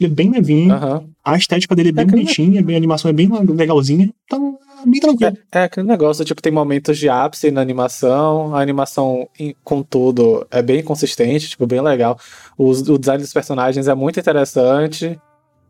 ele 0.00 0.12
é 0.12 0.14
bem 0.14 0.30
levinho. 0.30 0.74
Uhum. 0.74 1.10
A 1.24 1.36
estética 1.36 1.74
dele 1.74 1.88
é 1.88 1.92
bem 1.92 2.04
é 2.04 2.06
bonitinha, 2.06 2.62
bem, 2.62 2.76
a 2.76 2.78
animação 2.78 3.10
é 3.10 3.12
bem 3.12 3.28
legalzinha. 3.48 4.08
Então, 4.24 4.56
é 4.80 4.88
bem 4.88 5.00
tranquilo. 5.00 5.36
É, 5.52 5.58
é 5.58 5.64
aquele 5.64 5.88
negócio, 5.88 6.24
tipo, 6.24 6.40
tem 6.40 6.52
momentos 6.52 6.96
de 6.96 7.08
ápice 7.08 7.50
na 7.50 7.60
animação. 7.60 8.54
A 8.54 8.60
animação, 8.62 9.28
contudo, 9.64 10.46
é 10.50 10.62
bem 10.62 10.84
consistente, 10.84 11.48
tipo, 11.48 11.66
bem 11.66 11.80
legal. 11.80 12.16
O, 12.56 12.70
o 12.70 12.98
design 12.98 13.22
dos 13.22 13.32
personagens 13.32 13.88
é 13.88 13.94
muito 13.94 14.20
interessante. 14.20 15.18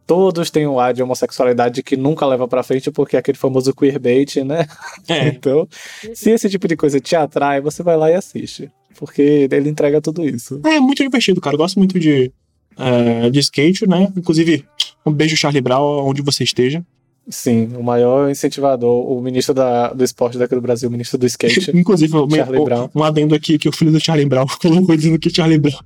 Todos 0.09 0.51
têm 0.51 0.67
um 0.67 0.81
ar 0.81 0.95
de 0.95 1.03
homossexualidade 1.03 1.83
que 1.83 1.95
nunca 1.95 2.25
leva 2.25 2.49
pra 2.49 2.63
frente, 2.63 2.91
porque 2.91 3.15
é 3.15 3.19
aquele 3.19 3.37
famoso 3.37 3.75
queerbait, 3.75 4.43
né? 4.43 4.67
É. 5.07 5.29
então, 5.29 5.69
se 6.15 6.31
esse 6.31 6.49
tipo 6.49 6.67
de 6.67 6.77
coisa 6.77 6.99
te 6.99 7.15
atrai, 7.15 7.61
você 7.61 7.83
vai 7.83 7.95
lá 7.95 8.11
e 8.11 8.15
assiste. 8.15 8.71
Porque 8.99 9.47
ele 9.53 9.69
entrega 9.69 10.01
tudo 10.01 10.27
isso. 10.27 10.63
É, 10.65 10.81
muito 10.81 11.03
divertido, 11.03 11.43
cara. 11.43 11.57
Eu 11.57 11.59
gosto 11.59 11.79
muito 11.79 12.01
de 12.01 12.33
uh, 12.79 13.31
de 13.31 13.39
skate, 13.41 13.87
né? 13.87 14.11
Inclusive, 14.17 14.65
um 15.05 15.13
beijo, 15.13 15.37
Charlie 15.37 15.61
Brown, 15.61 16.07
onde 16.09 16.23
você 16.23 16.43
esteja. 16.43 16.83
Sim, 17.31 17.69
o 17.77 17.83
maior 17.83 18.31
incentivador, 18.31 19.11
o 19.11 19.21
ministro 19.21 19.53
da, 19.55 19.93
do 19.93 20.03
esporte 20.03 20.39
daqui 20.39 20.55
do 20.55 20.61
Brasil, 20.61 20.89
o 20.89 20.93
ministro 20.93 21.19
do 21.19 21.27
skate. 21.27 21.71
Inclusive, 21.77 22.11
Charlie 22.11 22.61
o, 22.61 22.65
Brown. 22.65 22.89
um 22.95 23.03
adendo 23.03 23.35
aqui 23.35 23.59
que 23.59 23.69
o 23.69 23.73
filho 23.73 23.93
do 23.93 24.01
Charlie 24.01 24.27
Brown 24.27 24.47
colocou 24.61 24.97
dizendo 24.97 25.19
que 25.19 25.29
Charlie 25.29 25.59
Brown 25.59 25.79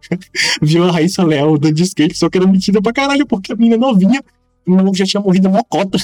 viu 0.62 0.84
a 0.84 0.92
Raíssa 0.92 1.24
Leal 1.24 1.58
dando 1.58 1.74
de 1.74 1.82
skate, 1.82 2.16
só 2.16 2.30
que 2.30 2.38
era 2.38 2.46
mentira 2.46 2.80
pra 2.80 2.92
caralho, 2.92 3.26
porque 3.26 3.52
a 3.52 3.56
menina 3.56 3.76
novinha 3.76 4.22
não 4.66 4.94
já 4.94 5.04
tinha 5.04 5.20
morrido 5.20 5.50
mocota. 5.50 5.98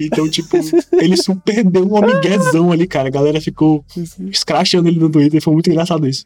então, 0.00 0.28
tipo, 0.28 0.56
ele 0.92 1.16
super 1.16 1.62
deu 1.64 1.86
um 1.86 1.96
amiguezão 1.96 2.72
ali, 2.72 2.86
cara. 2.86 3.08
A 3.08 3.12
galera 3.12 3.40
ficou 3.40 3.84
escrachando 4.30 4.88
ele 4.88 4.98
no 4.98 5.10
Twitter, 5.10 5.40
foi 5.40 5.52
muito 5.52 5.70
engraçado 5.70 6.08
isso 6.08 6.24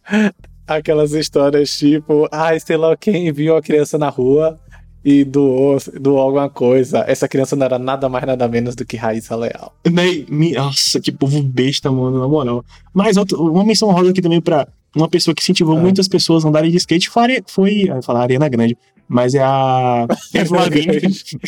aquelas 0.65 1.13
histórias 1.13 1.77
tipo, 1.77 2.29
ah, 2.31 2.59
sei 2.59 2.77
lá 2.77 2.97
quem 2.97 3.31
viu 3.33 3.57
a 3.57 3.63
criança 3.63 3.99
na 3.99 4.09
rua 4.09 4.59
e 5.05 5.25
doou, 5.25 5.79
doou 6.01 6.19
alguma 6.19 6.49
coisa. 6.49 7.05
Essa 7.07 7.27
criança 7.27 7.57
não 7.57 7.67
era 7.67 7.79
nada 7.79 8.09
mais, 8.09 8.25
nada 8.25 8.47
menos 8.49 8.77
do 8.77 8.85
que 8.85 8.97
Raíssa 8.97 9.35
Leal. 9.35 9.75
Nossa, 10.55 11.01
que 11.01 11.11
povo 11.11 11.43
besta, 11.43 11.91
mano, 11.91 12.21
na 12.21 12.29
moral. 12.29 12.65
Mas 12.95 13.17
outro, 13.17 13.43
uma 13.43 13.65
menção 13.65 13.91
rosa 13.91 14.11
aqui 14.11 14.23
também 14.23 14.41
pra 14.41 14.69
uma 14.95 15.09
pessoa 15.09 15.35
que 15.35 15.43
incentivou 15.43 15.77
ah. 15.77 15.81
muitas 15.81 16.07
pessoas 16.07 16.45
a 16.45 16.49
andarem 16.49 16.71
de 16.71 16.77
skate 16.77 17.09
foi, 17.09 17.43
foi 17.47 17.89
falar 18.03 18.23
Arena 18.23 18.49
Grande, 18.49 18.77
mas 19.09 19.35
é 19.35 19.41
a 19.41 20.07
Avril 20.39 20.61
Lavigne. 20.61 20.97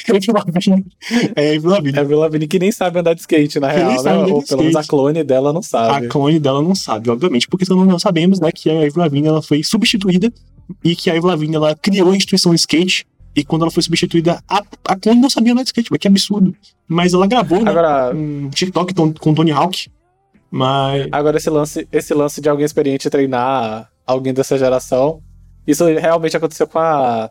Avril 0.08 0.34
Lavigne. 0.34 0.86
É 1.36 1.56
Avril 1.56 1.70
Lavigne. 1.70 1.98
Avril 1.98 2.18
Lavigne 2.18 2.48
que 2.48 2.58
nem 2.58 2.72
sabe 2.72 2.98
andar 2.98 3.14
de 3.14 3.20
skate, 3.20 3.60
na 3.60 3.70
que 3.70 3.76
real, 3.76 4.02
né? 4.02 4.16
Ou 4.16 4.42
pelo 4.42 4.62
menos 4.62 4.76
a 4.76 4.82
clone 4.82 5.22
dela 5.22 5.52
não 5.52 5.62
sabe. 5.62 6.06
A 6.06 6.08
clone 6.08 6.40
dela 6.40 6.62
não 6.62 6.74
sabe, 6.74 7.10
obviamente, 7.10 7.46
porque 7.46 7.66
nós 7.68 7.86
não 7.86 7.98
sabemos, 7.98 8.40
né, 8.40 8.50
que 8.50 8.70
a 8.70 8.74
Avril 8.74 8.92
Lavigne 8.96 9.28
ela 9.28 9.42
foi 9.42 9.62
substituída 9.62 10.32
e 10.82 10.96
que 10.96 11.10
a 11.10 11.12
Avril 11.12 11.28
Lavigne 11.28 11.56
ela 11.56 11.76
criou 11.76 12.10
a 12.10 12.16
instituição 12.16 12.54
skate 12.54 13.06
e 13.34 13.44
quando 13.44 13.62
ela 13.62 13.70
foi 13.70 13.82
substituída, 13.82 14.42
a, 14.48 14.62
a 14.88 14.96
clone 14.96 15.20
não 15.20 15.30
sabia 15.30 15.52
andar 15.52 15.62
de 15.62 15.68
skate, 15.68 15.90
que 15.90 16.08
absurdo. 16.08 16.54
Mas 16.86 17.12
ela 17.12 17.26
gravou 17.26 17.62
né, 17.62 17.70
Agora... 17.70 18.14
um 18.14 18.48
TikTok 18.50 18.94
com 19.18 19.34
Tony 19.34 19.50
Hawk, 19.50 19.90
mas... 20.50 21.08
Agora 21.10 21.36
esse 21.36 21.50
lance, 21.50 21.88
esse 21.90 22.14
lance 22.14 22.40
de 22.40 22.48
alguém 22.48 22.64
experiente 22.64 23.10
treinar 23.10 23.90
alguém 24.06 24.32
dessa 24.32 24.56
geração, 24.56 25.20
isso 25.66 25.84
realmente 25.86 26.36
aconteceu 26.36 26.66
com 26.68 26.78
a 26.78 27.30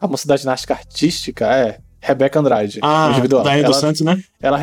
a 0.00 0.08
moça 0.08 0.26
da 0.26 0.36
ginástica 0.36 0.74
artística 0.74 1.46
é 1.46 1.78
Rebeca 2.00 2.40
Andrade, 2.40 2.80
ah, 2.82 3.10
individual. 3.10 3.44
Daiane 3.44 3.64
dos 3.64 3.76
Santos, 3.76 4.00
né? 4.00 4.18
Ela, 4.40 4.58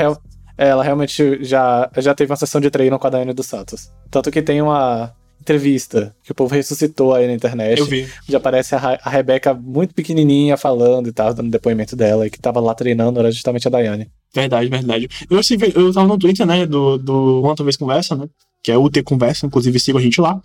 ela 0.57 0.83
realmente 0.83 1.43
já, 1.43 1.87
já 1.97 2.15
teve 2.15 2.31
uma 2.31 2.35
sessão 2.35 2.59
de 2.59 2.71
treino 2.71 2.97
com 2.97 3.05
a 3.05 3.09
Daiane 3.11 3.33
dos 3.33 3.45
Santos. 3.45 3.93
Tanto 4.09 4.31
que 4.31 4.41
tem 4.41 4.59
uma 4.59 5.13
entrevista 5.47 6.15
que 6.23 6.31
o 6.31 6.35
povo 6.35 6.53
ressuscitou 6.53 7.13
aí 7.13 7.25
na 7.27 7.33
internet. 7.33 7.79
Eu 7.79 7.85
vi. 7.85 8.07
Onde 8.27 8.35
aparece 8.35 8.75
a, 8.75 8.99
a 9.01 9.09
Rebeca 9.09 9.53
muito 9.53 9.93
pequenininha 9.93 10.57
falando 10.57 11.07
e 11.07 11.11
tal, 11.13 11.33
dando 11.33 11.49
depoimento 11.49 11.95
dela, 11.95 12.27
e 12.27 12.29
que 12.29 12.39
tava 12.39 12.59
lá 12.59 12.75
treinando 12.75 13.19
era 13.19 13.31
justamente 13.31 13.67
a 13.67 13.71
Daiane. 13.71 14.09
Verdade, 14.33 14.69
verdade. 14.69 15.07
Eu, 15.29 15.39
eu 15.73 15.93
tava 15.93 16.07
no 16.07 16.17
Twitter, 16.17 16.45
né, 16.45 16.65
do, 16.65 16.97
do 16.97 17.41
Uma 17.41 17.55
Vez 17.63 17.77
Conversa, 17.77 18.15
né, 18.15 18.27
que 18.61 18.71
é 18.71 18.77
o 18.77 18.89
T 18.89 19.01
Conversa, 19.01 19.45
inclusive 19.45 19.79
siga 19.79 19.97
a 19.97 20.01
gente 20.01 20.19
lá, 20.19 20.39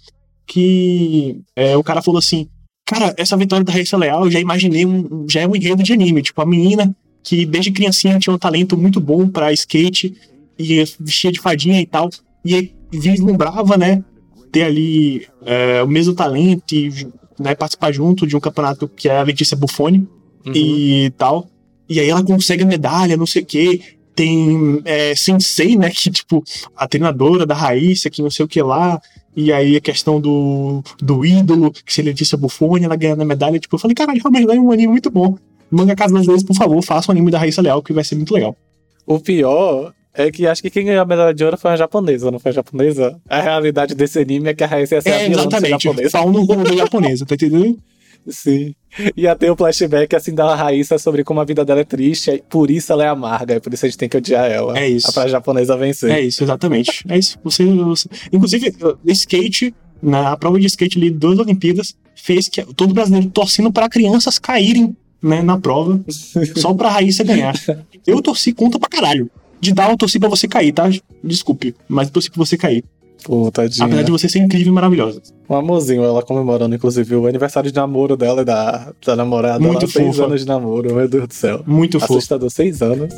que 0.47 1.41
é, 1.57 1.77
o 1.77 1.83
cara 1.83 2.01
falou 2.01 2.19
assim, 2.19 2.49
Cara, 2.85 3.15
essa 3.17 3.37
vitória 3.37 3.65
da 3.65 3.73
Raíssa 3.73 3.97
Leal, 3.97 4.25
eu 4.25 4.31
já 4.31 4.39
imaginei 4.39 4.85
um, 4.85 5.27
já 5.27 5.41
é 5.41 5.47
um 5.47 5.57
enredo 5.57 5.83
de 5.83 5.93
anime. 5.93 6.21
Tipo, 6.21 6.43
a 6.43 6.47
menina 6.47 6.95
que 7.23 7.47
desde 7.47 7.71
criancinha 7.71 8.19
tinha 8.19 8.35
um 8.35 8.39
talento 8.39 8.77
muito 8.77 9.01
bom 9.01 9.29
para 9.29 9.53
skate 9.53 10.15
e 10.59 10.85
vestia 11.01 11.33
de 11.33 11.41
fadinha 11.41 11.81
e 11.81 11.87
tal. 11.87 12.11
E 12.45 12.73
vislumbrava, 12.93 13.79
né? 13.79 14.05
Ter 14.53 14.65
ali 14.65 15.27
é, 15.45 15.83
o 15.83 15.89
mesmo 15.89 16.15
talento 16.15 16.73
e 16.75 17.09
né, 17.39 17.55
participar 17.55 17.91
junto 17.93 18.27
de 18.27 18.37
um 18.37 18.41
campeonato 18.41 18.87
que 18.87 19.09
é 19.09 19.19
a 19.19 19.23
Letícia 19.23 19.57
Buffoni 19.57 20.07
uhum. 20.47 20.53
e 20.55 21.13
tal. 21.17 21.49
E 21.89 21.99
aí 21.99 22.09
ela 22.09 22.23
consegue 22.23 22.63
a 22.63 22.67
medalha, 22.67 23.17
não 23.17 23.27
sei 23.27 23.43
o 23.43 23.47
quê. 23.47 23.81
Tem 24.15 24.81
é, 24.85 25.15
Sensei, 25.17 25.77
né? 25.77 25.91
Que, 25.91 26.11
tipo, 26.11 26.45
a 26.77 26.87
treinadora 26.87 27.47
da 27.47 27.55
Raíssa, 27.55 28.11
que 28.11 28.23
não 28.23 28.31
sei 28.31 28.45
o 28.45 28.49
que 28.49 28.63
lá. 28.63 29.01
E 29.35 29.53
aí 29.53 29.77
a 29.77 29.81
questão 29.81 30.21
do, 30.21 30.83
do 30.99 31.25
ídolo, 31.25 31.73
que 31.73 31.93
se 31.93 32.03
ele 32.03 32.13
disse 32.13 32.35
a 32.35 32.39
Buffoni, 32.39 32.85
ela 32.85 32.97
ganhando 32.97 33.23
a 33.23 33.25
medalha. 33.25 33.59
Tipo, 33.59 33.77
eu 33.77 33.81
falei, 33.81 33.95
caralho, 33.95 34.21
realmente 34.21 34.51
é 34.51 34.61
um 34.61 34.71
anime 34.71 34.89
muito 34.89 35.11
bom. 35.11 35.37
Manga 35.71 35.97
Casa 35.97 36.13
das 36.13 36.27
vezes, 36.27 36.43
por 36.43 36.55
favor, 36.55 36.83
faça 36.83 37.11
um 37.11 37.13
anime 37.13 37.31
da 37.31 37.39
Raíssa 37.39 37.63
Leal, 37.63 37.83
que 37.83 37.95
vai 37.95 38.05
ser 38.05 38.15
muito 38.15 38.35
legal. 38.35 38.55
O 39.07 39.19
pior 39.19 39.93
é 40.15 40.31
que 40.31 40.47
acho 40.47 40.63
que 40.63 40.71
quem 40.71 40.85
ganhou 40.85 41.03
a 41.03 41.07
medalha 41.07 41.35
de 41.35 41.45
ouro 41.45 41.57
foi 41.57 41.71
a 41.71 41.77
japonesa, 41.77 42.31
não 42.31 42.39
foi 42.39 42.51
a 42.51 42.55
japonesa? 42.55 43.19
A 43.29 43.41
realidade 43.41 43.95
desse 43.95 44.19
anime 44.19 44.51
é 44.51 44.55
que 44.55 44.63
a 44.63 44.67
Raíssa 44.67 44.97
ia 44.97 45.01
ser 45.01 45.11
é, 45.11 45.15
a 45.15 45.29
vilã 45.29 45.41
exatamente. 45.41 45.83
japonesa. 45.83 46.11
Pau 46.11 46.31
no 46.31 46.47
da 46.47 46.77
japonesa, 46.77 47.27
tá 47.27 47.35
entendendo? 47.35 47.79
Sim. 48.29 48.75
Ia 49.17 49.35
ter 49.35 49.51
o 49.51 49.55
um 49.55 49.57
flashback 49.57 50.15
assim 50.15 50.35
da 50.35 50.55
Raíssa 50.55 50.99
sobre 50.99 51.25
como 51.25 51.41
a 51.41 51.45
vida 51.45 51.65
dela 51.65 51.81
é 51.81 51.85
triste, 51.85 52.31
e 52.31 52.43
por 52.43 52.71
isso 52.71 52.93
ela 52.93 53.05
é 53.05 53.09
amarga, 53.09 53.55
e 53.55 53.61
por 53.61 53.73
isso 53.73 53.87
a 53.87 53.89
gente 53.89 53.99
tem 53.99 54.09
que 54.09 54.17
odiar 54.17 54.51
ela. 54.51 54.79
É 54.79 54.89
isso. 54.89 55.13
Pra 55.13 55.27
japonesa 55.27 55.77
vencer. 55.77 56.11
É 56.11 56.21
isso, 56.21 56.45
exatamente. 56.45 57.05
É 57.09 57.19
isso. 57.19 57.39
Você, 57.43 57.65
você... 57.65 58.09
Inclusive, 58.33 58.75
skate, 59.07 59.75
na 60.01 60.37
prova 60.37 60.61
de 60.61 60.67
skate 60.67 60.99
ali 60.99 61.11
das 61.11 61.39
Olimpíadas, 61.39 61.97
fez 62.15 62.49
que 62.49 62.63
todo 62.75 62.95
brasileiro 62.95 63.29
torcendo 63.31 63.73
para 63.73 63.89
crianças 63.89 64.39
caírem 64.39 64.95
né, 65.23 65.41
na 65.41 65.59
prova, 65.59 66.01
só 66.57 66.75
pra 66.75 66.91
Raíssa 66.91 67.25
ganhar. 67.25 67.55
Eu 68.07 68.21
torci 68.21 68.53
contra 68.53 68.79
pra 68.79 68.89
caralho. 68.89 69.31
De 69.63 69.73
dar, 69.73 69.93
eu 69.93 69.97
torci 69.97 70.19
pra 70.19 70.29
você 70.29 70.49
cair, 70.49 70.73
tá? 70.73 70.91
Desculpe, 71.23 71.73
mas 71.89 72.09
eu 72.09 72.15
torci 72.15 72.29
pra 72.29 72.45
você 72.45 72.59
cair. 72.59 72.83
Pô, 73.23 73.49
tadinha. 73.53 73.87
Apesar 73.87 74.03
de 74.03 74.11
você 74.11 74.29
ser 74.29 74.41
incrível 74.41 74.73
e 74.73 74.75
maravilhosa. 74.75 75.23
Um 75.49 75.55
amorzinho, 75.55 76.03
ela 76.03 76.21
comemorando, 76.21 76.75
inclusive, 76.75 77.15
o 77.15 77.29
aniversário 77.29 77.71
de 77.71 77.77
namoro 77.77 78.17
dela 78.17 78.43
e 78.43 78.45
da, 78.45 78.93
da 79.07 79.15
namorada. 79.15 79.61
Muito 79.61 79.85
ela, 79.85 79.93
seis 79.93 80.19
anos 80.19 80.41
de 80.41 80.49
namoro, 80.49 80.93
meu 80.93 81.07
Deus 81.07 81.29
do 81.29 81.35
céu. 81.35 81.63
Muito 81.65 82.01
fofo. 82.01 82.15
Assustador, 82.15 82.51
seis 82.51 82.83
anos. 82.83 83.15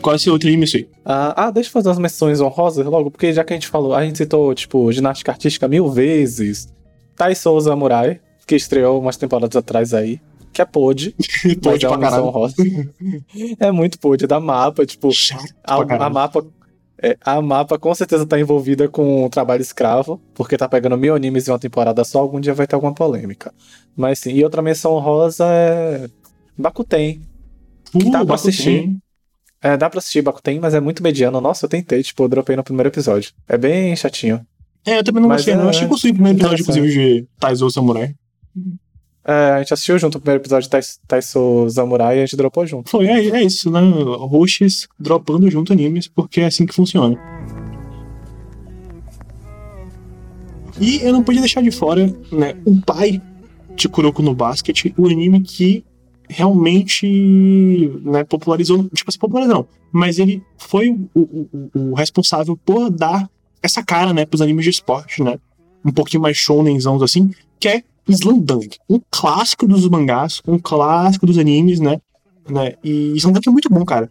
Qual 0.00 0.14
é 0.14 0.16
o 0.16 0.18
seu 0.18 0.32
outro 0.32 0.48
anime, 0.48 0.64
isso 0.64 0.78
aí? 0.78 0.88
Ah, 1.04 1.34
ah, 1.36 1.50
deixa 1.50 1.68
eu 1.68 1.72
fazer 1.74 1.90
umas 1.90 1.98
menções 1.98 2.40
honrosas 2.40 2.86
logo, 2.86 3.10
porque 3.10 3.34
já 3.34 3.44
que 3.44 3.52
a 3.52 3.56
gente 3.56 3.68
falou, 3.68 3.94
a 3.94 4.02
gente 4.02 4.16
citou, 4.16 4.54
tipo, 4.54 4.90
ginástica 4.90 5.30
artística 5.30 5.68
mil 5.68 5.90
vezes. 5.90 6.72
Tai 7.14 7.34
Sou 7.34 7.60
Samurai, 7.60 8.18
que 8.46 8.56
estreou 8.56 8.98
umas 8.98 9.18
temporadas 9.18 9.54
atrás 9.56 9.92
aí, 9.92 10.18
que 10.52 10.60
é 10.60 10.64
pod, 10.64 11.14
Pode 11.62 11.84
é 11.86 11.88
pra 11.88 11.98
caralho. 11.98 12.24
honrosa. 12.24 12.54
é 13.60 13.70
muito 13.70 13.98
pod, 13.98 14.24
é 14.24 14.26
da 14.26 14.40
mapa, 14.40 14.84
tipo, 14.86 15.10
Chato 15.12 15.44
a, 15.64 15.74
a 16.06 16.10
mapa. 16.10 16.44
é, 17.02 17.16
a 17.20 17.40
mapa 17.40 17.78
com 17.78 17.94
certeza 17.94 18.26
tá 18.26 18.38
envolvida 18.38 18.88
com 18.88 19.24
o 19.24 19.30
trabalho 19.30 19.62
escravo, 19.62 20.20
porque 20.34 20.56
tá 20.56 20.68
pegando 20.68 20.96
mil 20.98 21.14
animes 21.14 21.46
em 21.48 21.52
uma 21.52 21.58
temporada 21.58 22.02
só, 22.04 22.18
algum 22.20 22.40
dia 22.40 22.52
vai 22.54 22.66
ter 22.66 22.74
alguma 22.74 22.94
polêmica. 22.94 23.52
Mas 23.96 24.18
sim, 24.18 24.32
e 24.32 24.42
outra 24.44 24.60
menção 24.62 24.92
honrosa 24.92 25.44
é. 25.48 26.08
Bakuten. 26.58 27.20
que 27.92 27.98
dá 28.04 28.10
pra 28.10 28.24
Bakuten. 28.24 28.34
assistir. 28.34 28.96
É, 29.62 29.76
dá 29.76 29.88
pra 29.90 29.98
assistir 29.98 30.22
Bakuten, 30.22 30.58
mas 30.58 30.74
é 30.74 30.80
muito 30.80 31.02
mediano. 31.02 31.40
Nossa, 31.40 31.66
eu 31.66 31.68
tentei, 31.70 32.02
tipo, 32.02 32.22
eu 32.22 32.28
dropei 32.28 32.56
no 32.56 32.64
primeiro 32.64 32.88
episódio. 32.88 33.32
É 33.48 33.56
bem 33.58 33.94
chatinho. 33.96 34.44
É, 34.86 34.98
eu 34.98 35.04
também 35.04 35.20
não 35.20 35.28
Mas 35.28 35.38
gostei, 35.42 35.54
não. 35.54 35.62
é- 35.62 35.64
Eu 35.66 35.68
achei 35.70 35.86
que 35.88 35.94
do 35.94 36.00
primeiro 36.14 36.38
episódio, 36.38 36.62
inclusive, 36.62 36.88
de 36.88 37.28
Taizou 37.38 37.70
Samurai. 37.70 38.14
É, 39.24 39.32
a 39.52 39.58
gente 39.58 39.74
assistiu 39.74 39.98
junto 39.98 40.16
o 40.16 40.20
primeiro 40.20 40.42
episódio 40.42 40.62
de 40.64 40.70
Tai- 40.70 40.80
Taisou 41.06 41.68
Samurai 41.68 42.16
e 42.18 42.22
a 42.22 42.26
gente 42.26 42.36
dropou 42.36 42.66
junto. 42.66 42.88
Foi, 42.90 43.06
é, 43.06 43.28
é 43.28 43.42
isso, 43.42 43.70
né? 43.70 43.80
Roxas 44.18 44.88
dropando 44.98 45.50
junto 45.50 45.72
animes, 45.72 46.08
porque 46.08 46.40
é 46.40 46.46
assim 46.46 46.64
que 46.66 46.74
funciona. 46.74 47.16
E 50.80 51.02
eu 51.02 51.12
não 51.12 51.22
podia 51.22 51.40
deixar 51.42 51.62
de 51.62 51.70
fora, 51.70 52.06
né, 52.32 52.54
o 52.64 52.80
pai 52.80 53.20
de 53.76 53.88
Kuroko 53.88 54.22
no 54.22 54.34
Basket, 54.34 54.86
o 54.96 55.06
anime 55.06 55.40
que 55.42 55.84
realmente 56.28 57.90
né, 58.02 58.24
popularizou, 58.24 58.88
tipo 58.94 59.10
assim, 59.10 59.18
popularizou 59.18 59.54
não, 59.56 59.66
mas 59.92 60.18
ele 60.18 60.42
foi 60.56 60.90
o, 61.14 61.20
o- 61.20 61.70
o- 61.74 61.94
responsável 61.94 62.56
por 62.56 62.88
dar 62.88 63.28
essa 63.62 63.82
cara, 63.84 64.14
né, 64.14 64.24
pros 64.24 64.40
animes 64.40 64.64
de 64.64 64.70
esporte, 64.70 65.22
né, 65.22 65.38
um 65.84 65.92
pouquinho 65.92 66.22
mais 66.22 66.36
shonenzãos 66.36 67.02
assim, 67.02 67.30
que 67.58 67.68
é 67.68 67.82
Slandunk, 68.12 68.78
um 68.88 69.00
clássico 69.10 69.66
dos 69.66 69.88
mangás, 69.88 70.40
um 70.46 70.58
clássico 70.58 71.26
dos 71.26 71.38
animes, 71.38 71.80
né, 71.80 72.00
né? 72.48 72.74
E 72.82 73.12
Slandunk 73.16 73.48
é 73.48 73.52
muito 73.52 73.68
bom, 73.68 73.84
cara. 73.84 74.10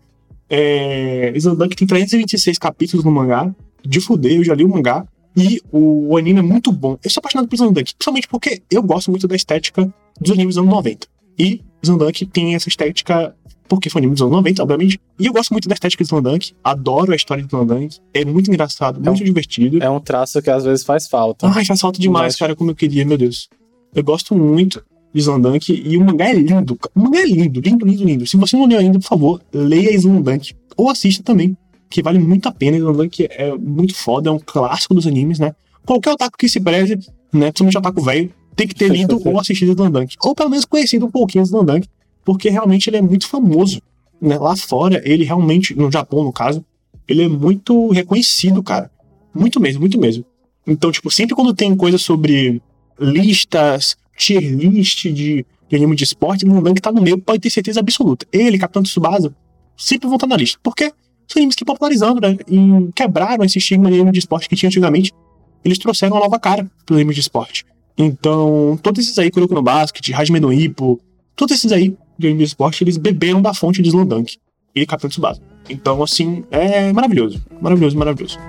É... 0.50 1.32
Slandunk 1.36 1.76
tem 1.76 1.88
326 1.88 2.58
capítulos 2.58 3.06
no 3.06 3.12
mangá. 3.12 3.54
De 3.86 4.02
fuder, 4.02 4.38
eu 4.38 4.44
já 4.44 4.54
li 4.54 4.64
o 4.64 4.70
mangá. 4.70 5.06
E 5.38 5.62
o, 5.72 6.18
anime 6.18 6.40
é 6.40 6.42
muito 6.42 6.72
bom. 6.72 6.98
Eu 7.04 7.10
sou 7.10 7.22
apaixonado 7.22 7.48
por 7.48 7.56
Slandunk, 7.56 7.94
principalmente 7.94 8.28
porque 8.28 8.62
eu 8.70 8.82
gosto 8.84 9.10
muito 9.12 9.28
da 9.28 9.36
estética 9.36 9.94
dos 10.20 10.32
animes 10.32 10.56
dos 10.56 10.64
anos 10.64 10.76
90. 10.76 11.08
E 11.38 11.62
Slandunk 11.82 12.26
tem 12.26 12.56
essa 12.56 12.68
estética 12.68 13.34
porque 13.70 13.90
foi 13.90 14.00
anime 14.00 14.14
dos 14.14 14.22
anos 14.22 14.34
90, 14.34 14.64
obviamente. 14.64 15.00
E 15.18 15.28
eu 15.28 15.32
gosto 15.32 15.52
muito 15.52 15.70
da 15.70 15.74
estética 15.74 16.04
de 16.04 16.08
Slandunk. 16.08 16.54
Adoro 16.64 17.14
a 17.14 17.16
história 17.16 17.44
de 17.44 17.48
Slandunk. 17.48 17.98
É 18.14 18.26
muito 18.26 18.50
engraçado, 18.50 19.00
muito 19.00 19.24
divertido. 19.24 19.82
É 19.82 19.90
um 19.90 20.00
traço 20.00 20.42
que 20.42 20.50
às 20.50 20.64
vezes 20.64 20.84
faz 20.84 21.08
falta. 21.08 21.48
Ai, 21.48 21.64
faz 21.64 21.80
falta 21.80 22.00
demais, 22.00 22.34
Mas- 22.34 22.36
cara, 22.36 22.56
como 22.56 22.72
eu 22.72 22.76
queria, 22.76 23.06
meu 23.06 23.18
Deus. 23.18 23.48
Eu 23.94 24.04
gosto 24.04 24.36
muito 24.36 24.84
de 25.14 25.22
Slandunk 25.22 25.72
e 25.74 25.98
o 25.98 26.06
mangá 26.06 26.30
é 26.30 26.34
lindo. 26.34 26.78
O 26.96 27.00
mangá 27.00 27.20
é 27.20 27.26
lindo, 27.26 27.60
lindo, 27.60 27.86
lindo, 27.86 28.04
lindo. 28.04 28.28
Se 28.28 28.38
você 28.38 28.56
não 28.56 28.66
leu 28.66 28.80
ainda, 28.80 29.00
por 29.00 29.08
favor, 29.08 29.42
leia 29.54 29.94
Slandunk. 29.96 30.54
Ou 30.78 30.90
assista 30.90 31.24
também, 31.24 31.58
que 31.90 32.02
vale 32.02 32.20
muito 32.20 32.48
a 32.48 32.52
pena. 32.52 32.78
Slandunk 32.78 33.28
é 33.30 33.56
muito 33.58 33.96
foda, 33.96 34.30
é 34.30 34.32
um 34.32 34.40
clássico 34.40 34.94
dos 34.94 35.08
animes, 35.08 35.40
né? 35.40 35.54
Qualquer 35.86 36.12
otaku 36.12 36.38
que 36.38 36.48
se 36.48 36.60
preze, 36.60 36.96
né? 37.34 37.52
Principalmente 37.52 37.78
otaku 37.78 38.02
velho, 38.02 38.32
tem 38.56 38.68
que 38.68 38.76
ter 38.76 38.90
lido 38.90 39.20
ou 39.26 39.40
assistido 39.40 39.72
Slandunk. 39.72 40.16
Ou 40.24 40.36
pelo 40.36 40.50
menos 40.50 40.66
conhecido 40.66 41.06
um 41.06 41.12
pouquinho 41.12 41.44
Slandunk, 41.44 41.88
porque 42.24 42.50
realmente 42.50 42.90
ele 42.90 42.98
é 42.98 43.02
muito 43.02 43.28
famoso. 43.28 43.82
Né? 44.22 44.38
Lá 44.38 44.56
fora, 44.56 45.02
ele 45.04 45.24
realmente, 45.24 45.74
no 45.74 45.92
Japão, 45.92 46.24
no 46.24 46.32
caso, 46.34 46.64
ele 47.08 47.24
é 47.24 47.28
muito 47.28 47.90
reconhecido, 47.90 48.62
cara. 48.62 48.92
Muito 49.34 49.60
mesmo, 49.60 49.80
muito 49.80 50.00
mesmo. 50.00 50.26
Então, 50.68 50.92
tipo, 50.92 51.10
sempre 51.10 51.36
quando 51.36 51.54
tem 51.54 51.76
coisa 51.76 51.98
sobre 51.98 52.62
listas, 53.00 53.98
tier 54.18 54.42
list 54.42 55.04
de, 55.04 55.46
de 55.68 55.76
anime 55.76 55.96
de 55.96 56.04
esporte, 56.04 56.46
o 56.46 56.48
Slandunk 56.48 56.82
tá 56.82 56.92
no 56.92 57.02
meio, 57.02 57.18
pode 57.18 57.40
ter 57.40 57.50
certeza 57.50 57.80
absoluta. 57.80 58.26
Ele, 58.32 58.58
Capitão 58.58 58.84
Tsubasa, 58.84 59.34
sempre 59.78 60.08
vão 60.08 60.16
estar 60.16 60.28
na 60.28 60.36
lista. 60.36 60.60
Porque 60.62 60.92
são 61.28 61.40
animes 61.40 61.56
que 61.56 61.64
popularizando, 61.64 62.20
né? 62.20 62.38
E 62.48 62.92
quebraram 62.94 63.44
esse 63.44 63.58
estigma 63.58 63.90
de 63.90 63.96
anime 63.96 64.12
de 64.12 64.20
esporte 64.20 64.50
que 64.50 64.56
tinha 64.56 64.68
antigamente. 64.68 65.14
Eles 65.64 65.78
trouxeram 65.78 66.16
uma 66.16 66.22
nova 66.22 66.40
cara 66.40 66.70
pro 66.86 66.96
anime 66.96 67.14
de 67.14 67.20
esporte. 67.20 67.66
Então, 67.98 68.80
todos 68.82 69.04
esses 69.04 69.18
aí, 69.20 69.30
Kuroko 69.30 69.54
no 69.54 69.62
Basket, 69.62 70.14
Hajime 70.14 70.40
no 70.40 70.52
Ippo, 70.54 71.00
todos 71.36 71.56
esses 71.56 71.72
aí 71.72 71.96
de 72.18 72.28
anime 72.28 72.40
de 72.40 72.46
esporte, 72.46 72.84
eles 72.84 72.98
beberam 72.98 73.42
da 73.42 73.54
fonte 73.54 73.82
de 73.82 73.90
Slandunk 73.90 74.38
e 74.74 74.86
Capitão 74.86 75.10
Tsubasa. 75.10 75.42
Então, 75.70 76.02
assim, 76.02 76.44
é 76.50 76.92
maravilhoso. 76.92 77.42
Maravilhoso, 77.62 77.98
maravilhoso. 77.98 78.40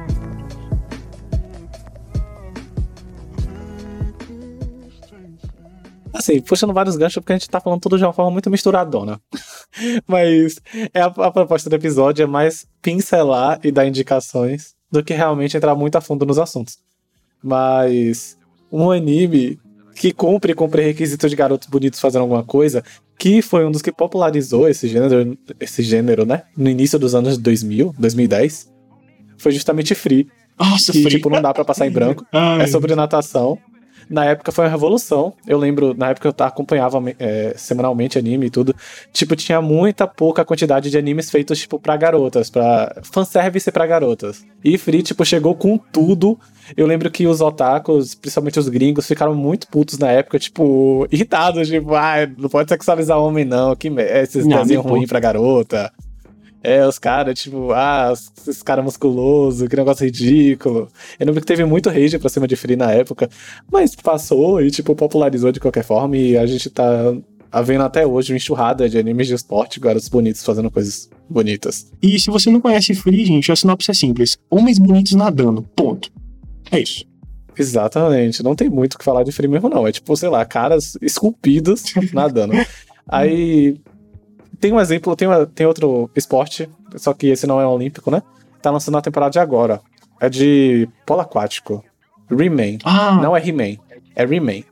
Assim, 6.20 6.40
puxando 6.40 6.74
vários 6.74 6.96
ganchos, 6.96 7.14
porque 7.20 7.32
a 7.32 7.36
gente 7.36 7.48
tá 7.48 7.60
falando 7.60 7.80
tudo 7.80 7.96
de 7.96 8.04
uma 8.04 8.12
forma 8.12 8.30
muito 8.30 8.50
misturadona. 8.50 9.18
Mas 10.06 10.60
é 10.92 11.00
a, 11.00 11.06
a 11.06 11.30
proposta 11.30 11.70
do 11.70 11.76
episódio 11.76 12.22
é 12.22 12.26
mais 12.26 12.66
pincelar 12.82 13.58
e 13.64 13.72
dar 13.72 13.86
indicações 13.86 14.74
do 14.92 15.02
que 15.02 15.14
realmente 15.14 15.56
entrar 15.56 15.74
muito 15.74 15.96
a 15.96 16.00
fundo 16.00 16.26
nos 16.26 16.38
assuntos. 16.38 16.78
Mas 17.42 18.36
um 18.70 18.90
anime 18.90 19.58
que 19.94 20.12
cumpre 20.12 20.54
com 20.54 20.68
pré-requisito 20.68 21.28
de 21.28 21.36
garotos 21.36 21.68
bonitos 21.68 22.00
fazendo 22.00 22.22
alguma 22.22 22.44
coisa, 22.44 22.82
que 23.18 23.40
foi 23.42 23.64
um 23.64 23.70
dos 23.70 23.82
que 23.82 23.92
popularizou 23.92 24.68
esse 24.68 24.88
gênero, 24.88 25.36
esse 25.58 25.82
gênero, 25.82 26.24
né? 26.24 26.42
No 26.56 26.68
início 26.68 26.98
dos 26.98 27.14
anos 27.14 27.38
2000, 27.38 27.94
2010, 27.98 28.70
foi 29.38 29.52
justamente 29.52 29.94
Free. 29.94 30.28
Nossa, 30.58 30.92
Que, 30.92 31.02
Free. 31.02 31.12
tipo, 31.16 31.30
não 31.30 31.40
dá 31.40 31.54
pra 31.54 31.64
passar 31.64 31.86
em 31.86 31.90
branco. 31.90 32.26
Ai, 32.32 32.62
É 32.62 32.66
sobre 32.66 32.94
natação. 32.94 33.58
Na 34.10 34.24
época 34.24 34.50
foi 34.50 34.64
uma 34.64 34.70
revolução. 34.70 35.32
Eu 35.46 35.56
lembro, 35.56 35.94
na 35.94 36.10
época 36.10 36.28
eu 36.28 36.44
acompanhava 36.44 37.00
é, 37.16 37.54
semanalmente 37.56 38.18
anime 38.18 38.46
e 38.46 38.50
tudo. 38.50 38.74
Tipo, 39.12 39.36
tinha 39.36 39.62
muita 39.62 40.04
pouca 40.04 40.44
quantidade 40.44 40.90
de 40.90 40.98
animes 40.98 41.30
feitos, 41.30 41.60
tipo, 41.60 41.78
pra 41.78 41.96
garotas, 41.96 42.50
pra 42.50 42.96
fanservice 43.02 43.70
pra 43.70 43.86
garotas. 43.86 44.44
E 44.64 44.76
Free, 44.76 45.02
tipo, 45.02 45.24
chegou 45.24 45.54
com 45.54 45.78
tudo. 45.78 46.36
Eu 46.76 46.88
lembro 46.88 47.08
que 47.08 47.24
os 47.26 47.40
otakus, 47.40 48.16
principalmente 48.16 48.58
os 48.58 48.68
gringos, 48.68 49.06
ficaram 49.06 49.34
muito 49.34 49.68
putos 49.68 49.96
na 49.96 50.10
época, 50.10 50.40
tipo, 50.40 51.06
irritados, 51.12 51.68
tipo, 51.68 51.94
ah, 51.94 52.28
não 52.36 52.48
pode 52.48 52.68
sexualizar 52.68 53.16
homem, 53.16 53.44
não. 53.44 53.76
Que 53.76 53.88
esses 53.88 54.44
Não, 54.44 54.58
desenhos 54.58 54.84
ruins 54.84 55.08
pra 55.08 55.20
garota. 55.20 55.92
É, 56.62 56.86
os 56.86 56.98
caras, 56.98 57.38
tipo, 57.38 57.72
ah, 57.72 58.12
esses 58.12 58.62
caras 58.62 58.84
musculosos, 58.84 59.66
que 59.66 59.76
negócio 59.76 60.04
ridículo. 60.04 60.88
Eu 61.18 61.26
lembro 61.26 61.40
que 61.40 61.46
teve 61.46 61.64
muito 61.64 61.88
rage 61.88 62.18
pra 62.18 62.28
cima 62.28 62.46
de 62.46 62.56
Free 62.56 62.76
na 62.76 62.92
época, 62.92 63.28
mas 63.70 63.94
passou 63.94 64.60
e, 64.60 64.70
tipo, 64.70 64.94
popularizou 64.94 65.50
de 65.52 65.60
qualquer 65.60 65.84
forma 65.84 66.16
e 66.16 66.36
a 66.36 66.44
gente 66.46 66.68
tá 66.68 67.14
vendo 67.64 67.82
até 67.82 68.06
hoje 68.06 68.32
uma 68.32 68.36
enxurrada 68.36 68.88
de 68.88 68.98
animes 68.98 69.26
de 69.26 69.34
esporte, 69.34 69.80
garotos 69.80 70.08
bonitos 70.08 70.44
fazendo 70.44 70.70
coisas 70.70 71.08
bonitas. 71.28 71.90
E 72.02 72.20
se 72.20 72.30
você 72.30 72.50
não 72.50 72.60
conhece 72.60 72.94
Free, 72.94 73.24
gente, 73.24 73.50
a 73.50 73.56
sinopse 73.56 73.90
é 73.90 73.94
simples. 73.94 74.38
Homens 74.50 74.78
bonitos 74.78 75.12
nadando. 75.12 75.62
Ponto. 75.74 76.12
É 76.70 76.78
isso. 76.80 77.04
Exatamente, 77.58 78.42
não 78.42 78.54
tem 78.54 78.70
muito 78.70 78.94
o 78.94 78.98
que 78.98 79.04
falar 79.04 79.22
de 79.22 79.32
Free 79.32 79.48
mesmo 79.48 79.68
não, 79.68 79.86
é 79.86 79.92
tipo, 79.92 80.16
sei 80.16 80.28
lá, 80.28 80.44
caras 80.44 80.96
esculpidos 81.02 81.82
nadando. 82.12 82.54
Aí 83.08 83.76
tem 84.60 84.72
um 84.72 84.80
exemplo, 84.80 85.14
tem, 85.16 85.26
uma- 85.28 85.46
tem 85.46 85.66
outro 85.66 86.10
esporte, 86.14 86.68
só 86.96 87.12
que 87.14 87.28
esse 87.28 87.46
não 87.46 87.60
é 87.60 87.66
olímpico, 87.66 88.10
né? 88.10 88.22
Tá 88.62 88.70
lançando 88.70 88.98
a 88.98 89.02
temporada 89.02 89.30
de 89.32 89.38
agora. 89.38 89.80
É 90.20 90.28
de 90.28 90.88
polo 91.06 91.20
aquático. 91.20 91.82
Remain. 92.30 92.78
Ah, 92.84 93.18
Não 93.20 93.36
é 93.36 93.44
He-Man, 93.46 93.76
é 94.14 94.24
Remain. 94.24 94.64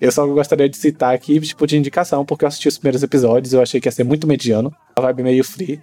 Eu 0.00 0.12
só 0.12 0.26
gostaria 0.26 0.68
de 0.68 0.76
citar 0.76 1.14
aqui, 1.14 1.40
tipo, 1.40 1.66
de 1.66 1.76
indicação, 1.76 2.24
porque 2.24 2.44
eu 2.44 2.48
assisti 2.48 2.68
os 2.68 2.76
primeiros 2.78 3.02
episódios, 3.02 3.52
eu 3.54 3.62
achei 3.62 3.80
que 3.80 3.88
ia 3.88 3.92
ser 3.92 4.04
muito 4.04 4.26
mediano, 4.26 4.72
a 4.94 5.00
vibe 5.00 5.22
meio 5.22 5.42
free. 5.42 5.80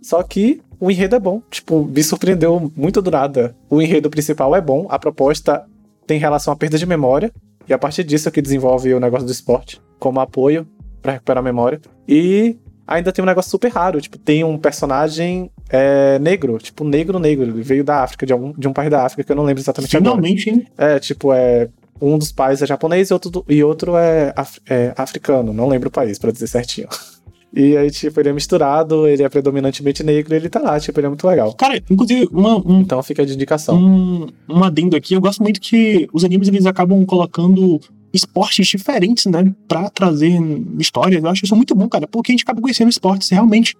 Só 0.00 0.22
que 0.22 0.62
o 0.78 0.88
enredo 0.90 1.16
é 1.16 1.18
bom, 1.18 1.42
tipo, 1.50 1.84
me 1.84 2.02
surpreendeu 2.02 2.72
muito 2.76 3.02
do 3.02 3.10
nada. 3.10 3.56
O 3.68 3.82
enredo 3.82 4.08
principal 4.08 4.54
é 4.54 4.60
bom, 4.60 4.86
a 4.88 4.98
proposta 4.98 5.66
tem 6.06 6.18
relação 6.18 6.52
à 6.52 6.56
perda 6.56 6.78
de 6.78 6.86
memória, 6.86 7.32
e 7.68 7.74
a 7.74 7.78
partir 7.78 8.04
disso 8.04 8.28
é 8.28 8.32
que 8.32 8.40
desenvolve 8.40 8.94
o 8.94 9.00
negócio 9.00 9.26
do 9.26 9.32
esporte, 9.32 9.80
como 9.98 10.20
apoio 10.20 10.64
pra 11.02 11.12
recuperar 11.14 11.40
a 11.40 11.44
memória. 11.44 11.80
E 12.08 12.56
ainda 12.86 13.12
tem 13.12 13.22
um 13.22 13.26
negócio 13.26 13.50
super 13.50 13.70
raro, 13.72 14.00
tipo, 14.00 14.16
tem 14.18 14.44
um 14.44 14.56
personagem 14.58 15.50
é, 15.68 16.18
negro, 16.18 16.58
tipo, 16.58 16.84
negro 16.84 17.18
negro, 17.18 17.44
ele 17.44 17.62
veio 17.62 17.82
da 17.84 18.02
África, 18.02 18.24
de, 18.26 18.32
algum, 18.32 18.52
de 18.52 18.68
um 18.68 18.72
país 18.72 18.90
da 18.90 19.04
África 19.04 19.24
que 19.24 19.32
eu 19.32 19.36
não 19.36 19.44
lembro 19.44 19.62
exatamente 19.62 19.96
agora. 19.96 20.10
finalmente, 20.16 20.50
hein? 20.50 20.66
É, 20.78 20.98
tipo, 20.98 21.32
é. 21.32 21.68
Um 21.98 22.18
dos 22.18 22.30
pais 22.30 22.60
é 22.60 22.66
japonês 22.66 23.08
e 23.08 23.12
outro, 23.14 23.30
do- 23.30 23.44
e 23.48 23.64
outro 23.64 23.96
é, 23.96 24.30
af- 24.36 24.60
é 24.68 24.92
africano, 24.98 25.50
não 25.54 25.66
lembro 25.66 25.88
o 25.88 25.90
país, 25.90 26.18
pra 26.18 26.30
dizer 26.30 26.46
certinho. 26.46 26.88
E 27.58 27.74
aí, 27.74 27.90
tipo, 27.90 28.20
ele 28.20 28.28
é 28.28 28.32
misturado, 28.34 29.06
ele 29.08 29.22
é 29.22 29.28
predominantemente 29.30 30.02
negro 30.02 30.34
e 30.34 30.36
ele 30.36 30.48
tá 30.50 30.60
lá, 30.60 30.78
tipo, 30.78 30.98
ele 31.00 31.06
é 31.06 31.08
muito 31.08 31.26
legal. 31.26 31.54
Cara, 31.54 31.80
inclusive, 31.90 32.28
uma, 32.30 32.58
um, 32.58 32.80
então 32.82 33.02
fica 33.02 33.24
de 33.24 33.32
indicação. 33.32 33.78
Um, 33.78 34.26
um 34.46 34.62
adendo 34.62 34.94
aqui, 34.94 35.14
eu 35.14 35.22
gosto 35.22 35.42
muito 35.42 35.58
que 35.58 36.06
os 36.12 36.22
animes 36.22 36.48
eles 36.48 36.66
acabam 36.66 37.02
colocando 37.06 37.80
esportes 38.12 38.66
diferentes, 38.66 39.26
né, 39.26 39.54
pra 39.68 39.90
trazer 39.90 40.32
histórias. 40.78 41.22
Eu 41.22 41.30
acho 41.30 41.44
isso 41.44 41.56
muito 41.56 41.74
bom, 41.74 41.88
cara, 41.88 42.06
porque 42.06 42.32
a 42.32 42.34
gente 42.34 42.42
acaba 42.42 42.60
conhecendo 42.60 42.88
esportes 42.88 43.28
realmente 43.28 43.74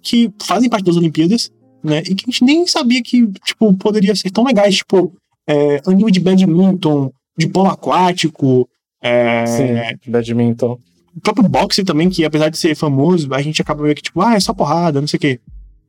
que 0.00 0.30
fazem 0.42 0.70
parte 0.70 0.84
das 0.84 0.96
Olimpíadas, 0.96 1.50
né, 1.82 2.00
e 2.00 2.14
que 2.14 2.24
a 2.26 2.30
gente 2.30 2.44
nem 2.44 2.66
sabia 2.66 3.02
que, 3.02 3.26
tipo, 3.44 3.72
poderia 3.74 4.14
ser 4.16 4.30
tão 4.30 4.44
legais, 4.44 4.76
tipo, 4.76 5.12
é, 5.46 5.80
anime 5.86 6.10
de 6.10 6.20
badminton, 6.20 7.12
de 7.36 7.48
polo 7.48 7.68
aquático, 7.68 8.68
é... 9.02 9.46
Sim, 9.46 10.10
badminton 10.10 10.78
o 11.14 11.20
próprio 11.20 11.48
boxe 11.48 11.84
também, 11.84 12.08
que 12.08 12.24
apesar 12.24 12.48
de 12.48 12.58
ser 12.58 12.74
famoso, 12.74 13.32
a 13.32 13.42
gente 13.42 13.60
acaba 13.60 13.82
meio 13.82 13.94
que 13.94 14.02
tipo, 14.02 14.20
ah, 14.20 14.34
é 14.34 14.40
só 14.40 14.54
porrada, 14.54 15.00
não 15.00 15.08
sei 15.08 15.18
o 15.18 15.20
quê. 15.20 15.40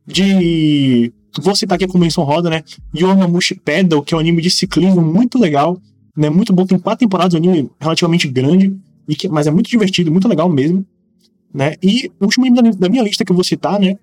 De. 0.06 1.12
Vou 1.40 1.56
citar 1.56 1.76
aqui 1.76 1.84
a 1.84 1.88
convenção 1.88 2.22
roda, 2.24 2.50
né? 2.50 2.62
Yonamushi 2.94 3.56
Pedal, 3.56 4.02
que 4.02 4.14
é 4.14 4.16
um 4.16 4.20
anime 4.20 4.42
de 4.42 4.50
ciclismo 4.50 5.00
muito 5.00 5.38
legal, 5.38 5.80
né? 6.16 6.30
Muito 6.30 6.52
bom, 6.52 6.66
tem 6.66 6.78
quatro 6.78 7.00
temporadas, 7.00 7.34
um 7.34 7.38
anime 7.38 7.70
relativamente 7.80 8.28
grande, 8.28 8.76
e 9.08 9.14
que, 9.14 9.28
mas 9.28 9.46
é 9.46 9.50
muito 9.50 9.68
divertido, 9.68 10.10
muito 10.10 10.28
legal 10.28 10.48
mesmo, 10.48 10.84
né? 11.52 11.74
E 11.82 12.10
o 12.20 12.24
último 12.24 12.46
anime 12.46 12.62
da, 12.62 12.78
da 12.78 12.88
minha 12.88 13.02
lista 13.02 13.24
que 13.24 13.32
eu 13.32 13.36
vou 13.36 13.44
citar, 13.44 13.78
né? 13.78 13.96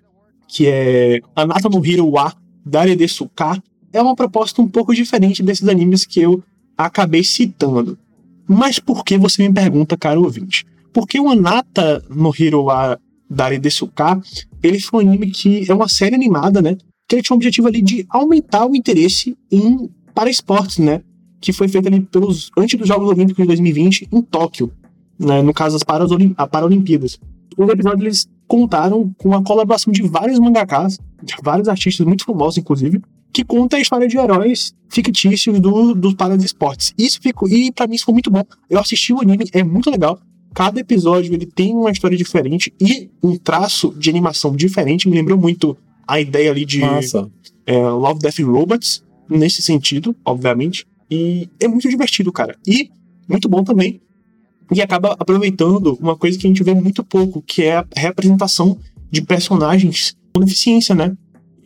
Que 0.48 0.68
é 0.68 1.20
Anata 1.36 1.70
no 1.70 1.86
Hiro 1.86 2.08
wa 2.08 2.34
Dare 2.66 2.96
de 2.96 3.08
Suka, 3.08 3.62
é 3.94 4.02
uma 4.02 4.16
proposta 4.16 4.62
um 4.62 4.68
pouco 4.68 4.94
diferente 4.94 5.44
desses 5.44 5.68
animes 5.68 6.06
que 6.06 6.22
eu 6.22 6.44
acabei 6.78 7.24
citando. 7.24 7.98
Mas 8.48 8.80
por 8.80 9.04
que 9.04 9.18
você 9.18 9.48
me 9.48 9.54
pergunta, 9.54 9.98
caro 9.98 10.24
ouvinte? 10.24 10.66
Porque 10.94 11.20
o 11.20 11.30
Anata 11.30 12.04
no 12.10 12.34
Hiro 12.38 12.64
wa 12.64 12.98
Dare 13.30 13.58
Desuka, 13.58 14.22
ele 14.62 14.80
foi 14.80 15.06
um 15.06 15.10
anime 15.10 15.32
que 15.32 15.70
é 15.70 15.74
uma 15.74 15.88
série 15.88 16.16
animada, 16.16 16.62
né? 16.62 16.78
Que 17.08 17.16
ele 17.16 17.24
tinha 17.24 17.34
o 17.34 17.38
objetivo 17.38 17.68
ali 17.68 17.82
de 17.82 18.06
aumentar 18.10 18.66
o 18.66 18.76
interesse 18.76 19.38
em 19.50 19.90
para 20.14 20.30
esportes, 20.30 20.80
né? 20.80 21.02
Que 21.42 21.52
foi 21.52 21.68
feito 21.68 21.88
ali 21.88 22.00
pelos 22.00 22.52
antes 22.58 22.78
dos 22.80 22.88
Jogos 22.88 23.10
Olímpicos 23.10 23.42
de 23.42 23.48
2020 23.48 24.08
em 24.12 24.22
Tóquio, 24.22 24.72
né? 25.20 25.42
No 25.42 25.54
caso 25.54 25.76
das 25.76 25.84
Paralimpíadas. 25.84 27.20
Os 27.58 27.70
episódios 27.70 28.02
eles 28.02 28.30
contaram 28.48 29.14
com 29.18 29.34
a 29.34 29.44
colaboração 29.44 29.92
de 29.92 30.04
vários 30.04 30.40
mangakas, 30.40 30.98
de 31.22 31.34
vários 31.44 31.68
artistas 31.68 32.06
muito 32.06 32.24
famosos, 32.24 32.58
inclusive, 32.58 33.02
que 33.34 33.44
conta 33.44 33.78
a 33.78 33.80
história 33.80 34.08
de 34.08 34.18
heróis 34.18 34.74
fictícios 34.90 35.60
do, 35.60 35.96
dos 35.96 36.14
paradesportes. 36.14 36.94
Isso 36.98 37.20
ficou, 37.22 37.50
e 37.50 37.72
para 37.72 37.88
mim 37.88 37.96
isso 37.96 38.06
foi 38.06 38.14
muito 38.14 38.30
bom. 38.30 38.44
Eu 38.70 38.80
assisti 38.80 39.12
o 39.12 39.20
anime, 39.20 39.46
é 39.52 39.64
muito 39.64 39.90
legal 39.90 40.20
cada 40.54 40.80
episódio 40.80 41.34
ele 41.34 41.46
tem 41.46 41.74
uma 41.74 41.92
história 41.92 42.18
diferente 42.18 42.74
e 42.80 43.10
um 43.24 43.38
traço 43.38 43.94
de 43.98 44.10
animação 44.10 44.56
diferente. 44.56 45.10
Me 45.10 45.16
lembrou 45.16 45.38
muito 45.38 45.78
a 46.08 46.20
ideia 46.20 46.52
ali 46.52 46.66
de 46.66 46.82
é, 47.66 47.78
Love, 47.78 48.20
Death 48.20 48.40
Robots, 48.40 49.04
nesse 49.30 49.62
sentido, 49.62 50.16
obviamente. 50.26 50.86
E 51.12 51.50
é 51.60 51.68
muito 51.68 51.90
divertido, 51.90 52.32
cara. 52.32 52.58
E 52.66 52.90
muito 53.28 53.50
bom 53.50 53.64
também. 53.64 54.02
E 54.74 54.82
acaba 54.82 55.16
aproveitando 55.20 55.98
uma 56.00 56.16
coisa 56.16 56.38
que 56.40 56.48
a 56.48 56.50
gente 56.50 56.64
vê 56.64 56.74
muito 56.74 57.04
pouco, 57.04 57.42
que 57.42 57.64
é 57.64 57.76
a 57.76 57.86
representação 57.96 58.78
de 59.12 59.22
personagens 59.22 60.16
com 60.34 60.40
deficiência, 60.40 60.96
né? 60.96 61.16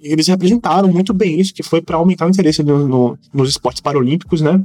Eles 0.01 0.27
representaram 0.27 0.91
muito 0.91 1.13
bem 1.13 1.39
isso, 1.39 1.53
que 1.53 1.61
foi 1.61 1.81
para 1.81 1.97
aumentar 1.97 2.25
o 2.25 2.29
interesse 2.29 2.63
no, 2.63 2.87
no, 2.87 3.19
nos 3.31 3.49
esportes 3.49 3.81
paralímpicos, 3.81 4.41
né? 4.41 4.59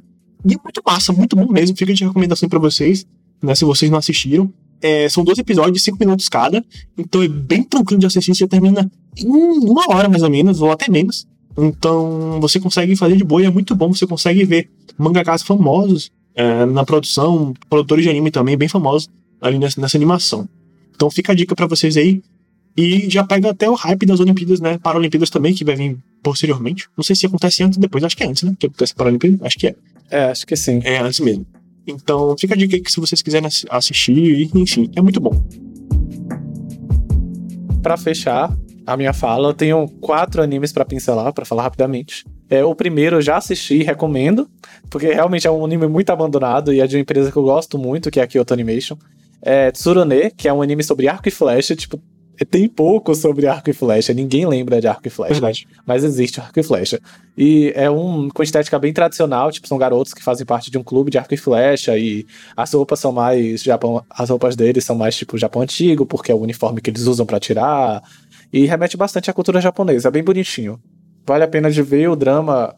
E 0.45 0.55
é 0.55 0.57
muito 0.65 0.83
massa, 0.85 1.13
muito 1.13 1.37
bom 1.37 1.53
mesmo. 1.53 1.77
Fica 1.77 1.93
de 1.93 2.05
recomendação 2.05 2.49
para 2.49 2.59
vocês 2.59 3.07
né? 3.43 3.55
Se 3.55 3.65
vocês 3.65 3.91
não 3.91 3.99
assistiram. 3.99 4.53
É, 4.83 5.09
são 5.11 5.23
dois 5.23 5.39
episódios 5.39 5.75
de 5.75 5.81
cinco 5.81 5.99
minutos 6.01 6.27
cada, 6.27 6.65
então 6.97 7.23
é 7.23 7.29
bem 7.29 7.63
tranquilo 7.63 8.01
de 8.01 8.07
assistir. 8.07 8.35
Você 8.35 8.49
termina 8.49 8.91
em 9.15 9.29
uma 9.29 9.85
hora 9.95 10.09
mais 10.09 10.23
ou 10.23 10.31
menos, 10.31 10.63
ou 10.63 10.71
até 10.71 10.91
menos. 10.91 11.27
Então 11.57 12.41
você 12.41 12.61
consegue 12.61 12.97
fazer 12.97 13.17
de 13.17 13.25
boa 13.25 13.43
e 13.43 13.47
é 13.47 13.51
muito 13.51 13.75
bom. 13.75 13.93
Você 13.93 14.07
consegue 14.07 14.45
ver 14.45 14.71
mangakas 14.97 15.43
famosos 15.43 16.11
é, 16.35 16.65
na 16.65 16.85
produção, 16.85 17.55
produtores 17.69 18.05
de 18.05 18.11
anime 18.11 18.31
também 18.31 18.57
bem 18.57 18.69
famosos 18.69 19.09
ali 19.41 19.59
nessa, 19.59 19.81
nessa 19.81 19.97
animação. 19.97 20.49
Então 20.95 21.11
fica 21.11 21.33
a 21.33 21.35
dica 21.35 21.55
para 21.55 21.67
vocês 21.67 21.97
aí. 21.97 22.23
E 22.77 23.11
já 23.11 23.25
pega 23.25 23.51
até 23.51 23.69
o 23.69 23.75
hype 23.75 24.07
das 24.07 24.21
Olimpíadas, 24.21 24.61
né? 24.61 24.79
Paralimpíadas 24.79 25.29
também, 25.29 25.53
que 25.53 25.65
vai 25.65 25.75
vir 25.75 25.99
posteriormente. 26.23 26.87
Não 26.97 27.03
sei 27.03 27.17
se 27.17 27.27
acontece 27.27 27.63
antes 27.65 27.77
ou 27.77 27.83
depois, 27.83 28.05
acho 28.05 28.17
que 28.17 28.23
é 28.23 28.27
antes, 28.27 28.45
né? 28.45 28.55
Que 28.59 28.67
acontece 28.67 28.95
Paralimpíadas, 28.95 29.43
acho 29.43 29.59
que 29.59 29.67
é. 29.67 29.75
É, 30.11 30.25
acho 30.25 30.47
que 30.47 30.57
sim. 30.57 30.81
É 30.85 30.99
antes 30.99 31.21
mesmo. 31.21 31.45
Então 31.87 32.37
fica 32.39 32.55
a 32.55 32.57
dica 32.57 32.77
aí 32.77 32.81
que 32.81 32.93
se 32.93 33.01
vocês 33.01 33.21
quiserem 33.23 33.49
assistir, 33.71 34.51
enfim, 34.55 34.91
é 34.95 35.01
muito 35.03 35.21
bom. 35.21 35.33
Para 37.83 37.97
fechar 37.97 38.57
a 38.91 38.97
minha 38.97 39.13
fala, 39.13 39.49
eu 39.49 39.55
tenho 39.55 39.89
quatro 40.01 40.43
animes 40.43 40.73
para 40.73 40.85
pincelar, 40.85 41.33
para 41.33 41.45
falar 41.45 41.63
rapidamente. 41.63 42.25
É, 42.49 42.65
o 42.65 42.75
primeiro 42.75 43.17
eu 43.17 43.23
já 43.23 43.37
assisti 43.37 43.77
e 43.77 43.83
recomendo, 43.85 44.51
porque 44.91 45.07
realmente 45.13 45.47
é 45.47 45.51
um 45.51 45.65
anime 45.65 45.87
muito 45.87 46.11
abandonado 46.11 46.73
e 46.73 46.81
é 46.81 46.87
de 46.87 46.97
uma 46.97 47.03
empresa 47.03 47.31
que 47.31 47.37
eu 47.37 47.43
gosto 47.45 47.79
muito, 47.79 48.11
que 48.11 48.19
é 48.19 48.25
a 48.25 48.27
Kyoto 48.27 48.53
Animation. 48.53 48.97
É 49.41 49.71
Tsurune, 49.71 50.33
que 50.37 50.49
é 50.49 50.53
um 50.53 50.61
anime 50.61 50.83
sobre 50.83 51.07
arco 51.07 51.29
e 51.29 51.31
flecha, 51.31 51.77
tipo, 51.77 52.01
tem 52.45 52.69
pouco 52.69 53.15
sobre 53.15 53.47
arco 53.47 53.71
e 53.71 53.73
flecha, 53.73 54.13
ninguém 54.13 54.47
lembra 54.47 54.81
de 54.81 54.89
arco 54.89 55.07
e 55.07 55.11
flecha. 55.11 55.35
Verdade. 55.35 55.69
Mas 55.87 56.03
existe 56.03 56.41
arco 56.41 56.59
e 56.59 56.63
flecha. 56.63 57.01
E 57.37 57.73
é 57.77 57.91
um 57.91 58.29
com 58.29 58.43
estética 58.43 58.79
bem 58.79 58.93
tradicional, 58.93 59.53
tipo, 59.53 59.69
são 59.69 59.79
garotos 59.79 60.15
que 60.15 60.23
fazem 60.23 60.47
parte 60.47 60.71
de 60.71 60.79
um 60.79 60.83
clube 60.83 61.11
de 61.11 61.19
arco 61.19 61.35
e 61.35 61.37
flecha 61.37 61.97
e 61.97 62.27
as 62.57 62.73
roupas 62.73 62.99
são 62.99 63.13
mais 63.13 63.63
Japão, 63.63 64.03
as 64.11 64.31
roupas 64.31 64.57
deles 64.57 64.85
são 64.85 64.97
mais 64.97 65.17
tipo 65.17 65.39
Japão 65.39 65.63
antigo, 65.63 66.07
porque 66.07 66.33
é 66.33 66.35
o 66.35 66.41
uniforme 66.41 66.81
que 66.81 66.91
eles 66.91 67.07
usam 67.07 67.27
para 67.27 67.39
tirar 67.39 68.03
e 68.53 68.67
remete 68.67 68.97
bastante 68.97 69.31
à 69.31 69.33
cultura 69.33 69.61
japonesa, 69.61 70.09
é 70.09 70.11
bem 70.11 70.23
bonitinho. 70.23 70.81
Vale 71.27 71.45
a 71.45 71.49
pena 71.49 71.71
de 71.71 71.83
ver 71.83 72.09
o 72.09 72.17
drama 72.17 72.75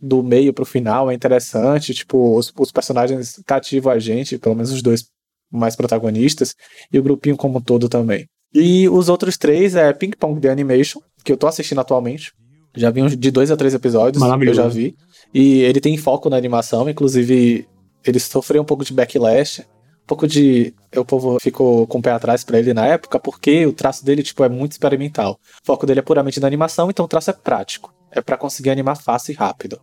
do 0.00 0.22
meio 0.22 0.52
pro 0.52 0.66
final, 0.66 1.10
é 1.10 1.14
interessante, 1.14 1.94
tipo, 1.94 2.36
os, 2.36 2.52
os 2.58 2.70
personagens 2.70 3.40
cativam 3.46 3.92
a 3.92 3.98
gente, 3.98 4.38
pelo 4.38 4.54
menos 4.54 4.70
os 4.70 4.82
dois 4.82 5.06
mais 5.50 5.74
protagonistas, 5.74 6.54
e 6.92 6.98
o 6.98 7.02
grupinho 7.02 7.36
como 7.36 7.58
um 7.58 7.60
todo 7.60 7.88
também. 7.88 8.26
E 8.54 8.88
os 8.88 9.08
outros 9.08 9.36
três 9.36 9.74
é 9.74 9.92
Ping 9.92 10.12
Pong 10.18 10.40
The 10.40 10.50
Animation, 10.50 11.00
que 11.24 11.32
eu 11.32 11.36
tô 11.36 11.46
assistindo 11.46 11.80
atualmente. 11.80 12.32
Já 12.74 12.90
vi 12.90 13.02
uns 13.02 13.16
de 13.16 13.30
dois 13.30 13.50
a 13.50 13.56
três 13.56 13.74
episódios, 13.74 14.22
eu 14.22 14.54
já 14.54 14.68
vi. 14.68 14.94
E 15.32 15.60
ele 15.62 15.80
tem 15.80 15.96
foco 15.96 16.28
na 16.28 16.36
animação, 16.36 16.88
inclusive 16.88 17.66
ele 18.04 18.20
sofreu 18.20 18.62
um 18.62 18.64
pouco 18.64 18.84
de 18.84 18.92
backlash, 18.92 19.64
pouco 20.06 20.26
de. 20.26 20.72
O 20.94 21.04
povo 21.04 21.38
ficou 21.40 21.86
com 21.86 21.98
o 21.98 22.02
pé 22.02 22.12
atrás 22.12 22.44
para 22.44 22.58
ele 22.58 22.72
na 22.72 22.86
época, 22.86 23.18
porque 23.18 23.66
o 23.66 23.72
traço 23.72 24.04
dele, 24.04 24.22
tipo, 24.22 24.44
é 24.44 24.48
muito 24.48 24.72
experimental. 24.72 25.38
O 25.62 25.66
foco 25.66 25.86
dele 25.86 26.00
é 26.00 26.02
puramente 26.02 26.40
na 26.40 26.46
animação, 26.46 26.88
então 26.90 27.04
o 27.04 27.08
traço 27.08 27.30
é 27.30 27.32
prático. 27.32 27.92
É 28.10 28.20
para 28.20 28.36
conseguir 28.36 28.70
animar 28.70 28.96
fácil 28.96 29.32
e 29.32 29.34
rápido. 29.34 29.80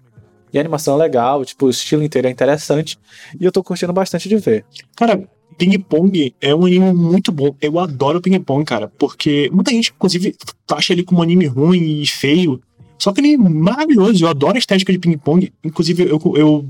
E 0.52 0.58
a 0.58 0.62
animação 0.62 0.96
é 0.96 1.04
legal, 1.04 1.44
tipo, 1.44 1.66
o 1.66 1.70
estilo 1.70 2.04
inteiro 2.04 2.28
é 2.28 2.32
interessante. 2.32 2.98
E 3.40 3.44
eu 3.44 3.52
tô 3.52 3.64
curtindo 3.64 3.92
bastante 3.92 4.30
de 4.30 4.38
ver. 4.38 4.66
Cara, 4.96 5.28
Ping 5.58 5.78
Pong 5.80 6.34
é 6.40 6.54
um 6.54 6.66
anime 6.66 6.94
muito 6.94 7.32
bom. 7.32 7.56
Eu 7.60 7.80
adoro 7.80 8.22
Ping 8.22 8.40
Pong, 8.40 8.64
cara. 8.64 8.88
Porque 8.98 9.50
muita 9.52 9.72
gente, 9.72 9.92
inclusive, 9.96 10.36
acha 10.72 10.94
ele 10.94 11.04
como 11.04 11.20
um 11.20 11.24
anime 11.24 11.48
ruim 11.48 12.02
e 12.02 12.08
feio. 12.08 12.62
Só 13.00 13.12
que 13.12 13.20
ele 13.20 13.34
é 13.34 13.38
maravilhoso. 13.38 14.24
Eu 14.24 14.30
adoro 14.30 14.56
a 14.56 14.60
estética 14.60 14.94
de 14.94 15.00
Ping 15.00 15.18
Pong. 15.18 15.52
Inclusive, 15.64 16.04
eu, 16.04 16.22
eu 16.36 16.70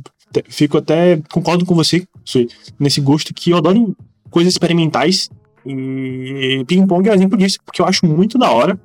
fico 0.50 0.78
até. 0.78 1.22
Concordo 1.32 1.66
com 1.66 1.76
você 1.76 2.08
nesse 2.80 3.02
gosto 3.02 3.34
que 3.34 3.52
eu 3.52 3.58
adoro 3.58 3.96
coisas 4.30 4.54
experimentais. 4.54 5.30
E 5.66 6.64
Ping 6.68 6.86
Pong 6.88 7.08
é 7.08 7.12
um 7.12 7.16
exemplo 7.16 7.38
disso, 7.38 7.60
porque 7.66 7.82
eu 7.82 7.86
acho 7.86 8.06
muito 8.06 8.38
da 8.38 8.52
hora. 8.52 8.80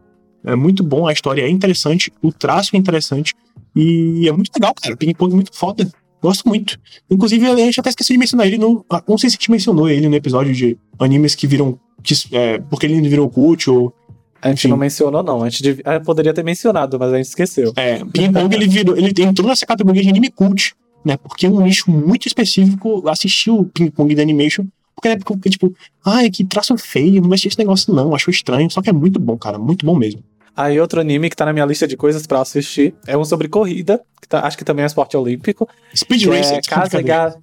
É 0.44 0.54
muito 0.54 0.84
bom, 0.84 1.06
a 1.06 1.12
história 1.12 1.42
é 1.42 1.48
interessante, 1.48 2.12
o 2.22 2.32
traço 2.32 2.74
é 2.74 2.78
interessante. 2.78 3.34
E 3.74 4.28
é 4.28 4.32
muito 4.32 4.50
legal, 4.54 4.72
cara. 4.74 4.96
Ping 4.96 5.14
Pong 5.14 5.32
é 5.32 5.34
muito 5.34 5.56
foda. 5.56 5.90
Gosto 6.20 6.48
muito. 6.48 6.78
Inclusive, 7.10 7.46
a 7.46 7.56
gente 7.56 7.78
até 7.78 7.90
esqueceu 7.90 8.14
de 8.14 8.18
mencionar 8.18 8.46
ele 8.46 8.58
no. 8.58 8.84
Ah, 8.90 9.02
não 9.06 9.16
sei 9.16 9.30
se 9.30 9.36
a 9.36 9.38
gente 9.38 9.50
mencionou 9.50 9.88
ele 9.88 10.08
no 10.08 10.16
episódio 10.16 10.52
de 10.52 10.76
animes 10.98 11.34
que 11.34 11.46
viram. 11.46 11.78
Que, 12.02 12.14
é, 12.32 12.58
porque 12.58 12.86
ele 12.86 13.08
virou 13.08 13.28
cult 13.28 13.70
ou. 13.70 13.92
A 14.40 14.48
gente 14.50 14.60
Enfim. 14.60 14.68
não 14.68 14.76
mencionou, 14.76 15.22
não. 15.22 15.42
A 15.42 15.48
gente 15.48 15.80
ah, 15.84 16.00
poderia 16.00 16.32
ter 16.32 16.44
mencionado, 16.44 16.98
mas 16.98 17.12
a 17.12 17.16
gente 17.16 17.26
esqueceu. 17.26 17.72
É, 17.76 18.04
Ping 18.04 18.32
Pong 18.32 18.54
ele 18.54 18.66
virou. 18.66 18.96
Ele 18.96 19.12
entrou 19.22 19.48
nessa 19.48 19.66
categoria 19.66 20.02
de 20.02 20.08
anime 20.08 20.30
cult, 20.30 20.74
né? 21.04 21.16
Porque 21.16 21.46
é 21.46 21.50
um 21.50 21.60
nicho 21.60 21.90
muito 21.90 22.26
específico 22.26 23.08
assistiu 23.08 23.58
o 23.58 23.64
Ping 23.64 23.90
Pong 23.90 24.14
da 24.14 24.22
Animation. 24.22 24.66
Porque 24.94 25.08
na 25.08 25.14
época, 25.14 25.48
tipo, 25.48 25.72
ai, 26.04 26.28
que 26.28 26.44
traço 26.44 26.76
feio, 26.76 27.22
não 27.22 27.28
vai 27.28 27.38
ser 27.38 27.48
esse 27.48 27.58
negócio, 27.58 27.94
não. 27.94 28.14
Achou 28.14 28.32
estranho. 28.32 28.70
Só 28.70 28.82
que 28.82 28.90
é 28.90 28.92
muito 28.92 29.20
bom, 29.20 29.36
cara. 29.38 29.58
Muito 29.58 29.86
bom 29.86 29.96
mesmo. 29.96 30.22
Aí 30.56 30.80
outro 30.80 31.00
anime 31.00 31.30
que 31.30 31.36
tá 31.36 31.44
na 31.44 31.52
minha 31.52 31.64
lista 31.64 31.86
de 31.86 31.96
coisas 31.96 32.26
para 32.26 32.40
assistir 32.40 32.92
é 33.06 33.16
um 33.16 33.24
sobre 33.24 33.46
corrida, 33.46 34.02
que 34.20 34.26
tá, 34.26 34.44
acho 34.44 34.58
que 34.58 34.64
também 34.64 34.82
é 34.82 34.86
esporte 34.86 35.16
olímpico. 35.16 35.68
Speed 35.94 36.24
Racer. 36.26 36.56
É 36.56 36.60
Kazega... 36.62 37.36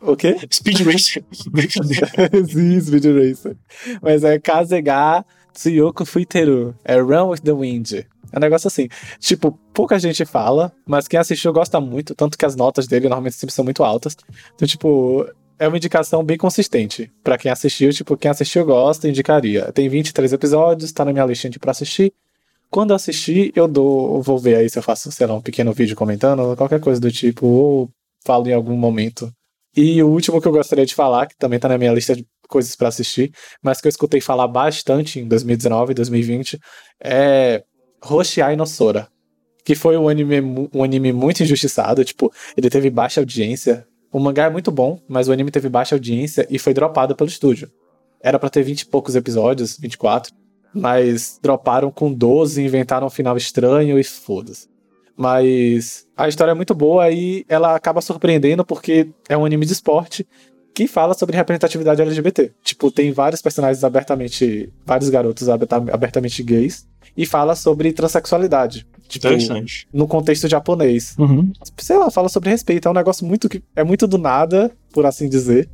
O 0.00 0.14
quê? 0.14 0.36
Speed 0.52 0.80
Racer. 0.82 1.24
Sim, 2.48 2.80
Speed 2.80 3.04
Racer. 3.04 3.56
Mas 4.00 4.22
é 4.22 4.38
Kazega 4.38 5.24
Tsuyoko 5.52 6.04
Fuiteru. 6.04 6.72
É 6.84 7.00
Run 7.00 7.30
with 7.30 7.40
the 7.40 7.52
Wind. 7.52 8.06
É 8.32 8.38
um 8.38 8.40
negócio 8.40 8.66
assim. 8.68 8.88
Tipo, 9.20 9.52
pouca 9.74 9.98
gente 9.98 10.24
fala, 10.24 10.72
mas 10.86 11.06
quem 11.06 11.20
assistiu 11.20 11.52
gosta 11.52 11.80
muito, 11.80 12.14
tanto 12.14 12.38
que 12.38 12.46
as 12.46 12.56
notas 12.56 12.86
dele 12.86 13.08
normalmente 13.08 13.36
sempre 13.36 13.54
são 13.54 13.64
muito 13.64 13.84
altas. 13.84 14.16
Então, 14.54 14.66
tipo, 14.66 15.26
é 15.58 15.68
uma 15.68 15.76
indicação 15.76 16.24
bem 16.24 16.36
consistente. 16.36 17.10
para 17.22 17.38
quem 17.38 17.50
assistiu, 17.50 17.92
tipo, 17.92 18.16
quem 18.16 18.30
assistiu 18.30 18.64
gosta, 18.64 19.08
indicaria. 19.08 19.70
Tem 19.72 19.88
23 19.88 20.32
episódios, 20.32 20.92
tá 20.92 21.04
na 21.04 21.12
minha 21.12 21.24
listinha 21.24 21.52
pra 21.60 21.70
assistir. 21.70 22.12
Quando 22.70 22.90
eu 22.90 22.96
assistir, 22.96 23.52
eu 23.54 23.68
dou, 23.68 24.22
vou 24.22 24.38
ver 24.38 24.56
aí 24.56 24.68
se 24.70 24.78
eu 24.78 24.82
faço, 24.82 25.12
sei 25.12 25.26
lá, 25.26 25.34
um 25.34 25.42
pequeno 25.42 25.72
vídeo 25.72 25.94
comentando, 25.94 26.56
qualquer 26.56 26.80
coisa 26.80 27.00
do 27.00 27.12
tipo, 27.12 27.46
ou 27.46 27.90
falo 28.24 28.48
em 28.48 28.54
algum 28.54 28.76
momento. 28.76 29.30
E 29.76 30.02
o 30.02 30.08
último 30.08 30.40
que 30.40 30.48
eu 30.48 30.52
gostaria 30.52 30.86
de 30.86 30.94
falar, 30.94 31.26
que 31.26 31.36
também 31.36 31.58
tá 31.58 31.68
na 31.68 31.78
minha 31.78 31.92
lista 31.92 32.14
de 32.16 32.26
coisas 32.48 32.74
para 32.74 32.88
assistir, 32.88 33.32
mas 33.62 33.80
que 33.80 33.86
eu 33.86 33.90
escutei 33.90 34.20
falar 34.20 34.48
bastante 34.48 35.20
em 35.20 35.28
2019 35.28 35.92
e 35.92 35.94
2020, 35.94 36.58
é 37.02 37.62
Hoshiai 38.04 38.56
no 38.56 38.66
Sora. 38.66 39.08
Que 39.64 39.74
foi 39.74 39.96
um 39.96 40.08
anime, 40.08 40.68
um 40.74 40.82
anime 40.82 41.12
muito 41.12 41.42
injustiçado, 41.42 42.04
tipo, 42.04 42.32
ele 42.56 42.68
teve 42.68 42.90
baixa 42.90 43.20
audiência, 43.20 43.86
o 44.12 44.18
mangá 44.18 44.44
é 44.44 44.50
muito 44.50 44.70
bom, 44.70 45.00
mas 45.08 45.28
o 45.28 45.32
anime 45.32 45.50
teve 45.50 45.68
baixa 45.68 45.94
audiência 45.94 46.46
e 46.50 46.58
foi 46.58 46.74
dropado 46.74 47.14
pelo 47.14 47.30
estúdio. 47.30 47.70
Era 48.20 48.38
para 48.38 48.50
ter 48.50 48.62
20 48.62 48.82
e 48.82 48.86
poucos 48.86 49.14
episódios, 49.14 49.78
24, 49.78 50.34
mas 50.74 51.38
droparam 51.40 51.90
com 51.90 52.12
12, 52.12 52.62
inventaram 52.62 53.06
um 53.06 53.10
final 53.10 53.36
estranho 53.36 53.98
e 53.98 54.04
foda-se. 54.04 54.68
Mas 55.16 56.06
a 56.16 56.28
história 56.28 56.52
é 56.52 56.54
muito 56.54 56.74
boa 56.74 57.10
e 57.10 57.44
ela 57.48 57.74
acaba 57.74 58.00
surpreendendo 58.00 58.64
porque 58.64 59.08
é 59.28 59.36
um 59.36 59.44
anime 59.44 59.64
de 59.64 59.72
esporte 59.72 60.26
que 60.74 60.86
fala 60.86 61.14
sobre 61.14 61.36
representatividade 61.36 62.02
LGBT. 62.02 62.52
Tipo, 62.62 62.90
tem 62.90 63.12
vários 63.12 63.42
personagens 63.42 63.84
abertamente. 63.84 64.72
vários 64.84 65.10
garotos 65.10 65.48
abertamente 65.48 66.42
gays 66.42 66.86
e 67.16 67.26
fala 67.26 67.54
sobre 67.54 67.92
transexualidade. 67.92 68.86
Tipo, 69.08 69.26
Interessante. 69.26 69.86
No 69.92 70.08
contexto 70.08 70.48
japonês. 70.48 71.14
Uhum. 71.18 71.52
Sei 71.76 71.98
lá, 71.98 72.10
fala 72.10 72.28
sobre 72.28 72.48
respeito. 72.48 72.88
É 72.88 72.90
um 72.90 72.94
negócio 72.94 73.26
muito 73.26 73.48
que. 73.48 73.62
É 73.76 73.84
muito 73.84 74.06
do 74.06 74.16
nada, 74.16 74.70
por 74.92 75.04
assim 75.04 75.28
dizer. 75.28 75.68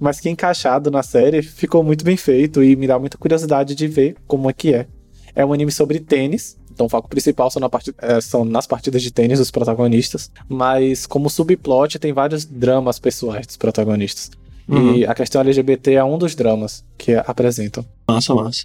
Mas 0.00 0.18
que 0.18 0.28
encaixado 0.28 0.90
na 0.90 1.02
série 1.02 1.42
ficou 1.42 1.84
muito 1.84 2.04
bem 2.04 2.16
feito 2.16 2.62
e 2.62 2.74
me 2.74 2.88
dá 2.88 2.98
muita 2.98 3.16
curiosidade 3.16 3.76
de 3.76 3.86
ver 3.86 4.16
como 4.26 4.50
é 4.50 4.52
que 4.52 4.74
é. 4.74 4.88
É 5.34 5.46
um 5.46 5.52
anime 5.52 5.70
sobre 5.70 6.00
tênis. 6.00 6.58
Então 6.72 6.86
o 6.86 6.88
foco 6.88 7.08
principal 7.08 7.50
são, 7.50 7.60
na 7.60 7.68
part... 7.68 7.94
é, 7.98 8.20
são 8.20 8.44
nas 8.44 8.66
partidas 8.66 9.00
de 9.00 9.12
tênis 9.12 9.38
dos 9.38 9.52
protagonistas. 9.52 10.30
Mas 10.48 11.06
como 11.06 11.30
subplot 11.30 12.00
tem 12.00 12.12
vários 12.12 12.44
dramas 12.44 12.98
pessoais 12.98 13.46
dos 13.46 13.56
protagonistas. 13.56 14.30
Uhum. 14.66 14.96
E 14.96 15.06
a 15.06 15.14
questão 15.14 15.40
LGBT 15.40 15.94
é 15.94 16.04
um 16.04 16.18
dos 16.18 16.34
dramas 16.34 16.84
que 16.98 17.14
apresentam. 17.14 17.84
Massa, 18.08 18.34
massa. 18.34 18.64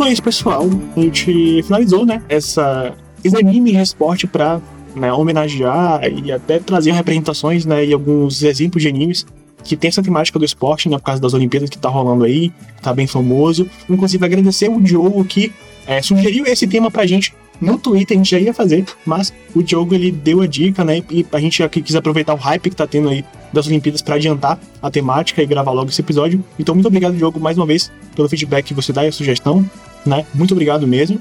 Então 0.00 0.08
é 0.08 0.12
isso, 0.14 0.22
pessoal. 0.22 0.66
A 0.96 1.00
gente 1.00 1.62
finalizou, 1.62 2.06
né? 2.06 2.22
Essa, 2.26 2.94
esse 3.22 3.36
anime 3.36 3.76
esporte 3.76 4.26
pra 4.26 4.58
né, 4.96 5.12
homenagear 5.12 6.00
e 6.10 6.32
até 6.32 6.58
trazer 6.58 6.92
representações, 6.92 7.66
né? 7.66 7.84
E 7.84 7.92
alguns 7.92 8.42
exemplos 8.42 8.82
de 8.82 8.88
animes 8.88 9.26
que 9.62 9.76
tem 9.76 9.88
essa 9.88 10.02
temática 10.02 10.38
do 10.38 10.44
esporte, 10.46 10.88
né? 10.88 10.96
Por 10.96 11.04
causa 11.04 11.20
das 11.20 11.34
Olimpíadas 11.34 11.68
que 11.68 11.76
tá 11.76 11.90
rolando 11.90 12.24
aí, 12.24 12.50
tá 12.80 12.94
bem 12.94 13.06
famoso. 13.06 13.68
Inclusive, 13.90 14.24
agradecer 14.24 14.70
o 14.70 14.80
Diogo 14.80 15.22
que 15.22 15.52
é, 15.86 16.00
sugeriu 16.00 16.46
esse 16.46 16.66
tema 16.66 16.90
pra 16.90 17.04
gente 17.04 17.34
no 17.60 17.76
Twitter, 17.76 18.16
a 18.16 18.18
gente 18.18 18.30
já 18.30 18.38
ia 18.38 18.54
fazer, 18.54 18.86
mas 19.04 19.34
o 19.54 19.62
Diogo 19.62 19.94
ele 19.94 20.10
deu 20.10 20.40
a 20.40 20.46
dica, 20.46 20.82
né? 20.82 21.02
E 21.10 21.26
a 21.30 21.38
gente 21.38 21.62
aqui 21.62 21.82
quis 21.82 21.94
aproveitar 21.94 22.32
o 22.32 22.38
hype 22.38 22.70
que 22.70 22.76
tá 22.76 22.86
tendo 22.86 23.10
aí 23.10 23.22
das 23.52 23.66
Olimpíadas 23.66 24.00
para 24.00 24.14
adiantar 24.14 24.58
a 24.80 24.90
temática 24.90 25.42
e 25.42 25.46
gravar 25.46 25.72
logo 25.72 25.90
esse 25.90 26.00
episódio. 26.00 26.42
Então, 26.58 26.74
muito 26.74 26.86
obrigado, 26.86 27.14
Diogo, 27.14 27.38
mais 27.38 27.58
uma 27.58 27.66
vez, 27.66 27.92
pelo 28.16 28.30
feedback 28.30 28.64
que 28.64 28.72
você 28.72 28.94
dá 28.94 29.04
e 29.04 29.08
a 29.08 29.12
sugestão 29.12 29.68
né? 30.04 30.26
Muito 30.34 30.52
obrigado 30.52 30.86
mesmo. 30.86 31.20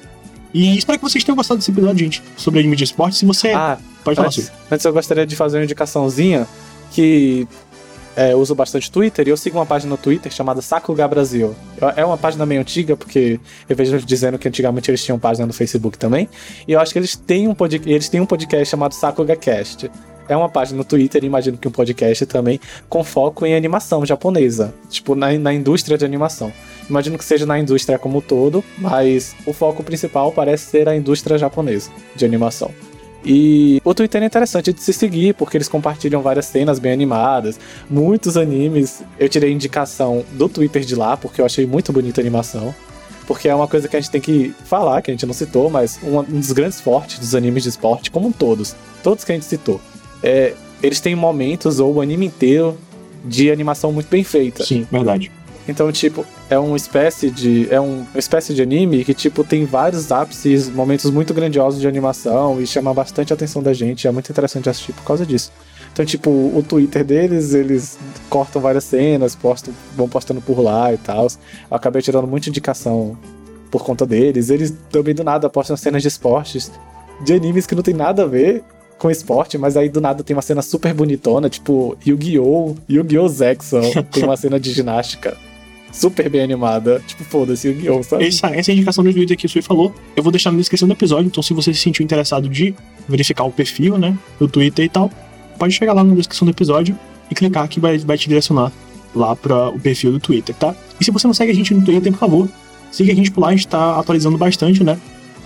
E 0.54 0.78
espero 0.78 0.98
que 0.98 1.04
vocês 1.04 1.24
tenham 1.24 1.36
gostado 1.36 1.60
desse 1.60 1.72
episódio, 1.72 2.00
gente, 2.00 2.24
sobre 2.36 2.60
anime 2.60 2.76
de 2.76 2.84
esporte. 2.84 3.18
Se 3.18 3.26
você. 3.26 3.52
Ah, 3.52 3.78
pode 4.04 4.16
falar 4.16 4.28
antes, 4.28 4.52
antes 4.72 4.86
eu 4.86 4.94
gostaria 4.94 5.26
de 5.26 5.36
fazer 5.36 5.58
uma 5.58 5.64
indicaçãozinha 5.64 6.48
que 6.92 7.48
é, 8.16 8.34
eu 8.34 8.40
uso 8.40 8.54
bastante 8.56 8.92
Twitter 8.92 9.28
e 9.28 9.32
eu 9.32 9.38
sigo 9.38 9.58
uma 9.58 9.66
página 9.66 9.92
no 9.92 9.98
Twitter 9.98 10.32
chamada 10.32 10.62
Sakuga 10.62 11.08
Brasil. 11.08 11.56
É 11.96 12.04
uma 12.04 12.18
página 12.18 12.46
meio 12.46 12.60
antiga, 12.60 12.98
porque 12.98 13.40
eu 13.68 13.76
vejo 13.76 13.98
dizendo 14.00 14.38
que 14.38 14.48
antigamente 14.48 14.90
eles 14.90 15.04
tinham 15.04 15.18
página 15.20 15.46
no 15.46 15.54
Facebook 15.54 15.98
também. 15.98 16.28
E 16.68 16.74
eu 16.74 16.80
acho 16.80 16.92
que 16.92 17.00
eles 17.00 17.16
têm 17.16 17.48
um, 17.48 17.56
pod 17.56 17.82
eles 17.86 18.10
têm 18.10 18.20
um 18.20 18.26
podcast 18.26 18.66
chamado 18.66 18.94
Sakuga 18.94 19.36
Cast. 19.36 19.90
É 20.30 20.38
uma 20.38 20.48
página 20.48 20.78
no 20.78 20.84
Twitter, 20.84 21.24
imagino 21.24 21.58
que 21.58 21.68
um 21.68 21.72
podcast 21.72 22.24
também, 22.28 22.60
com 22.88 23.04
foco 23.04 23.48
em 23.48 23.56
animação 23.56 24.06
japonesa. 24.06 24.74
Tipo, 24.88 25.16
na, 25.16 25.36
na 25.40 25.52
indústria 25.52 25.98
de 25.98 26.06
animação. 26.06 26.54
Imagino 26.88 27.18
que 27.18 27.26
seja 27.26 27.48
na 27.48 27.58
indústria 27.58 27.98
como 27.98 28.20
um 28.20 28.22
todo, 28.22 28.64
mas 28.78 29.36
o 29.46 29.52
foco 29.52 29.84
principal 29.84 30.32
parece 30.32 30.70
ser 30.70 30.88
a 30.88 30.96
indústria 30.96 31.38
japonesa 31.38 31.90
de 32.16 32.24
animação. 32.26 32.72
E 33.26 33.82
o 33.84 33.94
Twitter 33.94 34.22
é 34.24 34.26
interessante 34.26 34.72
de 34.72 34.82
se 34.82 34.94
seguir, 34.94 35.34
porque 35.34 35.58
eles 35.58 35.68
compartilham 35.68 36.22
várias 36.22 36.46
cenas 36.46 36.80
bem 36.80 36.92
animadas, 36.92 37.60
muitos 37.90 38.38
animes. 38.38 39.04
Eu 39.20 39.28
tirei 39.28 39.52
indicação 39.52 40.24
do 40.34 40.48
Twitter 40.48 40.84
de 40.84 40.96
lá, 40.96 41.18
porque 41.18 41.42
eu 41.42 41.46
achei 41.46 41.66
muito 41.66 41.92
bonita 41.92 42.22
a 42.22 42.24
animação. 42.24 42.74
Porque 43.28 43.48
é 43.48 43.54
uma 43.54 43.68
coisa 43.68 43.88
que 43.88 43.96
a 43.96 44.00
gente 44.00 44.12
tem 44.12 44.22
que 44.22 44.54
falar, 44.66 45.02
que 45.02 45.12
a 45.12 45.14
gente 45.14 45.26
não 45.26 45.34
citou, 45.34 45.70
mas 45.70 46.00
um, 46.02 46.24
dos 46.24 46.52
grandes 46.52 46.82
fortes 46.82 47.20
dos 47.20 47.36
animes 47.36 47.64
de 47.64 47.70
esporte, 47.70 48.10
como 48.10 48.32
todos, 48.34 48.76
todos 49.04 49.24
que 49.24 49.32
a 49.32 49.36
gente 49.36 49.46
citou, 49.46 49.80
é, 50.24 50.54
eles 50.82 51.00
têm 51.00 51.16
momentos 51.16 51.80
ou 51.80 51.96
o 51.96 52.02
anime 52.02 52.26
inteiro 52.26 52.78
de 53.24 53.52
animação 53.52 53.92
muito 53.92 54.08
bem 54.10 54.24
feita. 54.24 54.64
Sim, 54.64 54.88
verdade. 54.92 55.32
Então, 55.68 55.92
tipo, 55.92 56.26
é 56.50 56.58
uma 56.58 56.76
espécie 56.76 57.30
de. 57.30 57.68
É 57.70 57.80
um, 57.80 58.00
uma 58.00 58.20
espécie 58.20 58.56
de 58.56 58.62
anime 58.62 59.06
que, 59.06 59.14
tipo, 59.14 59.44
tem 59.44 59.66
vários 59.66 60.12
ápices, 60.12 60.68
momentos 60.68 61.12
muito 61.12 61.32
grandiosos 61.32 61.80
de 61.80 61.88
animação 61.88 62.60
e 62.60 62.66
chama 62.66 62.92
bastante 62.92 63.32
a 63.32 63.36
atenção 63.36 63.62
da 63.62 63.72
gente. 63.72 64.08
É 64.08 64.12
muito 64.12 64.32
interessante 64.32 64.68
assistir 64.68 64.94
por 64.94 65.04
causa 65.04 65.26
disso. 65.26 65.52
Então, 65.94 66.04
tipo, 66.04 66.30
o 66.30 66.64
Twitter 66.68 67.04
deles, 67.04 67.54
eles 67.54 68.00
cortam 68.30 68.62
várias 68.62 68.84
cenas, 68.84 69.36
postam, 69.36 69.74
vão 69.96 70.10
postando 70.10 70.42
por 70.42 70.60
lá 70.60 70.92
e 70.92 70.98
tal. 70.98 71.28
Eu 71.28 71.78
acabei 71.78 72.02
tirando 72.02 72.26
muita 72.26 72.50
indicação 72.50 73.16
por 73.70 73.84
conta 73.84 74.08
deles. 74.08 74.50
Eles 74.50 74.74
também 74.92 75.14
do 75.14 75.24
nada 75.24 75.50
postam 75.52 75.78
cenas 75.78 76.02
de 76.02 76.08
esportes 76.08 76.72
de 77.24 77.34
animes 77.34 77.68
que 77.68 77.76
não 77.76 77.84
tem 77.84 77.94
nada 77.94 78.24
a 78.24 78.26
ver 78.26 78.64
com 79.00 79.10
esporte, 79.10 79.58
mas 79.58 79.76
aí 79.76 79.90
do 79.90 80.00
nada 80.00 80.24
tem 80.24 80.36
uma 80.36 80.42
cena 80.42 80.62
super 80.62 80.94
bonitona, 80.94 81.50
tipo 81.50 81.98
Yu-Gi-Oh! 82.06 82.76
Yu-Gi-Oh! 82.88 83.28
Zexon 83.28 83.82
tem 84.12 84.24
uma 84.24 84.38
cena 84.38 84.60
de 84.60 84.72
ginástica 84.72 85.36
super 85.92 86.30
bem 86.30 86.42
animada. 86.42 87.02
Tipo, 87.06 87.24
foda-se, 87.24 87.72
guião, 87.74 88.04
sabe? 88.04 88.28
Essa, 88.28 88.48
essa 88.48 88.72
é 88.72 88.74
a 88.74 88.76
indicação 88.76 89.04
do 89.04 89.12
Twitter 89.12 89.38
que 89.38 89.46
o 89.46 89.50
Sui 89.50 89.62
falou. 89.62 89.94
Eu 90.16 90.24
vou 90.24 90.32
deixar 90.32 90.52
na 90.52 90.58
descrição 90.58 90.88
do 90.88 90.94
episódio, 90.94 91.28
então 91.28 91.42
se 91.42 91.54
você 91.54 91.74
se 91.74 91.80
sentiu 91.80 92.04
interessado 92.04 92.48
de 92.48 92.74
verificar 93.08 93.44
o 93.46 93.52
perfil, 93.52 93.98
né, 93.98 94.16
do 94.40 94.48
Twitter 94.48 94.86
e 94.86 94.90
tal, 94.90 95.10
pode 95.58 95.74
chegar 95.74 95.94
lá 95.94 96.04
na 96.04 96.14
descrição 96.16 96.46
do 96.46 96.52
episódio 96.52 96.98
e 97.30 97.36
clicar 97.36 97.68
que 97.68 97.80
vai, 97.80 97.98
vai 97.98 98.18
te 98.18 98.28
direcionar 98.28 98.72
lá 99.16 99.36
para 99.36 99.70
o 99.70 99.80
perfil 99.80 100.12
do 100.12 100.20
Twitter, 100.20 100.56
tá? 100.56 100.76
E 101.00 101.06
se 101.06 101.12
você 101.12 101.26
não 101.26 101.34
segue 101.34 101.52
a 101.52 101.56
gente 101.56 101.74
no 101.74 101.84
Twitter, 101.84 102.12
por 102.12 102.20
favor, 102.20 102.50
siga 102.92 103.12
a 103.12 103.16
gente 103.16 103.32
por 103.32 103.42
lá, 103.42 103.50
a 103.50 103.52
gente 103.52 103.68
tá 103.68 104.00
atualizando 104.00 104.38
bastante, 104.38 104.84
né? 104.84 105.00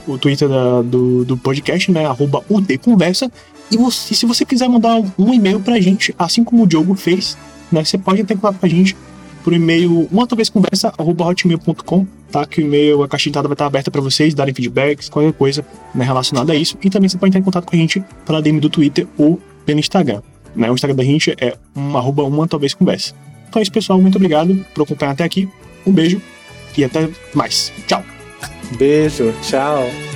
O 0.07 0.17
Twitter 0.17 0.49
da, 0.49 0.81
do, 0.81 1.23
do 1.23 1.37
podcast, 1.37 1.91
né? 1.91 2.05
Arroba 2.05 2.43
Conversa. 2.81 3.31
E 3.71 3.77
você, 3.77 4.13
se 4.13 4.25
você 4.25 4.45
quiser 4.45 4.67
mandar 4.67 5.01
um 5.17 5.33
e-mail 5.33 5.59
pra 5.59 5.79
gente, 5.79 6.13
assim 6.17 6.43
como 6.43 6.63
o 6.63 6.67
Diogo 6.67 6.95
fez, 6.95 7.37
né? 7.71 7.83
Você 7.83 7.97
pode 7.97 8.21
entrar 8.21 8.35
em 8.35 8.37
contato 8.37 8.59
com 8.59 8.65
a 8.65 8.69
gente 8.69 8.95
por 9.43 9.53
e-mail 9.53 10.07
uma 10.11 10.25
conversa 10.27 10.93
hotmail.com, 10.97 12.07
tá? 12.31 12.45
Que 12.45 12.61
o 12.61 12.65
e-mail, 12.65 13.03
a 13.03 13.07
caixa 13.07 13.23
de 13.23 13.29
entrada 13.29 13.47
vai 13.47 13.55
estar 13.55 13.65
aberta 13.65 13.91
para 13.91 14.01
vocês 14.01 14.33
darem 14.33 14.53
feedbacks, 14.53 15.09
qualquer 15.09 15.33
coisa 15.33 15.65
né, 15.93 16.05
relacionada 16.05 16.53
a 16.53 16.55
isso. 16.55 16.77
E 16.81 16.89
também 16.89 17.09
você 17.09 17.17
pode 17.17 17.29
entrar 17.29 17.39
em 17.39 17.43
contato 17.43 17.65
com 17.65 17.75
a 17.75 17.79
gente 17.79 18.03
pela 18.25 18.41
DM 18.41 18.59
do 18.59 18.69
Twitter 18.69 19.07
ou 19.17 19.39
pelo 19.65 19.79
Instagram. 19.79 20.21
Né? 20.55 20.69
O 20.71 20.73
Instagram 20.73 20.95
da 20.95 21.03
gente 21.03 21.35
é 21.39 21.57
um, 21.75 21.97
arroba 21.97 22.23
uma 22.23 22.47
talvez 22.47 22.73
conversa. 22.73 23.13
Então 23.49 23.59
é 23.59 23.63
isso, 23.63 23.71
pessoal. 23.71 23.99
Muito 24.01 24.15
obrigado 24.15 24.65
por 24.73 24.83
acompanhar 24.83 25.11
até 25.11 25.23
aqui. 25.23 25.49
Um 25.85 25.91
beijo 25.91 26.21
e 26.77 26.83
até 26.83 27.09
mais. 27.33 27.71
Tchau. 27.87 28.12
Beijo, 28.77 29.33
tchau. 29.41 30.12